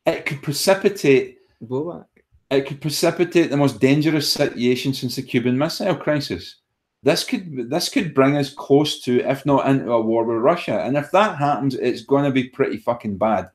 it 0.05 0.25
could 0.25 0.41
precipitate 0.41 1.37
blowback 1.63 2.05
it 2.49 2.65
could 2.65 2.81
precipitate 2.81 3.49
the 3.49 3.57
most 3.57 3.79
dangerous 3.79 4.31
situation 4.31 4.93
since 4.93 5.15
the 5.15 5.21
Cuban 5.21 5.57
Missile 5.57 5.95
Crisis. 5.95 6.55
This 7.03 7.23
could 7.23 7.69
this 7.69 7.87
could 7.89 8.13
bring 8.13 8.35
us 8.35 8.53
close 8.53 9.01
to, 9.03 9.21
if 9.21 9.45
not 9.45 9.67
into 9.69 9.91
a 9.91 10.01
war 10.01 10.23
with 10.25 10.37
Russia. 10.37 10.81
And 10.81 10.97
if 10.97 11.11
that 11.11 11.37
happens, 11.37 11.75
it's 11.75 12.01
going 12.01 12.25
to 12.25 12.31
be 12.31 12.49
pretty 12.49 12.77
fucking 12.77 13.17
bad 13.17 13.49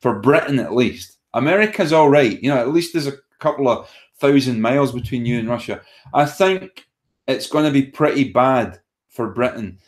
for 0.00 0.20
Britain 0.20 0.58
at 0.58 0.74
least. 0.74 1.18
America's 1.34 1.92
all 1.92 2.08
right, 2.08 2.40
you 2.42 2.48
know. 2.48 2.58
At 2.58 2.72
least 2.72 2.92
there's 2.92 3.06
a 3.06 3.18
couple 3.38 3.68
of 3.68 3.90
thousand 4.18 4.62
miles 4.62 4.92
between 4.92 5.26
you 5.26 5.38
and 5.38 5.48
Russia. 5.48 5.82
I 6.14 6.24
think 6.24 6.86
it's 7.28 7.48
going 7.48 7.66
to 7.66 7.70
be 7.70 7.82
pretty 7.82 8.32
bad 8.32 8.80
for 9.08 9.28
Britain. 9.28 9.78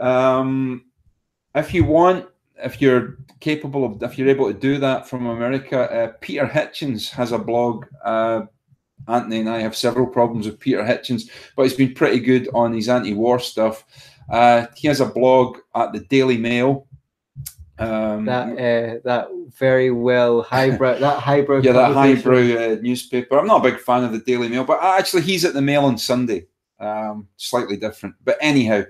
Um, 0.00 0.86
if 1.54 1.74
you 1.74 1.84
want 1.84 2.26
if 2.62 2.80
you're 2.80 3.18
capable 3.40 3.84
of, 3.84 4.02
if 4.02 4.18
you're 4.18 4.28
able 4.28 4.52
to 4.52 4.58
do 4.58 4.78
that 4.78 5.08
from 5.08 5.26
America, 5.26 5.90
uh, 5.90 6.12
Peter 6.20 6.46
Hitchens 6.46 7.10
has 7.10 7.32
a 7.32 7.38
blog. 7.38 7.86
Uh, 8.04 8.42
Anthony 9.08 9.40
and 9.40 9.48
I 9.48 9.60
have 9.60 9.76
several 9.76 10.06
problems 10.06 10.46
with 10.46 10.60
Peter 10.60 10.82
Hitchens, 10.82 11.30
but 11.56 11.62
he's 11.62 11.74
been 11.74 11.94
pretty 11.94 12.20
good 12.20 12.48
on 12.54 12.72
his 12.72 12.88
anti-war 12.88 13.40
stuff. 13.40 13.84
Uh, 14.30 14.66
he 14.76 14.88
has 14.88 15.00
a 15.00 15.06
blog 15.06 15.58
at 15.74 15.92
the 15.92 16.00
Daily 16.00 16.36
Mail. 16.36 16.86
Um, 17.78 18.26
that 18.26 18.52
uh, 18.52 19.00
that 19.04 19.28
very 19.58 19.90
well 19.90 20.42
highbrow 20.42 20.98
that 20.98 21.18
highbrow 21.18 21.62
yeah 21.62 21.72
that 21.72 21.94
highbrow 21.94 22.38
uh, 22.38 22.76
newspaper. 22.82 23.38
I'm 23.38 23.46
not 23.46 23.64
a 23.64 23.70
big 23.70 23.80
fan 23.80 24.04
of 24.04 24.12
the 24.12 24.18
Daily 24.18 24.48
Mail, 24.48 24.64
but 24.64 24.82
actually 24.82 25.22
he's 25.22 25.44
at 25.44 25.54
the 25.54 25.62
Mail 25.62 25.86
on 25.86 25.96
Sunday. 25.96 26.46
Um, 26.78 27.28
slightly 27.36 27.76
different, 27.76 28.16
but 28.22 28.38
anyhow, 28.40 28.82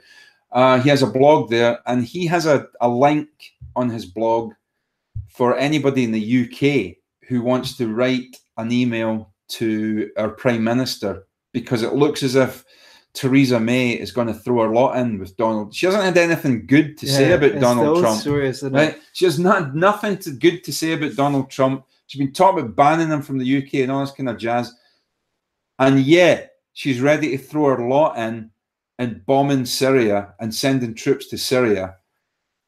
uh, 0.53 0.81
he 0.81 0.89
has 0.89 1.03
a 1.03 1.07
blog 1.07 1.51
there, 1.51 1.79
and 1.87 2.05
he 2.05 2.27
has 2.27 2.47
a, 2.47 2.67
a 2.81 2.89
link 2.89 3.29
on 3.77 3.89
his 3.91 4.07
blog 4.07 4.53
for 5.29 5.57
anybody 5.57 6.05
in 6.05 6.13
the 6.13 6.45
UK 6.45 6.97
who 7.29 7.43
wants 7.43 7.77
to 7.77 7.93
write 7.93 8.37
an 8.57 8.73
email 8.73 9.33
to 9.49 10.11
our 10.17 10.31
Prime 10.31 10.63
Minister 10.63 11.27
because 11.53 11.83
it 11.83 11.95
looks 11.95 12.23
as 12.23 12.35
if 12.35 12.65
Theresa 13.13 13.59
May 13.59 13.93
is 13.93 14.13
going 14.13 14.29
to 14.29 14.35
throw 14.35 14.63
her 14.63 14.73
lot 14.73 14.97
in 14.97 15.19
with 15.19 15.37
Donald. 15.37 15.75
She 15.75 15.87
hasn't 15.87 16.05
had 16.05 16.17
anything 16.17 16.67
good 16.67 16.97
to 16.99 17.07
yeah, 17.07 17.13
say 17.13 17.33
about 17.33 17.61
Donald 17.61 18.01
Trump. 18.01 18.21
Story, 18.21 18.53
right? 18.71 18.99
She 19.13 19.25
has 19.25 19.39
not 19.39 19.75
nothing 19.75 20.19
to, 20.19 20.31
good 20.31 20.63
to 20.65 20.73
say 20.73 20.93
about 20.93 21.17
Donald 21.17 21.51
Trump. 21.51 21.85
She's 22.07 22.21
been 22.21 22.33
talking 22.33 22.61
about 22.61 22.77
banning 22.77 23.09
him 23.09 23.23
from 23.23 23.39
the 23.39 23.59
UK 23.59 23.75
and 23.75 23.91
all 23.91 24.01
this 24.01 24.13
kind 24.13 24.29
of 24.29 24.39
jazz. 24.39 24.75
And 25.79 26.01
yet 26.01 26.53
she's 26.73 27.01
ready 27.01 27.37
to 27.37 27.39
throw 27.39 27.77
her 27.77 27.89
lot 27.89 28.17
in 28.17 28.51
and 28.99 29.25
bombing 29.27 29.65
Syria 29.65 30.35
and 30.39 30.55
sending 30.55 30.95
troops 30.95 31.27
to 31.29 31.39
Syria 31.39 31.97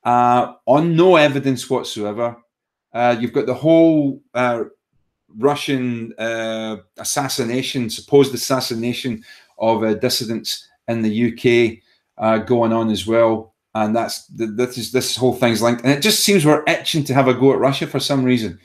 uh, 0.05 0.55
on 0.67 0.97
no 0.97 1.17
evidence 1.17 1.69
whatsoever. 1.69 2.37
Uh, 2.93 3.17
you've 3.19 3.33
got 3.33 3.47
the 3.47 3.55
whole 3.55 4.23
uh, 4.35 4.65
Russian 5.37 6.13
uh, 6.19 6.77
assassination, 6.99 7.89
supposed 7.89 8.35
assassination 8.35 9.25
of 9.59 10.01
dissidents 10.01 10.69
in 10.89 11.03
the 11.03 11.33
UK 11.33 11.83
uh, 12.19 12.39
going 12.39 12.73
on 12.73 12.91
as 12.91 13.07
well. 13.07 13.55
And 13.75 13.97
that's 13.97 14.27
this 14.27 14.77
is 14.77 14.93
this 14.93 15.17
whole 15.17 15.33
thing's 15.33 15.63
linked, 15.63 15.83
and 15.83 15.91
it 15.91 16.03
just 16.03 16.21
seems 16.21 16.45
we're 16.45 16.63
itching 16.67 17.05
to 17.05 17.15
have 17.15 17.27
a 17.27 17.33
go 17.33 17.55
at 17.55 17.59
Russia 17.59 17.87
for 17.87 18.01
some 18.01 18.23
reason. 18.23 18.59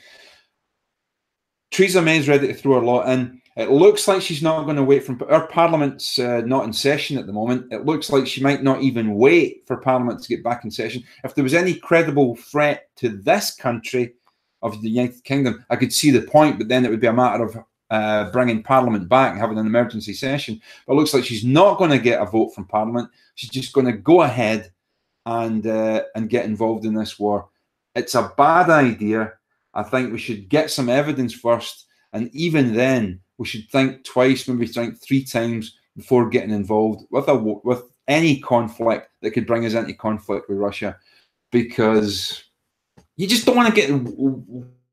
Theresa 1.70 2.02
May's 2.02 2.28
ready 2.28 2.46
to 2.48 2.54
throw 2.54 2.74
her 2.74 2.84
lot 2.84 3.08
in. 3.08 3.40
It 3.58 3.72
looks 3.72 4.06
like 4.06 4.22
she's 4.22 4.40
not 4.40 4.66
going 4.66 4.76
to 4.76 4.84
wait 4.84 5.02
for 5.02 5.18
our 5.32 5.48
parliament's 5.48 6.20
uh, 6.20 6.42
not 6.46 6.64
in 6.64 6.72
session 6.72 7.18
at 7.18 7.26
the 7.26 7.32
moment. 7.32 7.72
It 7.72 7.84
looks 7.84 8.08
like 8.08 8.24
she 8.24 8.40
might 8.40 8.62
not 8.62 8.82
even 8.82 9.16
wait 9.16 9.64
for 9.66 9.78
parliament 9.78 10.22
to 10.22 10.28
get 10.28 10.44
back 10.44 10.62
in 10.62 10.70
session. 10.70 11.02
If 11.24 11.34
there 11.34 11.42
was 11.42 11.54
any 11.54 11.74
credible 11.74 12.36
threat 12.36 12.88
to 12.98 13.08
this 13.08 13.52
country 13.52 14.14
of 14.62 14.80
the 14.80 14.88
United 14.88 15.24
Kingdom, 15.24 15.64
I 15.70 15.74
could 15.74 15.92
see 15.92 16.12
the 16.12 16.22
point, 16.22 16.56
but 16.56 16.68
then 16.68 16.84
it 16.84 16.90
would 16.90 17.00
be 17.00 17.08
a 17.08 17.12
matter 17.12 17.42
of 17.42 17.58
uh, 17.90 18.30
bringing 18.30 18.62
parliament 18.62 19.08
back 19.08 19.36
having 19.36 19.58
an 19.58 19.66
emergency 19.66 20.12
session. 20.12 20.60
But 20.86 20.92
it 20.92 20.96
looks 20.96 21.12
like 21.12 21.24
she's 21.24 21.44
not 21.44 21.78
going 21.78 21.90
to 21.90 21.98
get 21.98 22.22
a 22.22 22.26
vote 22.26 22.54
from 22.54 22.64
parliament. 22.64 23.10
She's 23.34 23.50
just 23.50 23.72
going 23.72 23.86
to 23.86 23.92
go 23.92 24.22
ahead 24.22 24.70
and 25.26 25.66
uh, 25.66 26.04
and 26.14 26.30
get 26.30 26.44
involved 26.44 26.84
in 26.84 26.94
this 26.94 27.18
war. 27.18 27.48
It's 27.96 28.14
a 28.14 28.32
bad 28.38 28.70
idea. 28.70 29.32
I 29.74 29.82
think 29.82 30.12
we 30.12 30.18
should 30.18 30.48
get 30.48 30.70
some 30.70 30.88
evidence 30.88 31.34
first, 31.34 31.86
and 32.12 32.32
even 32.32 32.72
then 32.72 33.20
we 33.38 33.46
should 33.46 33.68
think 33.70 34.04
twice, 34.04 34.46
maybe 34.46 34.66
think 34.66 35.00
three 35.00 35.24
times 35.24 35.76
before 35.96 36.28
getting 36.28 36.50
involved 36.50 37.06
with 37.10 37.28
a 37.28 37.34
with 37.34 37.82
any 38.06 38.40
conflict 38.40 39.08
that 39.22 39.30
could 39.30 39.46
bring 39.46 39.64
us 39.64 39.74
into 39.74 39.94
conflict 39.94 40.48
with 40.48 40.58
Russia, 40.58 40.96
because 41.50 42.44
you 43.16 43.26
just 43.26 43.46
don't 43.46 43.56
want 43.56 43.74
to 43.74 43.80
get. 43.80 43.90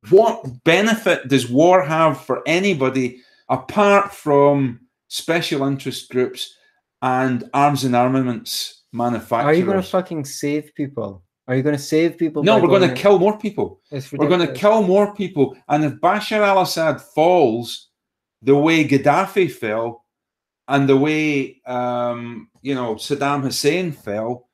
What 0.09 0.63
benefit 0.63 1.27
does 1.27 1.49
war 1.49 1.81
have 1.83 2.21
for 2.21 2.43
anybody 2.45 3.21
apart 3.49 4.13
from 4.13 4.81
special 5.07 5.65
interest 5.65 6.11
groups 6.11 6.55
and 7.01 7.49
arms 7.53 7.83
and 7.83 7.95
armaments 7.95 8.83
manufacturers? 8.91 9.55
Are 9.55 9.59
you 9.59 9.65
going 9.65 9.81
to 9.81 9.83
fucking 9.87 10.25
save 10.25 10.75
people? 10.75 11.23
Are 11.47 11.55
you 11.55 11.63
going 11.63 11.75
to 11.75 11.81
save 11.81 12.17
people? 12.17 12.43
No, 12.43 12.59
we're 12.59 12.67
going 12.67 12.87
to 12.87 12.93
kill 12.93 13.19
more 13.19 13.37
people. 13.37 13.81
We're 13.91 14.27
going 14.27 14.45
to 14.45 14.53
kill 14.53 14.83
more 14.83 15.13
people. 15.15 15.55
And 15.67 15.83
if 15.83 15.93
Bashar 15.93 16.41
al 16.41 16.61
Assad 16.61 17.01
falls, 17.01 17.89
the 18.45 18.55
way 18.55 18.87
Gaddafi 18.87 19.51
fell 19.51 20.05
and 20.67 20.87
the 20.87 20.97
way 20.97 21.61
um, 21.65 22.49
you 22.61 22.75
know 22.75 22.95
Saddam 22.95 23.41
Hussein 23.41 23.91
fell, 23.91 24.49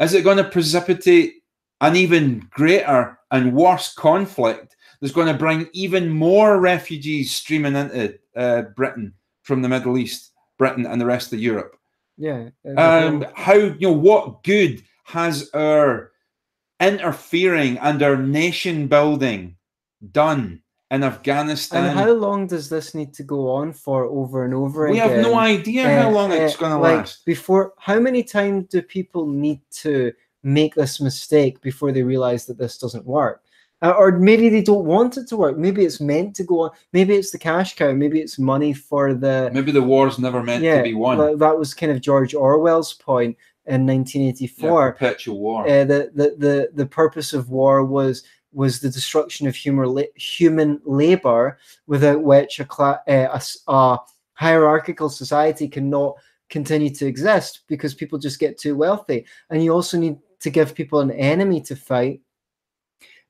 is 0.00 0.12
it 0.12 0.24
going 0.24 0.36
to 0.36 0.44
precipitate 0.44 1.34
an 1.80 1.96
even 1.96 2.46
greater 2.50 3.18
and 3.30 3.54
worse 3.54 3.94
conflict 3.94 4.76
that's 5.00 5.14
going 5.14 5.28
to 5.28 5.34
bring 5.34 5.68
even 5.72 6.08
more 6.08 6.60
refugees 6.60 7.34
streaming 7.34 7.76
into 7.76 8.18
uh, 8.36 8.62
Britain 8.76 9.14
from 9.42 9.62
the 9.62 9.68
Middle 9.68 9.98
East, 9.98 10.32
Britain, 10.58 10.86
and 10.86 11.00
the 11.00 11.06
rest 11.06 11.32
of 11.32 11.40
Europe? 11.40 11.76
Yeah. 12.18 12.50
Um, 12.76 13.24
how 13.34 13.54
you 13.54 13.76
know 13.80 13.92
what 13.92 14.42
good 14.42 14.82
has 15.04 15.48
our 15.54 16.10
interfering 16.80 17.78
and 17.78 18.02
our 18.02 18.16
nation 18.16 18.88
building 18.88 19.56
done 20.10 20.62
in 20.92 21.02
Afghanistan. 21.02 21.86
And 21.86 21.98
how 21.98 22.12
long 22.12 22.46
does 22.46 22.68
this 22.68 22.94
need 22.94 23.14
to 23.14 23.22
go 23.22 23.50
on 23.50 23.72
for 23.72 24.04
over 24.04 24.44
and 24.44 24.52
over 24.52 24.88
we 24.88 25.00
again? 25.00 25.08
We 25.08 25.14
have 25.14 25.22
no 25.22 25.38
idea 25.38 25.86
uh, 25.86 26.02
how 26.02 26.10
long 26.10 26.30
uh, 26.30 26.34
it's 26.34 26.56
going 26.56 26.72
to 26.72 26.78
like 26.78 26.96
last. 26.98 27.24
Before, 27.24 27.72
how 27.78 27.98
many 27.98 28.22
times 28.22 28.66
do 28.68 28.82
people 28.82 29.26
need 29.26 29.60
to 29.82 30.12
make 30.42 30.74
this 30.74 31.00
mistake 31.00 31.60
before 31.62 31.92
they 31.92 32.02
realize 32.02 32.44
that 32.46 32.58
this 32.58 32.76
doesn't 32.76 33.06
work? 33.06 33.42
Uh, 33.80 33.94
or 33.98 34.12
maybe 34.12 34.48
they 34.48 34.62
don't 34.62 34.84
want 34.84 35.16
it 35.16 35.26
to 35.28 35.36
work. 35.36 35.56
Maybe 35.58 35.84
it's 35.84 36.00
meant 36.00 36.36
to 36.36 36.44
go 36.44 36.60
on. 36.60 36.70
Maybe 36.92 37.16
it's 37.16 37.32
the 37.32 37.38
cash 37.38 37.74
cow. 37.74 37.92
Maybe 37.92 38.20
it's 38.20 38.38
money 38.38 38.72
for 38.74 39.14
the. 39.14 39.50
Maybe 39.52 39.72
the 39.72 39.82
war's 39.82 40.18
never 40.18 40.42
meant 40.42 40.62
yeah, 40.62 40.76
to 40.76 40.82
be 40.82 40.94
won. 40.94 41.38
That 41.38 41.58
was 41.58 41.74
kind 41.74 41.90
of 41.90 42.00
George 42.00 42.34
Orwell's 42.34 42.92
point 42.92 43.36
in 43.66 43.86
1984. 43.86 44.68
Yeah, 44.68 44.90
perpetual 44.92 45.40
war. 45.40 45.62
Uh, 45.62 45.84
the, 45.84 46.12
the 46.14 46.36
the 46.38 46.70
the 46.74 46.86
purpose 46.86 47.32
of 47.32 47.48
war 47.48 47.84
was 47.84 48.22
was 48.52 48.80
the 48.80 48.90
destruction 48.90 49.46
of 49.46 49.56
human 49.56 50.04
human 50.16 50.80
labor, 50.84 51.58
without 51.86 52.22
which 52.22 52.60
a, 52.60 52.64
cla- 52.64 53.02
uh, 53.08 53.38
a, 53.68 53.72
a 53.72 53.98
hierarchical 54.34 55.08
society 55.08 55.68
cannot 55.68 56.14
continue 56.50 56.90
to 56.90 57.06
exist 57.06 57.60
because 57.66 57.94
people 57.94 58.18
just 58.18 58.38
get 58.38 58.58
too 58.58 58.76
wealthy. 58.76 59.24
And 59.50 59.64
you 59.64 59.72
also 59.72 59.98
need 59.98 60.18
to 60.40 60.50
give 60.50 60.74
people 60.74 61.00
an 61.00 61.10
enemy 61.12 61.60
to 61.62 61.76
fight 61.76 62.20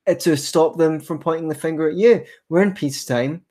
uh, 0.05 0.15
to 0.15 0.35
stop 0.35 0.77
them 0.77 0.99
from 0.99 1.19
pointing 1.19 1.47
the 1.47 1.55
finger 1.55 1.89
at 1.89 1.95
you. 1.95 2.25
We're 2.49 2.63
in 2.63 2.73
peacetime. 2.73 3.41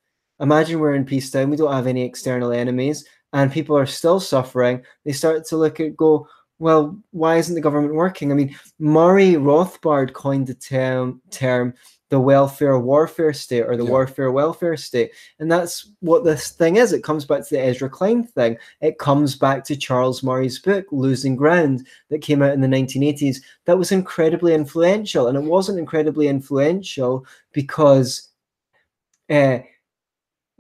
Imagine 0.41 0.81
we're 0.81 0.95
in 0.95 1.05
peacetime. 1.05 1.49
We 1.49 1.57
don't 1.57 1.73
have 1.73 1.87
any 1.87 2.05
external 2.05 2.53
enemies, 2.53 3.07
and 3.33 3.51
people 3.51 3.77
are 3.77 3.87
still 3.87 4.21
suffering. 4.21 4.83
They 5.05 5.13
start 5.13 5.47
to 5.47 5.57
look 5.57 5.81
at 5.81 5.97
go, 5.97 6.29
well, 6.63 6.97
why 7.11 7.39
isn't 7.39 7.57
the 7.57 7.61
government 7.61 7.95
working? 7.95 8.31
I 8.31 8.37
mean, 8.37 8.57
Murray 8.79 9.33
Rothbard 9.33 10.13
coined 10.13 10.47
the 10.47 10.55
term 10.55 11.21
term 11.31 11.75
the 12.09 12.21
welfare 12.21 12.79
warfare 12.79 13.33
state 13.33 13.63
or 13.63 13.77
the 13.77 13.85
yeah. 13.85 13.91
warfare 13.91 14.31
welfare 14.31 14.77
state. 14.77 15.11
And 15.41 15.51
that's 15.51 15.91
what 15.99 16.23
this 16.23 16.51
thing 16.51 16.77
is. 16.77 16.93
It 16.93 17.03
comes 17.03 17.25
back 17.25 17.41
to 17.41 17.55
the 17.55 17.61
Ezra 17.61 17.91
Klein 17.91 18.23
thing. 18.23 18.59
It 18.81 18.99
comes 18.99 19.35
back 19.35 19.65
to 19.65 19.77
Charles 19.77 20.23
Murray's 20.23 20.61
book, 20.61 20.87
Losing 20.93 21.35
Ground, 21.35 21.85
that 22.11 22.23
came 22.23 22.43
out 22.43 22.53
in 22.53 22.61
the 22.61 22.69
1980s. 22.69 23.39
That 23.65 23.79
was 23.79 23.91
incredibly 23.91 24.55
influential. 24.55 25.27
And 25.27 25.37
it 25.37 25.43
wasn't 25.43 25.81
incredibly 25.81 26.29
influential 26.29 27.27
because 27.51 28.29
uh, 29.31 29.59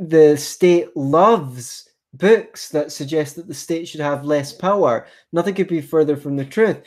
the 0.00 0.36
state 0.36 0.88
loves 0.96 1.91
books 2.14 2.68
that 2.70 2.92
suggest 2.92 3.36
that 3.36 3.48
the 3.48 3.54
state 3.54 3.88
should 3.88 4.00
have 4.00 4.24
less 4.24 4.52
power. 4.52 5.06
Nothing 5.32 5.54
could 5.54 5.68
be 5.68 5.80
further 5.80 6.16
from 6.16 6.36
the 6.36 6.44
truth. 6.44 6.82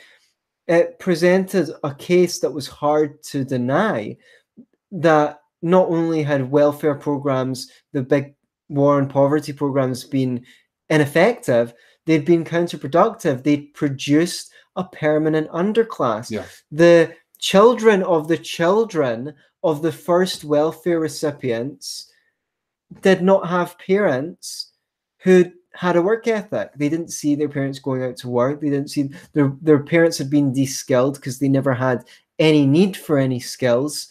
It 0.68 0.98
presented 0.98 1.70
a 1.84 1.94
case 1.94 2.40
that 2.40 2.50
was 2.50 2.66
hard 2.66 3.22
to 3.24 3.44
deny 3.44 4.16
that 4.92 5.40
not 5.62 5.88
only 5.88 6.22
had 6.22 6.50
welfare 6.50 6.94
programs, 6.94 7.70
the 7.92 8.02
big 8.02 8.34
war 8.68 8.96
on 8.96 9.08
poverty 9.08 9.52
programs, 9.52 10.04
been 10.04 10.44
ineffective, 10.90 11.74
they'd 12.04 12.24
been 12.24 12.44
counterproductive. 12.44 13.42
They'd 13.42 13.74
produced 13.74 14.52
a 14.76 14.84
permanent 14.84 15.48
underclass. 15.50 16.30
Yeah. 16.30 16.44
The 16.70 17.14
children 17.38 18.02
of 18.02 18.28
the 18.28 18.38
children 18.38 19.34
of 19.62 19.82
the 19.82 19.92
first 19.92 20.44
welfare 20.44 21.00
recipients 21.00 22.12
did 23.02 23.22
not 23.22 23.48
have 23.48 23.78
parents 23.78 24.72
who 25.26 25.52
had 25.74 25.96
a 25.96 26.00
work 26.00 26.26
ethic. 26.26 26.70
They 26.74 26.88
didn't 26.88 27.10
see 27.10 27.34
their 27.34 27.50
parents 27.50 27.78
going 27.78 28.02
out 28.02 28.16
to 28.18 28.30
work. 28.30 28.62
They 28.62 28.70
didn't 28.70 28.88
see 28.88 29.10
their 29.34 29.54
their 29.60 29.82
parents 29.82 30.16
had 30.16 30.30
been 30.30 30.54
de-skilled 30.54 31.16
because 31.16 31.38
they 31.38 31.50
never 31.50 31.74
had 31.74 32.06
any 32.38 32.64
need 32.64 32.96
for 32.96 33.18
any 33.18 33.40
skills 33.40 34.08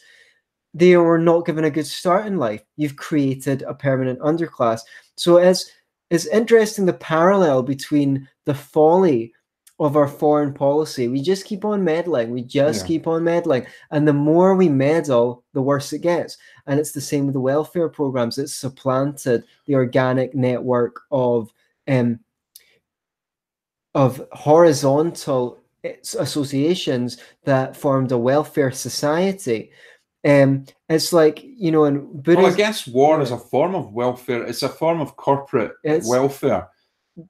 they 0.75 0.97
were 0.97 1.17
not 1.17 1.45
given 1.45 1.63
a 1.63 1.71
good 1.71 1.87
start 1.87 2.27
in 2.27 2.37
life. 2.37 2.61
You've 2.75 2.97
created 2.97 3.61
a 3.63 3.73
permanent 3.73 4.19
underclass. 4.19 4.81
So 5.15 5.37
it's 5.37 5.71
it's 6.11 6.27
interesting 6.27 6.85
the 6.85 6.93
parallel 6.93 7.63
between 7.63 8.27
the 8.43 8.53
folly 8.53 9.33
of 9.79 9.95
our 9.95 10.07
foreign 10.07 10.53
policy. 10.53 11.07
We 11.07 11.21
just 11.21 11.45
keep 11.45 11.65
on 11.65 11.83
meddling. 11.83 12.29
We 12.29 12.43
just 12.43 12.81
yeah. 12.81 12.87
keep 12.87 13.07
on 13.07 13.23
meddling. 13.23 13.65
And 13.89 14.07
the 14.07 14.13
more 14.13 14.55
we 14.55 14.69
meddle, 14.69 15.43
the 15.53 15.61
worse 15.61 15.93
it 15.93 15.99
gets. 15.99 16.37
And 16.67 16.79
it's 16.79 16.91
the 16.91 17.01
same 17.01 17.25
with 17.25 17.33
the 17.33 17.39
welfare 17.39 17.89
programs. 17.89 18.37
It's 18.37 18.53
supplanted 18.53 19.43
the 19.65 19.75
organic 19.75 20.33
network 20.33 21.01
of 21.11 21.53
um, 21.87 22.19
of 23.93 24.27
horizontal 24.31 25.59
eh, 25.83 25.93
associations 26.19 27.17
that 27.43 27.77
formed 27.77 28.11
a 28.11 28.17
welfare 28.17 28.71
society 28.71 29.71
um, 30.25 30.65
it's 30.89 31.13
like 31.13 31.43
you 31.43 31.71
know, 31.71 31.85
in 31.85 31.99
Buddhism, 32.21 32.43
well, 32.43 32.53
I 32.53 32.57
guess 32.57 32.87
war 32.87 33.21
is 33.21 33.29
a 33.29 33.37
form 33.37 33.75
of 33.75 33.93
welfare. 33.93 34.43
It's 34.43 34.63
a 34.63 34.69
form 34.69 34.99
of 34.99 35.15
corporate 35.15 35.73
welfare. 35.83 36.69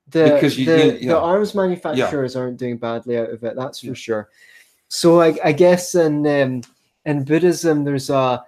The 0.07 0.31
because 0.33 0.57
you, 0.57 0.65
the, 0.65 0.99
you, 0.99 1.09
the 1.09 1.19
arms 1.19 1.53
manufacturers 1.53 2.33
yeah. 2.33 2.41
aren't 2.41 2.57
doing 2.57 2.77
badly 2.77 3.17
out 3.17 3.29
of 3.29 3.43
it. 3.43 3.55
That's 3.55 3.81
for 3.81 3.87
yeah. 3.87 3.93
sure. 3.93 4.29
So 4.87 5.21
I, 5.21 5.37
I 5.43 5.51
guess 5.51 5.93
in 5.93 6.25
um, 6.25 6.61
in 7.05 7.25
Buddhism, 7.25 7.83
there's 7.83 8.09
a 8.09 8.43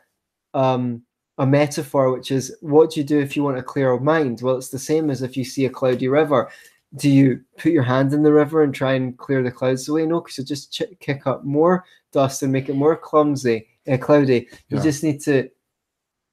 um, 0.58 1.04
a 1.38 1.46
metaphor 1.46 2.12
which 2.12 2.32
is 2.32 2.56
what 2.62 2.92
do 2.92 3.00
you 3.00 3.06
do 3.06 3.20
if 3.20 3.36
you 3.36 3.44
want 3.44 3.60
a 3.60 3.64
clear 3.64 3.88
your 3.88 4.00
mind? 4.00 4.42
Well, 4.42 4.58
it's 4.58 4.70
the 4.70 4.80
same 4.80 5.10
as 5.10 5.22
if 5.22 5.38
you 5.38 5.46
see 5.46 5.66
a 5.66 5.70
cloudy 5.70 6.08
river. 6.08 6.50
Do 6.96 7.10
you 7.10 7.42
put 7.58 7.72
your 7.72 7.84
hand 7.84 8.12
in 8.14 8.24
the 8.24 8.34
river 8.34 8.64
and 8.64 8.74
try 8.74 8.94
and 8.94 9.16
clear 9.18 9.44
the 9.44 9.52
clouds 9.52 9.88
away? 9.88 10.06
No, 10.06 10.22
because 10.22 10.38
you 10.40 10.44
just 10.46 10.74
ch- 10.74 11.00
kick 11.00 11.28
up 11.28 11.44
more 11.44 11.86
dust 12.12 12.42
and 12.42 12.52
make 12.52 12.70
it 12.70 12.76
more 12.76 12.96
clumsy 12.96 13.68
uh, 13.92 13.98
cloudy. 13.98 14.48
You 14.70 14.78
yeah. 14.78 14.84
just 14.84 15.04
need 15.04 15.22
to 15.22 15.50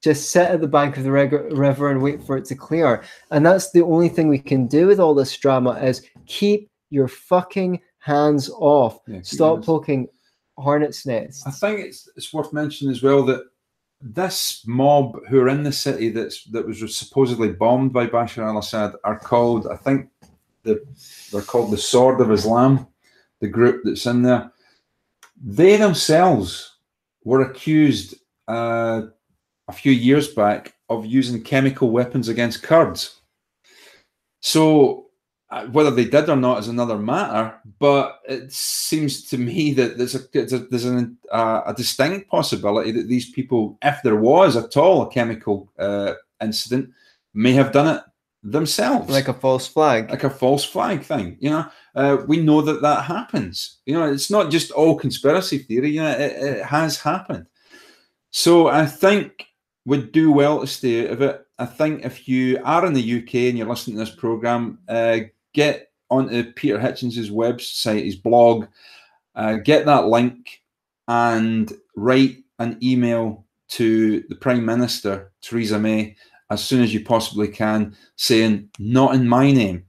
just 0.01 0.31
sit 0.31 0.49
at 0.49 0.61
the 0.61 0.67
bank 0.67 0.97
of 0.97 1.03
the 1.03 1.11
river 1.11 1.91
and 1.91 2.01
wait 2.01 2.23
for 2.23 2.37
it 2.37 2.45
to 2.45 2.55
clear. 2.55 3.03
And 3.31 3.45
that's 3.45 3.71
the 3.71 3.81
only 3.83 4.09
thing 4.09 4.27
we 4.27 4.39
can 4.39 4.65
do 4.65 4.87
with 4.87 4.99
all 4.99 5.13
this 5.13 5.35
drama 5.37 5.71
is 5.71 6.07
keep 6.25 6.69
your 6.89 7.07
fucking 7.07 7.81
hands 7.99 8.49
off. 8.49 8.99
Yeah, 9.07 9.19
Stop 9.23 9.65
poking 9.65 10.07
hornets' 10.57 11.05
nests. 11.05 11.45
I 11.45 11.51
think 11.51 11.85
it's 11.85 12.09
it's 12.15 12.33
worth 12.33 12.53
mentioning 12.53 12.91
as 12.91 13.03
well 13.03 13.23
that 13.25 13.43
this 14.05 14.63
mob 14.67 15.19
who 15.27 15.39
are 15.41 15.49
in 15.49 15.63
the 15.63 15.71
city 15.71 16.09
that's 16.09 16.43
that 16.45 16.65
was 16.65 16.95
supposedly 16.95 17.51
bombed 17.51 17.91
by 17.91 18.05
Bashar 18.05 18.43
al-Assad 18.43 18.93
are 19.03 19.17
called, 19.17 19.67
I 19.67 19.77
think, 19.77 20.09
the 20.61 20.85
they're 21.31 21.41
called 21.41 21.71
the 21.71 21.77
Sword 21.77 22.21
of 22.21 22.31
Islam, 22.31 22.87
the 23.41 23.47
group 23.47 23.81
that's 23.83 24.05
in 24.05 24.21
there. 24.21 24.51
They 25.43 25.77
themselves 25.77 26.77
were 27.23 27.41
accused 27.41 28.13
uh, 28.47 29.07
a 29.67 29.73
few 29.73 29.91
years 29.91 30.27
back 30.27 30.75
of 30.87 31.05
using 31.05 31.41
chemical 31.41 31.89
weapons 31.89 32.29
against 32.29 32.61
Kurds. 32.61 33.21
So, 34.41 35.04
whether 35.63 35.91
they 35.91 36.05
did 36.05 36.29
or 36.29 36.35
not 36.35 36.59
is 36.59 36.67
another 36.67 36.97
matter, 36.97 37.55
but 37.79 38.19
it 38.27 38.51
seems 38.51 39.23
to 39.29 39.37
me 39.37 39.73
that 39.73 39.97
there's 39.97 40.15
a, 40.15 40.19
there's 40.69 40.85
an, 40.85 41.17
uh, 41.31 41.61
a 41.65 41.73
distinct 41.73 42.29
possibility 42.29 42.91
that 42.91 43.07
these 43.07 43.31
people, 43.31 43.77
if 43.81 44.01
there 44.03 44.17
was 44.17 44.55
at 44.57 44.75
all 44.75 45.03
a 45.03 45.09
chemical 45.09 45.71
uh, 45.79 46.13
incident, 46.41 46.89
may 47.33 47.53
have 47.53 47.71
done 47.71 47.95
it 47.95 48.03
themselves, 48.43 49.09
like 49.09 49.27
a 49.27 49.33
false 49.33 49.67
flag, 49.67 50.09
like 50.09 50.23
a 50.23 50.29
false 50.29 50.63
flag 50.63 51.03
thing. 51.03 51.37
You 51.39 51.49
know, 51.51 51.65
uh, 51.95 52.17
we 52.27 52.37
know 52.37 52.61
that 52.61 52.81
that 52.81 53.05
happens. 53.05 53.79
You 53.85 53.95
know, 53.95 54.11
it's 54.11 54.29
not 54.29 54.51
just 54.51 54.71
all 54.71 54.97
conspiracy 54.97 55.59
theory. 55.59 55.91
You 55.91 56.01
know, 56.01 56.11
it, 56.11 56.31
it 56.31 56.63
has 56.65 56.99
happened. 56.99 57.47
So 58.31 58.67
I 58.67 58.85
think 58.85 59.47
we'd 59.85 60.11
do 60.11 60.31
well 60.31 60.59
to 60.61 60.67
stay 60.67 61.05
out 61.05 61.13
of 61.13 61.21
it. 61.21 61.41
I 61.57 61.65
think 61.65 62.03
if 62.03 62.27
you 62.27 62.59
are 62.63 62.85
in 62.85 62.93
the 62.93 63.19
UK 63.21 63.35
and 63.35 63.57
you're 63.57 63.67
listening 63.67 63.95
to 63.97 64.03
this 64.03 64.13
program, 64.13 64.79
uh, 64.89 65.19
get 65.55 65.91
onto 66.11 66.51
Peter 66.53 66.77
Hitchens's 66.77 67.31
website, 67.31 68.03
his 68.03 68.17
blog, 68.17 68.67
uh, 69.33 69.53
get 69.53 69.85
that 69.85 70.05
link, 70.05 70.61
and 71.07 71.71
write 71.95 72.43
an 72.59 72.77
email 72.83 73.45
to 73.69 74.23
the 74.29 74.35
Prime 74.35 74.63
Minister 74.63 75.31
Theresa 75.41 75.79
May 75.79 76.15
as 76.51 76.63
soon 76.63 76.83
as 76.83 76.93
you 76.93 77.03
possibly 77.03 77.47
can, 77.47 77.95
saying, 78.17 78.69
Not 78.77 79.15
in 79.15 79.27
my 79.27 79.51
name. 79.51 79.85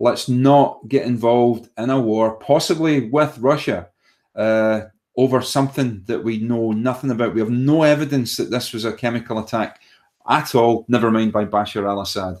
Let's 0.00 0.28
not 0.28 0.80
get 0.88 1.06
involved 1.06 1.68
in 1.78 1.90
a 1.90 2.00
war, 2.00 2.36
possibly 2.38 3.08
with 3.08 3.38
Russia, 3.38 3.88
uh, 4.34 4.80
over 5.16 5.40
something 5.40 6.02
that 6.06 6.24
we 6.24 6.38
know 6.38 6.72
nothing 6.72 7.12
about. 7.12 7.34
We 7.34 7.40
have 7.40 7.50
no 7.50 7.84
evidence 7.84 8.36
that 8.36 8.50
this 8.50 8.72
was 8.72 8.84
a 8.84 8.92
chemical 8.92 9.38
attack 9.38 9.80
at 10.28 10.54
all, 10.56 10.84
never 10.88 11.10
mind 11.10 11.32
by 11.32 11.44
Bashar 11.44 11.88
al 11.88 12.00
Assad. 12.00 12.38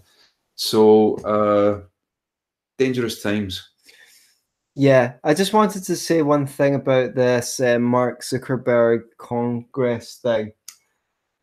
So, 0.56 1.16
uh, 1.18 1.86
dangerous 2.78 3.22
times. 3.22 3.70
Yeah, 4.76 5.14
I 5.22 5.34
just 5.34 5.52
wanted 5.52 5.84
to 5.84 5.96
say 5.96 6.22
one 6.22 6.46
thing 6.46 6.74
about 6.74 7.14
this 7.14 7.60
uh, 7.60 7.78
Mark 7.78 8.22
Zuckerberg 8.22 9.02
Congress 9.18 10.16
thing. 10.16 10.52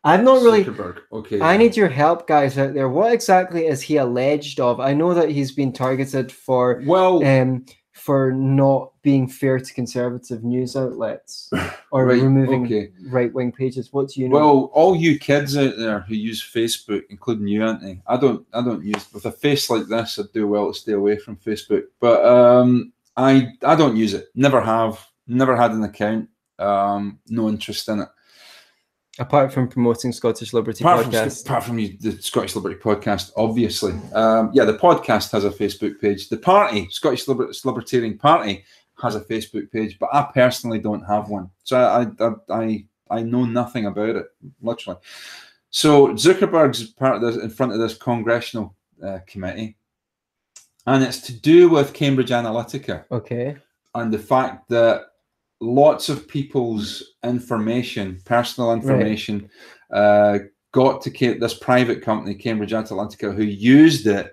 I'm 0.04 0.24
not 0.24 0.42
really. 0.42 0.66
Okay. 1.12 1.40
I 1.40 1.56
need 1.56 1.76
your 1.76 1.88
help, 1.88 2.26
guys 2.26 2.58
out 2.58 2.74
there. 2.74 2.88
What 2.88 3.12
exactly 3.12 3.66
is 3.66 3.80
he 3.80 3.96
alleged 3.98 4.58
of? 4.58 4.80
I 4.80 4.94
know 4.94 5.14
that 5.14 5.30
he's 5.30 5.52
been 5.52 5.72
targeted 5.72 6.32
for 6.32 6.82
well, 6.84 7.24
um, 7.24 7.64
for 8.02 8.32
not 8.32 8.90
being 9.02 9.28
fair 9.28 9.60
to 9.60 9.74
conservative 9.74 10.42
news 10.42 10.74
outlets 10.74 11.48
or 11.92 12.06
right, 12.06 12.20
removing 12.20 12.64
okay. 12.64 12.90
right 13.06 13.32
wing 13.32 13.52
pages. 13.52 13.92
What 13.92 14.08
do 14.08 14.20
you 14.20 14.28
know? 14.28 14.34
Well, 14.34 14.70
all 14.72 14.96
you 14.96 15.20
kids 15.20 15.56
out 15.56 15.76
there 15.76 16.00
who 16.00 16.16
use 16.16 16.42
Facebook, 16.42 17.04
including 17.10 17.46
you, 17.46 17.64
Anthony, 17.64 18.02
I 18.08 18.16
don't. 18.16 18.44
I 18.52 18.60
don't 18.60 18.84
use 18.84 19.06
with 19.12 19.26
a 19.26 19.30
face 19.30 19.70
like 19.70 19.86
this. 19.86 20.18
I'd 20.18 20.32
do 20.32 20.48
well 20.48 20.72
to 20.72 20.78
stay 20.78 20.94
away 20.94 21.16
from 21.16 21.36
Facebook, 21.36 21.84
but 22.00 22.24
um, 22.24 22.92
I 23.16 23.52
I 23.64 23.76
don't 23.76 23.96
use 23.96 24.14
it. 24.14 24.26
Never 24.34 24.60
have. 24.60 25.06
Never 25.28 25.54
had 25.54 25.70
an 25.70 25.84
account. 25.84 26.28
Um, 26.58 27.20
no 27.28 27.48
interest 27.48 27.88
in 27.88 28.00
it. 28.00 28.08
Apart 29.18 29.52
from 29.52 29.68
promoting 29.68 30.10
Scottish 30.10 30.54
Liberty 30.54 30.82
apart 30.82 31.04
podcast, 31.06 31.44
from, 31.44 31.50
apart 31.52 31.64
from 31.64 31.76
the 31.76 32.18
Scottish 32.20 32.56
Liberty 32.56 32.76
podcast, 32.76 33.30
obviously, 33.36 33.92
um, 34.14 34.50
yeah, 34.54 34.64
the 34.64 34.78
podcast 34.78 35.30
has 35.32 35.44
a 35.44 35.50
Facebook 35.50 36.00
page. 36.00 36.30
The 36.30 36.38
party, 36.38 36.88
Scottish 36.90 37.28
Liber- 37.28 37.52
Libertarian 37.64 38.16
Party, 38.16 38.64
has 39.02 39.14
a 39.14 39.20
Facebook 39.20 39.70
page, 39.70 39.98
but 39.98 40.08
I 40.14 40.30
personally 40.32 40.78
don't 40.78 41.02
have 41.02 41.28
one. 41.28 41.50
So 41.64 41.76
I, 41.78 42.06
I, 42.24 42.32
I, 42.48 42.84
I 43.10 43.22
know 43.22 43.44
nothing 43.44 43.84
about 43.86 44.16
it, 44.16 44.26
literally. 44.62 44.98
So 45.70 46.08
Zuckerberg's 46.14 46.84
part 46.92 47.16
of 47.16 47.22
this 47.22 47.36
in 47.42 47.50
front 47.50 47.72
of 47.72 47.78
this 47.80 47.94
congressional 47.98 48.74
uh, 49.02 49.18
committee, 49.26 49.76
and 50.86 51.02
it's 51.04 51.20
to 51.22 51.32
do 51.34 51.68
with 51.68 51.92
Cambridge 51.92 52.30
Analytica 52.30 53.04
Okay. 53.10 53.56
and 53.94 54.12
the 54.12 54.18
fact 54.18 54.68
that 54.70 55.11
lots 55.62 56.08
of 56.08 56.26
people's 56.26 57.14
information, 57.22 58.20
personal 58.24 58.72
information, 58.72 59.48
uh, 59.92 60.40
got 60.72 61.00
to 61.02 61.10
this 61.38 61.54
private 61.54 62.02
company, 62.02 62.34
Cambridge 62.34 62.72
Analytica, 62.72 63.34
who 63.34 63.44
used 63.44 64.06
it 64.06 64.32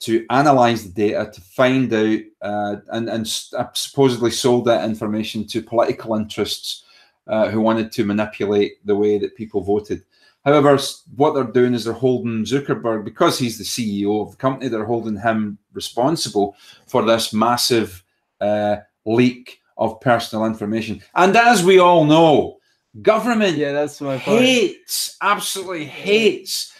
to 0.00 0.26
analyze 0.30 0.84
the 0.84 0.92
data 0.92 1.30
to 1.32 1.40
find 1.40 1.92
out 1.94 2.18
uh, 2.42 2.76
and, 2.88 3.08
and 3.08 3.26
uh, 3.56 3.66
supposedly 3.72 4.30
sold 4.30 4.64
that 4.66 4.84
information 4.84 5.46
to 5.46 5.62
political 5.62 6.16
interests 6.16 6.84
uh, 7.28 7.48
who 7.48 7.60
wanted 7.60 7.92
to 7.92 8.04
manipulate 8.04 8.84
the 8.84 8.96
way 8.96 9.18
that 9.18 9.36
people 9.36 9.62
voted. 9.62 10.02
However, 10.44 10.76
what 11.14 11.34
they're 11.34 11.44
doing 11.44 11.72
is 11.72 11.84
they're 11.84 11.92
holding 11.94 12.44
Zuckerberg, 12.44 13.04
because 13.04 13.38
he's 13.38 13.58
the 13.58 13.64
CEO 13.64 14.26
of 14.26 14.32
the 14.32 14.36
company, 14.36 14.68
they're 14.68 14.84
holding 14.84 15.16
him 15.16 15.56
responsible 15.72 16.56
for 16.88 17.04
this 17.04 17.32
massive 17.32 18.02
uh, 18.40 18.78
leak 19.06 19.61
of 19.82 20.00
personal 20.00 20.44
information. 20.44 21.02
And 21.14 21.36
as 21.36 21.64
we 21.64 21.78
all 21.78 22.04
know, 22.04 22.58
government 23.02 23.56
Yeah, 23.56 23.72
that's 23.72 24.00
my 24.00 24.18
point. 24.18 24.42
hates, 24.42 25.16
absolutely 25.20 25.84
hates 25.84 26.72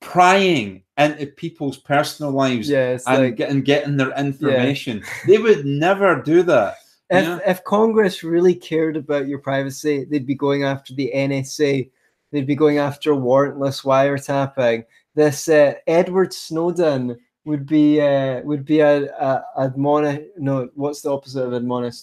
prying 0.00 0.82
into 0.96 1.26
people's 1.26 1.76
personal 1.78 2.32
lives 2.32 2.68
Yeah, 2.68 2.98
and 3.06 3.24
like 3.24 3.36
getting 3.36 3.62
getting 3.62 3.96
their 3.96 4.16
information. 4.18 5.02
They 5.26 5.38
would 5.38 5.64
never 5.64 6.20
do 6.22 6.42
that. 6.44 6.76
if, 7.10 7.24
yeah. 7.24 7.38
if 7.46 7.64
Congress 7.64 8.22
really 8.22 8.54
cared 8.54 8.96
about 8.96 9.28
your 9.28 9.38
privacy, 9.38 10.04
they'd 10.04 10.26
be 10.26 10.34
going 10.34 10.64
after 10.64 10.94
the 10.94 11.10
NSA. 11.14 11.90
They'd 12.30 12.46
be 12.46 12.56
going 12.56 12.78
after 12.78 13.12
warrantless 13.12 13.84
wiretapping. 13.84 14.84
This 15.14 15.48
uh, 15.48 15.74
Edward 15.86 16.32
Snowden 16.32 17.18
would 17.44 17.66
be 17.66 18.00
uh, 18.00 18.42
would 18.42 18.64
be 18.64 18.80
a, 18.80 19.06
a 19.14 19.44
admonish. 19.58 20.26
No, 20.36 20.68
what's 20.74 21.00
the 21.00 21.10
opposite 21.10 21.44
of 21.44 21.54
admonish? 21.54 21.96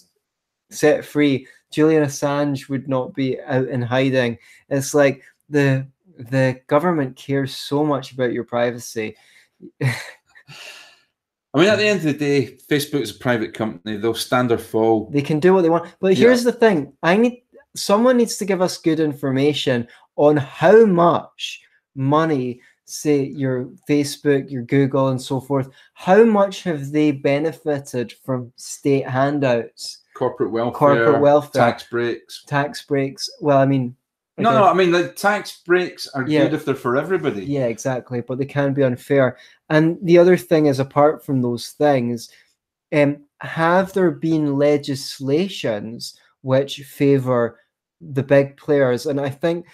Set 0.70 1.04
free. 1.04 1.46
Julian 1.70 2.04
Assange 2.04 2.68
would 2.68 2.88
not 2.88 3.14
be 3.14 3.40
out 3.42 3.68
in 3.68 3.82
hiding. 3.82 4.38
It's 4.68 4.94
like 4.94 5.22
the 5.48 5.86
the 6.18 6.60
government 6.66 7.16
cares 7.16 7.54
so 7.54 7.84
much 7.84 8.12
about 8.12 8.32
your 8.32 8.44
privacy. 8.44 9.16
I 9.82 11.60
mean, 11.60 11.68
at 11.68 11.76
the 11.76 11.86
end 11.86 11.98
of 12.00 12.04
the 12.04 12.12
day, 12.12 12.58
Facebook 12.70 13.00
is 13.00 13.14
a 13.14 13.18
private 13.18 13.54
company. 13.54 13.96
They'll 13.96 14.14
stand 14.14 14.52
or 14.52 14.58
fall. 14.58 15.08
They 15.10 15.22
can 15.22 15.40
do 15.40 15.54
what 15.54 15.62
they 15.62 15.70
want. 15.70 15.94
But 16.00 16.16
Yeah. 16.16 16.26
here's 16.28 16.44
the 16.44 16.52
thing: 16.52 16.92
I 17.02 17.16
need 17.16 17.42
someone 17.74 18.16
needs 18.16 18.36
to 18.38 18.44
give 18.44 18.62
us 18.62 18.78
good 18.78 19.00
information 19.00 19.86
on 20.16 20.36
how 20.36 20.84
much 20.86 21.62
money, 21.94 22.60
say 22.84 23.22
your 23.24 23.66
Facebook, 23.88 24.50
your 24.50 24.62
Google, 24.62 25.08
and 25.08 25.20
so 25.20 25.40
forth, 25.40 25.70
how 25.94 26.24
much 26.24 26.62
have 26.62 26.90
they 26.92 27.10
benefited 27.10 28.12
from 28.24 28.52
state 28.56 29.06
handouts, 29.08 29.98
Corporate 30.16 30.50
welfare, 30.50 30.72
corporate 30.78 31.20
welfare, 31.20 31.62
tax 31.62 31.84
breaks. 31.84 32.42
tax 32.46 32.82
breaks? 32.82 33.28
Well, 33.40 33.58
I 33.58 33.66
mean, 33.66 33.94
No, 34.38 34.52
no, 34.52 34.64
I 34.64 34.72
mean, 34.72 34.90
the 34.90 35.08
tax 35.12 35.62
breaks 35.66 36.06
are 36.08 36.26
Yeah. 36.26 36.44
good 36.44 36.54
if 36.54 36.64
they're 36.64 36.74
for 36.74 36.96
everybody. 36.96 37.44
Yeah, 37.44 37.66
exactly. 37.66 38.22
But 38.22 38.38
they 38.38 38.46
can 38.46 38.72
be 38.72 38.82
unfair. 38.82 39.36
And 39.68 39.98
the 40.02 40.16
other 40.18 40.36
thing 40.38 40.66
is, 40.66 40.78
apart 40.78 41.24
from 41.24 41.42
those 41.42 41.68
things, 41.68 42.30
um, 42.94 43.24
have 43.40 43.92
there 43.92 44.10
been 44.10 44.56
legislations 44.56 46.18
which 46.42 46.82
favour 46.84 47.60
the 48.00 48.22
big 48.22 48.56
players? 48.56 49.04
And 49.06 49.20
I 49.20 49.28
think 49.30 49.66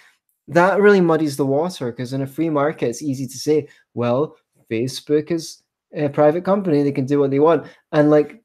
that 0.49 0.81
really 0.81 1.01
muddies 1.01 1.37
the 1.37 1.45
water 1.45 1.91
because 1.91 2.11
in 2.13 2.21
a 2.21 2.27
free 2.27 2.49
market, 2.49 2.89
it's 2.89 3.01
easy 3.01 3.27
to 3.27 3.37
say, 3.37 3.67
well, 3.93 4.35
Facebook 4.69 5.31
is 5.31 5.63
a 5.93 6.09
private 6.09 6.43
company; 6.43 6.83
they 6.83 6.91
can 6.91 7.05
do 7.05 7.19
what 7.19 7.31
they 7.31 7.39
want, 7.39 7.67
and 7.93 8.09
like, 8.09 8.41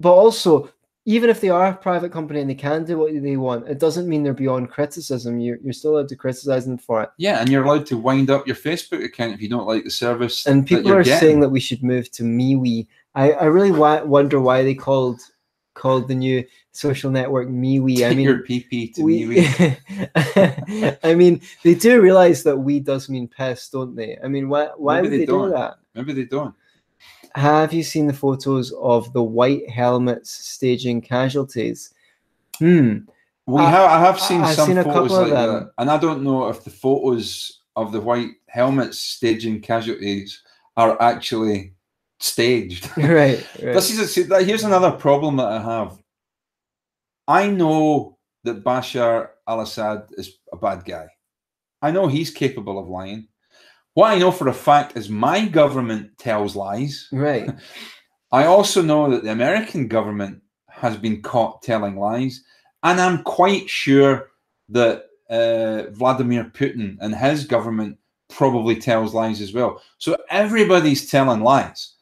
but 0.00 0.12
also. 0.12 0.70
Even 1.08 1.30
if 1.30 1.40
they 1.40 1.48
are 1.48 1.68
a 1.68 1.76
private 1.76 2.10
company 2.10 2.40
and 2.40 2.50
they 2.50 2.54
can 2.54 2.84
do 2.84 2.98
what 2.98 3.12
they 3.22 3.36
want, 3.36 3.68
it 3.68 3.78
doesn't 3.78 4.08
mean 4.08 4.24
they're 4.24 4.34
beyond 4.34 4.70
criticism. 4.70 5.38
You're, 5.38 5.58
you're 5.62 5.72
still 5.72 5.94
allowed 5.94 6.08
to 6.08 6.16
criticize 6.16 6.66
them 6.66 6.78
for 6.78 7.02
it. 7.04 7.10
Yeah, 7.16 7.40
and 7.40 7.48
you're 7.48 7.64
allowed 7.64 7.86
to 7.86 7.96
wind 7.96 8.28
up 8.28 8.46
your 8.46 8.56
Facebook 8.56 9.04
account 9.04 9.32
if 9.32 9.40
you 9.40 9.48
don't 9.48 9.68
like 9.68 9.84
the 9.84 9.90
service. 9.90 10.46
and 10.46 10.66
people 10.66 10.92
are 10.92 11.04
getting. 11.04 11.20
saying 11.20 11.40
that 11.40 11.48
we 11.48 11.60
should 11.60 11.82
move 11.82 12.10
to 12.10 12.24
MeWe. 12.24 12.86
I, 13.14 13.32
I 13.32 13.44
really 13.44 13.70
wa- 13.70 14.02
wonder 14.04 14.40
why 14.40 14.62
they 14.62 14.74
called 14.74 15.20
called 15.76 16.08
the 16.08 16.14
new 16.14 16.44
social 16.72 17.10
network 17.10 17.48
MeWe. 17.48 18.04
I 18.10 18.14
mean, 18.14 18.24
your 18.24 18.42
PP 18.42 18.94
to 18.94 19.02
we, 19.02 19.26
me. 19.26 20.96
I 21.04 21.14
mean, 21.14 21.40
they 21.62 21.74
do 21.74 22.00
realize 22.02 22.42
that 22.42 22.56
we 22.56 22.80
does 22.80 23.08
mean 23.08 23.28
piss, 23.28 23.68
don't 23.68 23.94
they? 23.94 24.18
I 24.24 24.26
mean, 24.26 24.48
why 24.48 24.70
why 24.76 24.96
Maybe 24.96 25.02
would 25.02 25.12
they 25.12 25.18
they, 25.26 25.26
do 25.26 25.50
that? 25.50 25.74
Maybe 25.94 26.12
they 26.14 26.24
don't. 26.24 26.54
Have 27.34 27.72
you 27.72 27.82
seen 27.82 28.06
the 28.06 28.12
photos 28.14 28.72
of 28.80 29.12
the 29.12 29.22
white 29.22 29.68
helmets 29.68 30.30
staging 30.30 31.02
casualties? 31.02 31.92
Hmm. 32.58 32.98
We 33.46 33.60
I- 33.60 33.70
have. 33.70 33.90
I 33.90 34.00
have 34.00 34.20
seen 34.20 34.40
I've 34.40 34.56
some 34.56 34.66
seen 34.68 34.82
photos 34.82 35.12
like 35.12 35.30
that, 35.30 35.70
and 35.78 35.90
I 35.90 35.98
don't 35.98 36.22
know 36.22 36.48
if 36.48 36.64
the 36.64 36.70
photos 36.70 37.60
of 37.76 37.92
the 37.92 38.00
white 38.00 38.30
helmets 38.48 38.98
staging 38.98 39.60
casualties 39.60 40.42
are 40.76 41.00
actually 41.00 41.74
staged. 42.18 42.90
Right. 42.96 43.46
right. 43.62 43.74
This 43.74 43.90
is 43.90 44.30
a, 44.30 44.42
here's 44.42 44.64
another 44.64 44.90
problem 44.90 45.36
that 45.36 45.46
I 45.46 45.60
have. 45.60 45.98
I 47.28 47.48
know 47.48 48.18
that 48.44 48.64
Bashar 48.64 49.28
al-Assad 49.46 50.08
is 50.12 50.38
a 50.52 50.56
bad 50.56 50.84
guy. 50.84 51.06
I 51.82 51.90
know 51.90 52.06
he's 52.06 52.30
capable 52.30 52.78
of 52.78 52.88
lying. 52.88 53.28
What 53.96 54.12
I 54.12 54.18
know 54.18 54.30
for 54.30 54.48
a 54.48 54.52
fact 54.52 54.94
is 54.94 55.08
my 55.08 55.46
government 55.46 56.18
tells 56.18 56.54
lies. 56.54 57.08
right. 57.10 57.48
I 58.30 58.44
also 58.44 58.82
know 58.82 59.08
that 59.10 59.22
the 59.22 59.32
American 59.32 59.88
government 59.88 60.42
has 60.68 60.98
been 60.98 61.22
caught 61.22 61.62
telling 61.62 61.96
lies, 61.96 62.44
and 62.82 63.00
I'm 63.00 63.22
quite 63.22 63.70
sure 63.70 64.32
that 64.68 65.06
uh, 65.30 65.90
Vladimir 65.92 66.44
Putin 66.44 66.98
and 67.00 67.14
his 67.14 67.46
government 67.46 67.96
probably 68.28 68.76
tells 68.76 69.14
lies 69.14 69.40
as 69.40 69.54
well. 69.54 69.80
So 69.96 70.14
everybody's 70.28 71.10
telling 71.10 71.40
lies, 71.40 71.94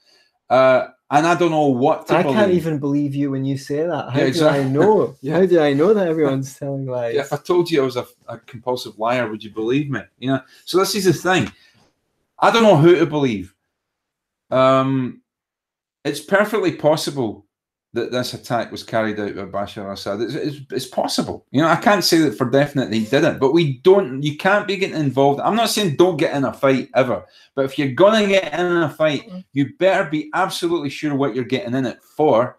uh, 0.51 0.89
and 1.13 1.29
I 1.29 1.37
don't 1.37 1.53
know 1.53 1.69
what 1.69 2.09
to 2.09 2.17
I 2.17 2.23
believe. 2.25 2.39
can't 2.39 2.53
even 2.55 2.79
believe 2.81 3.15
you 3.15 3.31
when 3.31 3.45
you 3.45 3.57
say 3.57 3.87
that. 3.87 4.11
How 4.11 4.19
Yeah, 4.19 4.31
do 4.31 4.49
I 4.49 4.65
know? 4.65 5.15
Yeah. 5.21 5.35
How 5.39 5.47
do 5.47 5.61
I 5.61 5.73
know 5.75 5.95
that 5.95 6.09
everyone's 6.09 6.59
telling 6.59 6.87
lies? 6.87 7.15
If 7.15 7.33
I 7.33 7.37
told 7.37 7.71
you 7.71 7.83
I 7.83 7.85
was 7.85 7.97
a, 7.97 8.07
a 8.27 8.39
compulsive 8.39 8.99
liar, 8.99 9.31
would 9.31 9.45
you 9.45 9.51
believe 9.51 9.91
me? 9.91 10.01
You 10.19 10.31
know. 10.31 10.41
So 10.65 10.79
this 10.79 10.97
is 10.97 11.05
the 11.05 11.13
thing. 11.13 11.53
I 12.45 12.51
don't 12.51 12.63
know 12.63 12.77
who 12.77 12.97
to 12.97 13.07
believe. 13.07 13.55
Um, 14.51 15.23
it's 16.05 16.21
perfectly 16.21 16.73
possible 16.73 17.47
that 17.95 18.13
this 18.13 18.35
attack 18.35 18.71
was 18.71 18.83
carried 18.83 19.19
out 19.19 19.35
by 19.35 19.45
Bashar 19.45 19.85
al-Assad. 19.87 20.21
It's, 20.21 20.35
it's, 20.35 20.57
it's 20.71 20.87
possible. 20.87 21.47
You 21.53 21.63
know, 21.63 21.69
I 21.69 21.77
can't 21.77 22.05
say 22.05 22.19
that 22.19 22.37
for 22.37 22.51
definite 22.51 22.93
he 22.93 23.07
didn't, 23.07 23.39
but 23.39 23.55
we 23.55 23.79
don't. 23.79 24.23
You 24.23 24.37
can't 24.37 24.67
be 24.67 24.77
getting 24.77 25.01
involved. 25.01 25.41
I'm 25.41 25.57
not 25.57 25.71
saying 25.71 25.97
don't 25.97 26.19
get 26.19 26.37
in 26.37 26.45
a 26.45 26.53
fight 26.53 26.91
ever, 26.95 27.25
but 27.55 27.65
if 27.65 27.79
you're 27.79 27.93
gonna 27.93 28.27
get 28.27 28.53
in 28.53 28.67
a 28.67 28.91
fight, 28.91 29.31
you 29.55 29.75
better 29.79 30.11
be 30.11 30.29
absolutely 30.35 30.91
sure 30.91 31.15
what 31.15 31.35
you're 31.35 31.45
getting 31.45 31.75
in 31.75 31.87
it 31.87 32.03
for, 32.03 32.59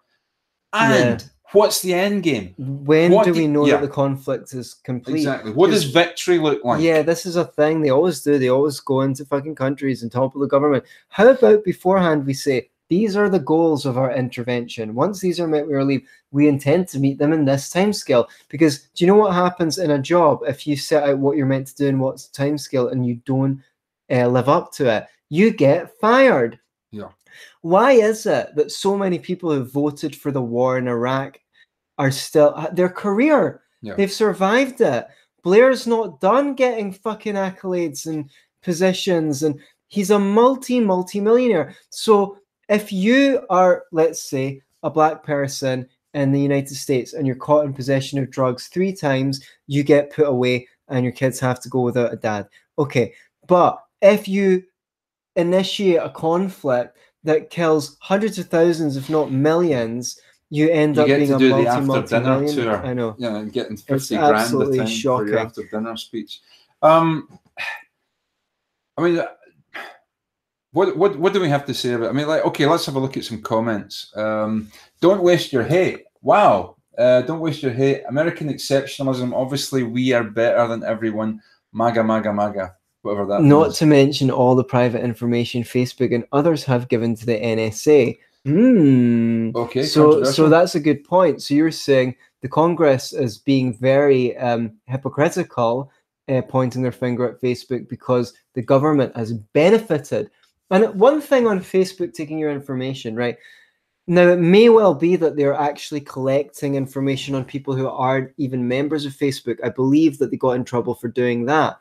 and 0.72 1.30
what's 1.56 1.82
the 1.82 1.94
end 1.94 2.22
game. 2.22 2.54
When 2.58 3.12
What 3.12 3.24
do 3.24 3.32
we 3.32 3.46
know 3.46 3.66
yeah. 3.66 3.76
that 3.76 3.82
the 3.82 3.92
conflict 3.92 4.52
is 4.54 4.74
complete? 4.74 5.16
Exactly. 5.16 5.52
What 5.52 5.70
does 5.70 5.84
victory 5.84 6.38
look 6.38 6.64
like? 6.64 6.80
Yeah, 6.80 7.02
this 7.02 7.26
is 7.26 7.36
a 7.36 7.44
thing 7.44 7.80
they 7.80 7.90
always 7.90 8.22
do. 8.22 8.38
They 8.38 8.50
always 8.50 8.78
go 8.80 9.00
into 9.00 9.24
fucking 9.24 9.54
countries 9.54 10.02
and 10.02 10.12
topple 10.12 10.40
the 10.40 10.46
government. 10.46 10.84
How 11.08 11.28
about 11.28 11.64
beforehand 11.64 12.26
we 12.26 12.34
say 12.34 12.68
these 12.88 13.16
are 13.16 13.28
the 13.28 13.40
goals 13.40 13.84
of 13.84 13.98
our 13.98 14.14
intervention. 14.14 14.94
Once 14.94 15.20
these 15.20 15.40
are 15.40 15.48
met, 15.48 15.66
we 15.66 15.74
are 15.74 15.84
leave. 15.84 16.06
We 16.30 16.48
intend 16.48 16.86
to 16.88 17.00
meet 17.00 17.18
them 17.18 17.32
in 17.32 17.44
this 17.44 17.68
time 17.68 17.92
scale. 17.92 18.28
Because 18.48 18.84
do 18.94 19.04
you 19.04 19.06
know 19.06 19.16
what 19.16 19.34
happens 19.34 19.78
in 19.78 19.90
a 19.90 19.98
job 19.98 20.40
if 20.46 20.66
you 20.66 20.76
set 20.76 21.02
out 21.02 21.18
what 21.18 21.36
you're 21.36 21.46
meant 21.46 21.66
to 21.68 21.76
do 21.76 21.88
and 21.88 22.00
what's 22.00 22.28
the 22.28 22.36
time 22.36 22.58
scale 22.58 22.88
and 22.88 23.04
you 23.04 23.16
don't 23.24 23.62
uh, 24.10 24.28
live 24.28 24.48
up 24.48 24.72
to 24.74 24.88
it? 24.88 25.06
You 25.30 25.50
get 25.50 25.98
fired. 25.98 26.60
Yeah. 26.92 27.08
Why 27.62 27.92
is 27.92 28.26
it 28.26 28.54
that 28.54 28.70
so 28.70 28.96
many 28.96 29.18
people 29.18 29.52
who 29.52 29.64
voted 29.64 30.14
for 30.14 30.30
the 30.30 30.42
war 30.42 30.78
in 30.78 30.86
Iraq 30.86 31.40
are 31.98 32.10
still 32.10 32.52
uh, 32.56 32.70
their 32.70 32.88
career? 32.88 33.62
Yeah. 33.82 33.94
They've 33.94 34.12
survived 34.12 34.80
it. 34.80 35.06
Blair's 35.42 35.86
not 35.86 36.20
done 36.20 36.54
getting 36.54 36.92
fucking 36.92 37.34
accolades 37.34 38.06
and 38.06 38.30
positions, 38.62 39.42
and 39.42 39.60
he's 39.88 40.10
a 40.10 40.18
multi 40.18 40.80
multi 40.80 41.20
millionaire. 41.20 41.74
So 41.90 42.38
if 42.68 42.92
you 42.92 43.46
are, 43.48 43.84
let's 43.92 44.22
say, 44.22 44.60
a 44.82 44.90
black 44.90 45.22
person 45.22 45.88
in 46.14 46.32
the 46.32 46.40
United 46.40 46.74
States 46.74 47.12
and 47.12 47.26
you're 47.26 47.36
caught 47.36 47.64
in 47.64 47.74
possession 47.74 48.18
of 48.18 48.30
drugs 48.30 48.68
three 48.68 48.92
times, 48.92 49.44
you 49.66 49.82
get 49.82 50.12
put 50.12 50.26
away 50.26 50.66
and 50.88 51.04
your 51.04 51.12
kids 51.12 51.38
have 51.40 51.60
to 51.60 51.68
go 51.68 51.80
without 51.80 52.12
a 52.12 52.16
dad. 52.16 52.48
Okay, 52.78 53.14
but 53.46 53.82
if 54.02 54.26
you 54.26 54.62
initiate 55.36 56.00
a 56.00 56.10
conflict 56.10 56.96
that 57.24 57.50
kills 57.50 57.96
hundreds 58.00 58.38
of 58.38 58.46
thousands, 58.48 58.96
if 58.96 59.10
not 59.10 59.30
millions, 59.30 60.18
you 60.50 60.70
end 60.70 60.96
You 60.96 61.02
up 61.02 61.08
being 61.08 61.26
to 61.26 61.34
a 61.34 61.38
multi 61.38 61.66
after 61.66 61.82
multi 61.82 62.08
dinner 62.08 62.48
tour. 62.48 62.86
I 62.86 62.94
know. 62.94 63.14
Yeah, 63.18 63.36
and 63.36 63.52
getting 63.52 63.72
It's 63.72 63.82
fifty 63.82 64.16
grand 64.16 64.54
a 64.54 64.76
time 64.76 64.86
for 64.86 65.26
your 65.26 65.38
after 65.38 65.62
dinner 65.64 65.96
speech. 65.96 66.40
Um, 66.82 67.38
I 68.96 69.02
mean, 69.02 69.20
what 70.72 70.96
what 70.96 71.18
what 71.18 71.32
do 71.32 71.40
we 71.40 71.48
have 71.48 71.64
to 71.66 71.74
say 71.74 71.92
about? 71.92 72.10
I 72.10 72.12
mean, 72.12 72.28
like, 72.28 72.44
okay, 72.44 72.66
let's 72.66 72.86
have 72.86 72.96
a 72.96 73.00
look 73.00 73.16
at 73.16 73.24
some 73.24 73.42
comments. 73.42 74.12
Um, 74.16 74.70
don't 75.00 75.22
waste 75.22 75.52
your 75.52 75.64
hate. 75.64 76.04
Wow, 76.22 76.76
uh, 76.96 77.22
don't 77.22 77.40
waste 77.40 77.62
your 77.62 77.72
hate. 77.72 78.02
American 78.08 78.48
exceptionalism. 78.48 79.34
Obviously, 79.34 79.82
we 79.82 80.12
are 80.12 80.24
better 80.24 80.66
than 80.68 80.84
everyone. 80.84 81.40
MAGA, 81.72 82.04
MAGA, 82.04 82.32
MAGA. 82.32 82.74
Whatever 83.02 83.26
that. 83.26 83.42
Not 83.42 83.68
means. 83.68 83.78
to 83.78 83.86
mention 83.86 84.30
all 84.30 84.54
the 84.54 84.64
private 84.64 85.02
information 85.02 85.62
Facebook 85.62 86.14
and 86.14 86.24
others 86.32 86.64
have 86.64 86.88
given 86.88 87.14
to 87.16 87.26
the 87.26 87.38
NSA. 87.38 88.18
Hmm. 88.46 89.50
Okay. 89.56 89.82
so 89.82 90.22
so 90.22 90.48
that's 90.48 90.76
a 90.76 90.80
good 90.80 91.02
point. 91.02 91.42
So 91.42 91.52
you're 91.54 91.72
saying 91.72 92.14
the 92.42 92.48
congress 92.48 93.12
is 93.12 93.38
being 93.38 93.76
very 93.76 94.36
um, 94.36 94.74
hypocritical 94.86 95.90
uh, 96.28 96.42
pointing 96.42 96.80
their 96.80 96.92
finger 96.92 97.28
at 97.28 97.40
facebook 97.40 97.88
because 97.88 98.34
the 98.54 98.62
government 98.62 99.16
has 99.16 99.32
benefited. 99.32 100.30
And 100.70 100.94
one 100.94 101.20
thing 101.20 101.48
on 101.48 101.58
facebook 101.58 102.14
taking 102.14 102.38
your 102.38 102.52
information 102.52 103.16
right? 103.16 103.36
Now 104.06 104.28
it 104.28 104.38
may 104.38 104.68
well 104.68 104.94
be 104.94 105.16
that 105.16 105.34
they're 105.34 105.54
actually 105.54 106.02
collecting 106.02 106.76
information 106.76 107.34
on 107.34 107.44
people 107.44 107.74
who 107.74 107.88
aren't 107.88 108.32
even 108.36 108.68
members 108.68 109.04
of 109.04 109.12
facebook. 109.12 109.58
I 109.64 109.70
believe 109.70 110.18
that 110.18 110.30
they 110.30 110.36
got 110.36 110.52
in 110.52 110.64
trouble 110.64 110.94
for 110.94 111.08
doing 111.08 111.46
that. 111.46 111.78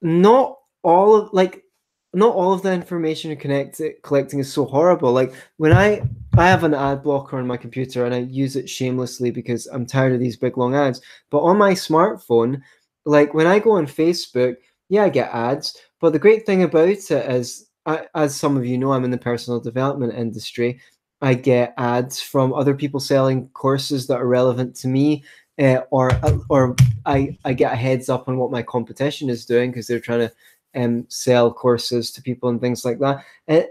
Not 0.00 0.56
all 0.82 1.14
of 1.16 1.28
like 1.34 1.64
not 2.12 2.34
all 2.34 2.52
of 2.52 2.62
the 2.62 2.72
information 2.72 3.30
you're 3.30 3.38
connect, 3.38 3.80
collecting 4.02 4.40
is 4.40 4.52
so 4.52 4.64
horrible. 4.64 5.12
Like 5.12 5.32
when 5.58 5.72
I 5.72 6.02
I 6.36 6.48
have 6.48 6.64
an 6.64 6.74
ad 6.74 7.02
blocker 7.02 7.38
on 7.38 7.46
my 7.46 7.56
computer 7.56 8.04
and 8.04 8.14
I 8.14 8.18
use 8.18 8.56
it 8.56 8.68
shamelessly 8.68 9.30
because 9.30 9.66
I'm 9.66 9.86
tired 9.86 10.12
of 10.12 10.20
these 10.20 10.36
big 10.36 10.56
long 10.56 10.74
ads. 10.74 11.00
But 11.30 11.40
on 11.40 11.58
my 11.58 11.72
smartphone, 11.72 12.62
like 13.04 13.34
when 13.34 13.46
I 13.46 13.58
go 13.58 13.72
on 13.72 13.86
Facebook, 13.86 14.56
yeah, 14.88 15.04
I 15.04 15.08
get 15.08 15.32
ads. 15.32 15.76
But 16.00 16.12
the 16.12 16.18
great 16.18 16.46
thing 16.46 16.62
about 16.62 16.88
it 16.88 17.10
is, 17.10 17.66
I, 17.86 18.06
as 18.14 18.34
some 18.36 18.56
of 18.56 18.66
you 18.66 18.78
know, 18.78 18.92
I'm 18.92 19.04
in 19.04 19.10
the 19.10 19.18
personal 19.18 19.60
development 19.60 20.14
industry. 20.14 20.80
I 21.20 21.34
get 21.34 21.74
ads 21.78 22.20
from 22.20 22.52
other 22.54 22.74
people 22.74 23.00
selling 23.00 23.48
courses 23.50 24.06
that 24.06 24.20
are 24.20 24.26
relevant 24.26 24.74
to 24.76 24.88
me, 24.88 25.24
uh, 25.60 25.82
or 25.90 26.10
or 26.48 26.74
I 27.06 27.36
I 27.44 27.52
get 27.52 27.72
a 27.72 27.76
heads 27.76 28.08
up 28.08 28.28
on 28.28 28.38
what 28.38 28.50
my 28.50 28.62
competition 28.62 29.28
is 29.28 29.44
doing 29.44 29.70
because 29.70 29.86
they're 29.86 30.00
trying 30.00 30.20
to 30.20 30.32
um, 30.74 31.06
sell 31.08 31.52
courses 31.52 32.10
to 32.12 32.22
people 32.22 32.48
and 32.48 32.60
things 32.60 32.84
like 32.84 32.98
that. 32.98 33.24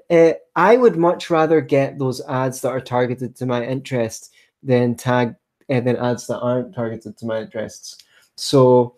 Uh, 0.09 0.33
I 0.55 0.77
would 0.77 0.97
much 0.97 1.29
rather 1.29 1.61
get 1.61 1.97
those 1.97 2.21
ads 2.27 2.61
that 2.61 2.69
are 2.69 2.81
targeted 2.81 3.35
to 3.37 3.45
my 3.45 3.63
interests 3.65 4.31
than 4.63 4.95
tag 4.95 5.35
uh, 5.69 5.79
than 5.79 5.97
ads 5.97 6.27
that 6.27 6.39
aren't 6.39 6.73
targeted 6.73 7.17
to 7.17 7.25
my 7.25 7.41
interests. 7.41 7.97
So 8.35 8.95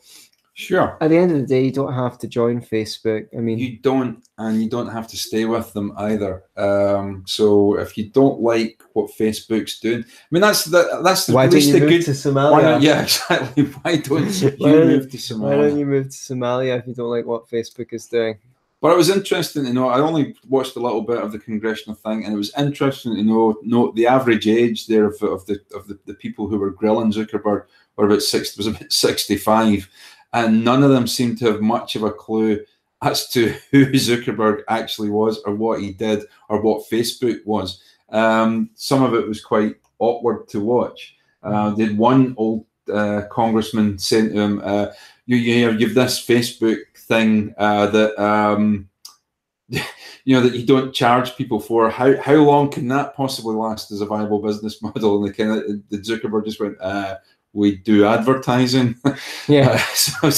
sure. 0.53 0.97
at 1.01 1.09
the 1.09 1.17
end 1.17 1.31
of 1.31 1.39
the 1.39 1.45
day, 1.47 1.65
you 1.65 1.71
don't 1.71 1.93
have 1.93 2.17
to 2.19 2.27
join 2.27 2.61
Facebook. 2.61 3.27
I 3.35 3.41
mean, 3.41 3.57
You 3.57 3.77
don't, 3.77 4.23
and 4.37 4.61
you 4.61 4.69
don't 4.69 4.89
have 4.89 5.07
to 5.07 5.17
stay 5.17 5.45
with 5.45 5.73
them 5.73 5.93
either. 5.97 6.43
Um, 6.57 7.23
so 7.25 7.77
if 7.77 7.97
you 7.97 8.09
don't 8.09 8.41
like 8.41 8.81
what 8.93 9.11
Facebook's 9.11 9.79
doing, 9.79 10.03
I 10.03 10.27
mean 10.29 10.41
that's 10.41 10.65
the 10.65 11.01
that's 11.03 11.25
the, 11.25 11.33
why 11.33 11.45
at 11.45 11.51
don't 11.51 11.55
least 11.55 11.67
you 11.67 11.73
the 11.73 11.79
move 11.81 11.89
good. 11.89 12.05
to 12.05 12.11
Somalia? 12.11 12.61
don't, 12.61 12.81
yeah, 12.81 13.01
exactly. 13.03 13.63
Why 13.63 13.97
don't 13.97 14.41
you 14.41 14.51
Why 14.57 14.71
move 14.71 15.11
to 15.11 15.17
Somalia? 15.17 15.41
Why 15.41 15.55
don't 15.55 15.79
you 15.79 15.85
move 15.85 16.05
to 16.05 16.17
Somalia 16.17 16.79
if 16.79 16.87
you 16.87 16.93
don't 16.93 17.09
like 17.09 17.25
what 17.25 17.47
Facebook 17.49 17.93
is 17.93 18.07
doing? 18.07 18.37
But 18.81 18.93
it 18.93 18.97
was 18.97 19.11
interesting 19.11 19.63
to 19.65 19.73
know. 19.73 19.89
I 19.89 19.99
only 19.99 20.35
watched 20.49 20.75
a 20.75 20.79
little 20.79 21.01
bit 21.01 21.19
of 21.19 21.31
the 21.31 21.37
congressional 21.37 21.95
thing, 21.95 22.25
and 22.25 22.33
it 22.33 22.37
was 22.37 22.51
interesting 22.57 23.15
to 23.15 23.23
know 23.23 23.55
know 23.61 23.91
the 23.91 24.07
average 24.07 24.47
age 24.47 24.87
there 24.87 25.05
of, 25.05 25.21
of 25.21 25.45
the 25.45 25.59
of 25.75 25.87
the, 25.87 25.99
the 26.07 26.15
people 26.15 26.47
who 26.47 26.57
were 26.57 26.71
grilling 26.71 27.11
Zuckerberg 27.11 27.65
were 27.95 28.07
about 28.07 28.23
six 28.23 28.57
was 28.57 28.65
about 28.65 28.91
sixty 28.91 29.37
five, 29.37 29.87
and 30.33 30.63
none 30.63 30.83
of 30.83 30.89
them 30.89 31.07
seemed 31.07 31.37
to 31.39 31.51
have 31.51 31.61
much 31.61 31.95
of 31.95 32.03
a 32.03 32.11
clue 32.11 32.59
as 33.01 33.27
to 33.29 33.49
who 33.71 33.85
Zuckerberg 33.87 34.61
actually 34.67 35.09
was, 35.09 35.41
or 35.45 35.55
what 35.55 35.81
he 35.81 35.91
did, 35.91 36.23
or 36.49 36.61
what 36.61 36.89
Facebook 36.89 37.45
was. 37.45 37.81
Um, 38.09 38.69
some 38.75 39.03
of 39.03 39.13
it 39.13 39.27
was 39.27 39.41
quite 39.41 39.75
awkward 39.99 40.47
to 40.49 40.59
watch. 40.59 41.15
Uh, 41.43 41.71
did 41.71 41.97
one 41.97 42.35
old 42.37 42.65
uh, 42.91 43.23
congressman 43.31 43.97
say 43.97 44.27
to 44.27 44.29
him, 44.29 44.61
uh, 44.63 44.87
"You, 45.25 45.37
you 45.37 45.65
have 45.65 45.79
you've 45.79 45.95
this 45.95 46.23
Facebook 46.25 46.79
thing 46.95 47.53
uh, 47.57 47.87
that 47.87 48.21
um, 48.21 48.89
you 49.69 49.81
know 50.27 50.41
that 50.41 50.55
you 50.55 50.65
don't 50.65 50.93
charge 50.93 51.35
people 51.35 51.59
for. 51.59 51.89
How 51.89 52.15
how 52.21 52.35
long 52.35 52.69
can 52.69 52.87
that 52.89 53.15
possibly 53.15 53.55
last 53.55 53.91
as 53.91 54.01
a 54.01 54.05
viable 54.05 54.41
business 54.41 54.81
model?" 54.83 55.23
And 55.23 55.33
the 55.33 55.33
kind 55.33 55.51
of 55.51 55.89
the 55.89 55.97
Zuckerberg 55.97 56.45
just 56.45 56.59
went, 56.59 56.79
uh, 56.79 57.17
"We 57.53 57.77
do 57.77 58.05
advertising." 58.05 58.95
Yeah. 59.47 59.69
Uh, 59.71 59.77
so, 59.93 60.29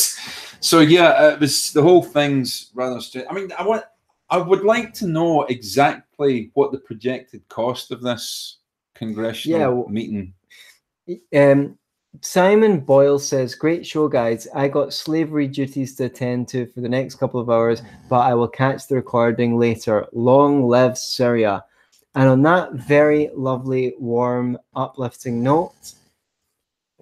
so 0.59 0.79
yeah, 0.79 1.33
it 1.33 1.39
was 1.39 1.71
the 1.73 1.81
whole 1.81 2.01
thing's 2.03 2.71
rather 2.73 3.01
strange. 3.01 3.27
I 3.29 3.33
mean, 3.33 3.51
I 3.57 3.63
want, 3.67 3.83
I 4.29 4.37
would 4.37 4.63
like 4.63 4.93
to 4.95 5.07
know 5.07 5.43
exactly 5.43 6.51
what 6.53 6.71
the 6.71 6.79
projected 6.79 7.47
cost 7.49 7.91
of 7.91 8.01
this 8.01 8.57
congressional 8.95 9.59
Yeah, 9.59 9.67
well- 9.67 9.89
meeting. 9.89 10.33
Um, 11.35 11.77
Simon 12.21 12.79
Boyle 12.79 13.19
says, 13.19 13.55
"Great 13.55 13.85
show, 13.85 14.07
guys. 14.07 14.47
I 14.55 14.67
got 14.67 14.93
slavery 14.93 15.47
duties 15.47 15.95
to 15.95 16.05
attend 16.05 16.47
to 16.49 16.67
for 16.67 16.79
the 16.81 16.87
next 16.89 17.15
couple 17.15 17.39
of 17.41 17.49
hours, 17.49 17.81
but 18.07 18.19
I 18.19 18.33
will 18.35 18.47
catch 18.47 18.87
the 18.87 18.95
recording 18.95 19.57
later. 19.57 20.05
Long 20.13 20.67
live 20.67 20.97
Syria!" 20.97 21.65
And 22.15 22.29
on 22.29 22.41
that 22.43 22.73
very 22.73 23.31
lovely, 23.35 23.95
warm, 23.99 24.57
uplifting 24.75 25.41
note, 25.41 25.93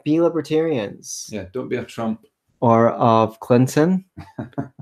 be 0.03 0.19
libertarians 0.21 1.29
Yeah, 1.31 1.45
don't 1.53 1.69
be 1.69 1.77
a 1.77 1.83
Trump. 1.85 2.25
or 2.61 2.89
of 2.89 3.39
Clinton 3.39 4.05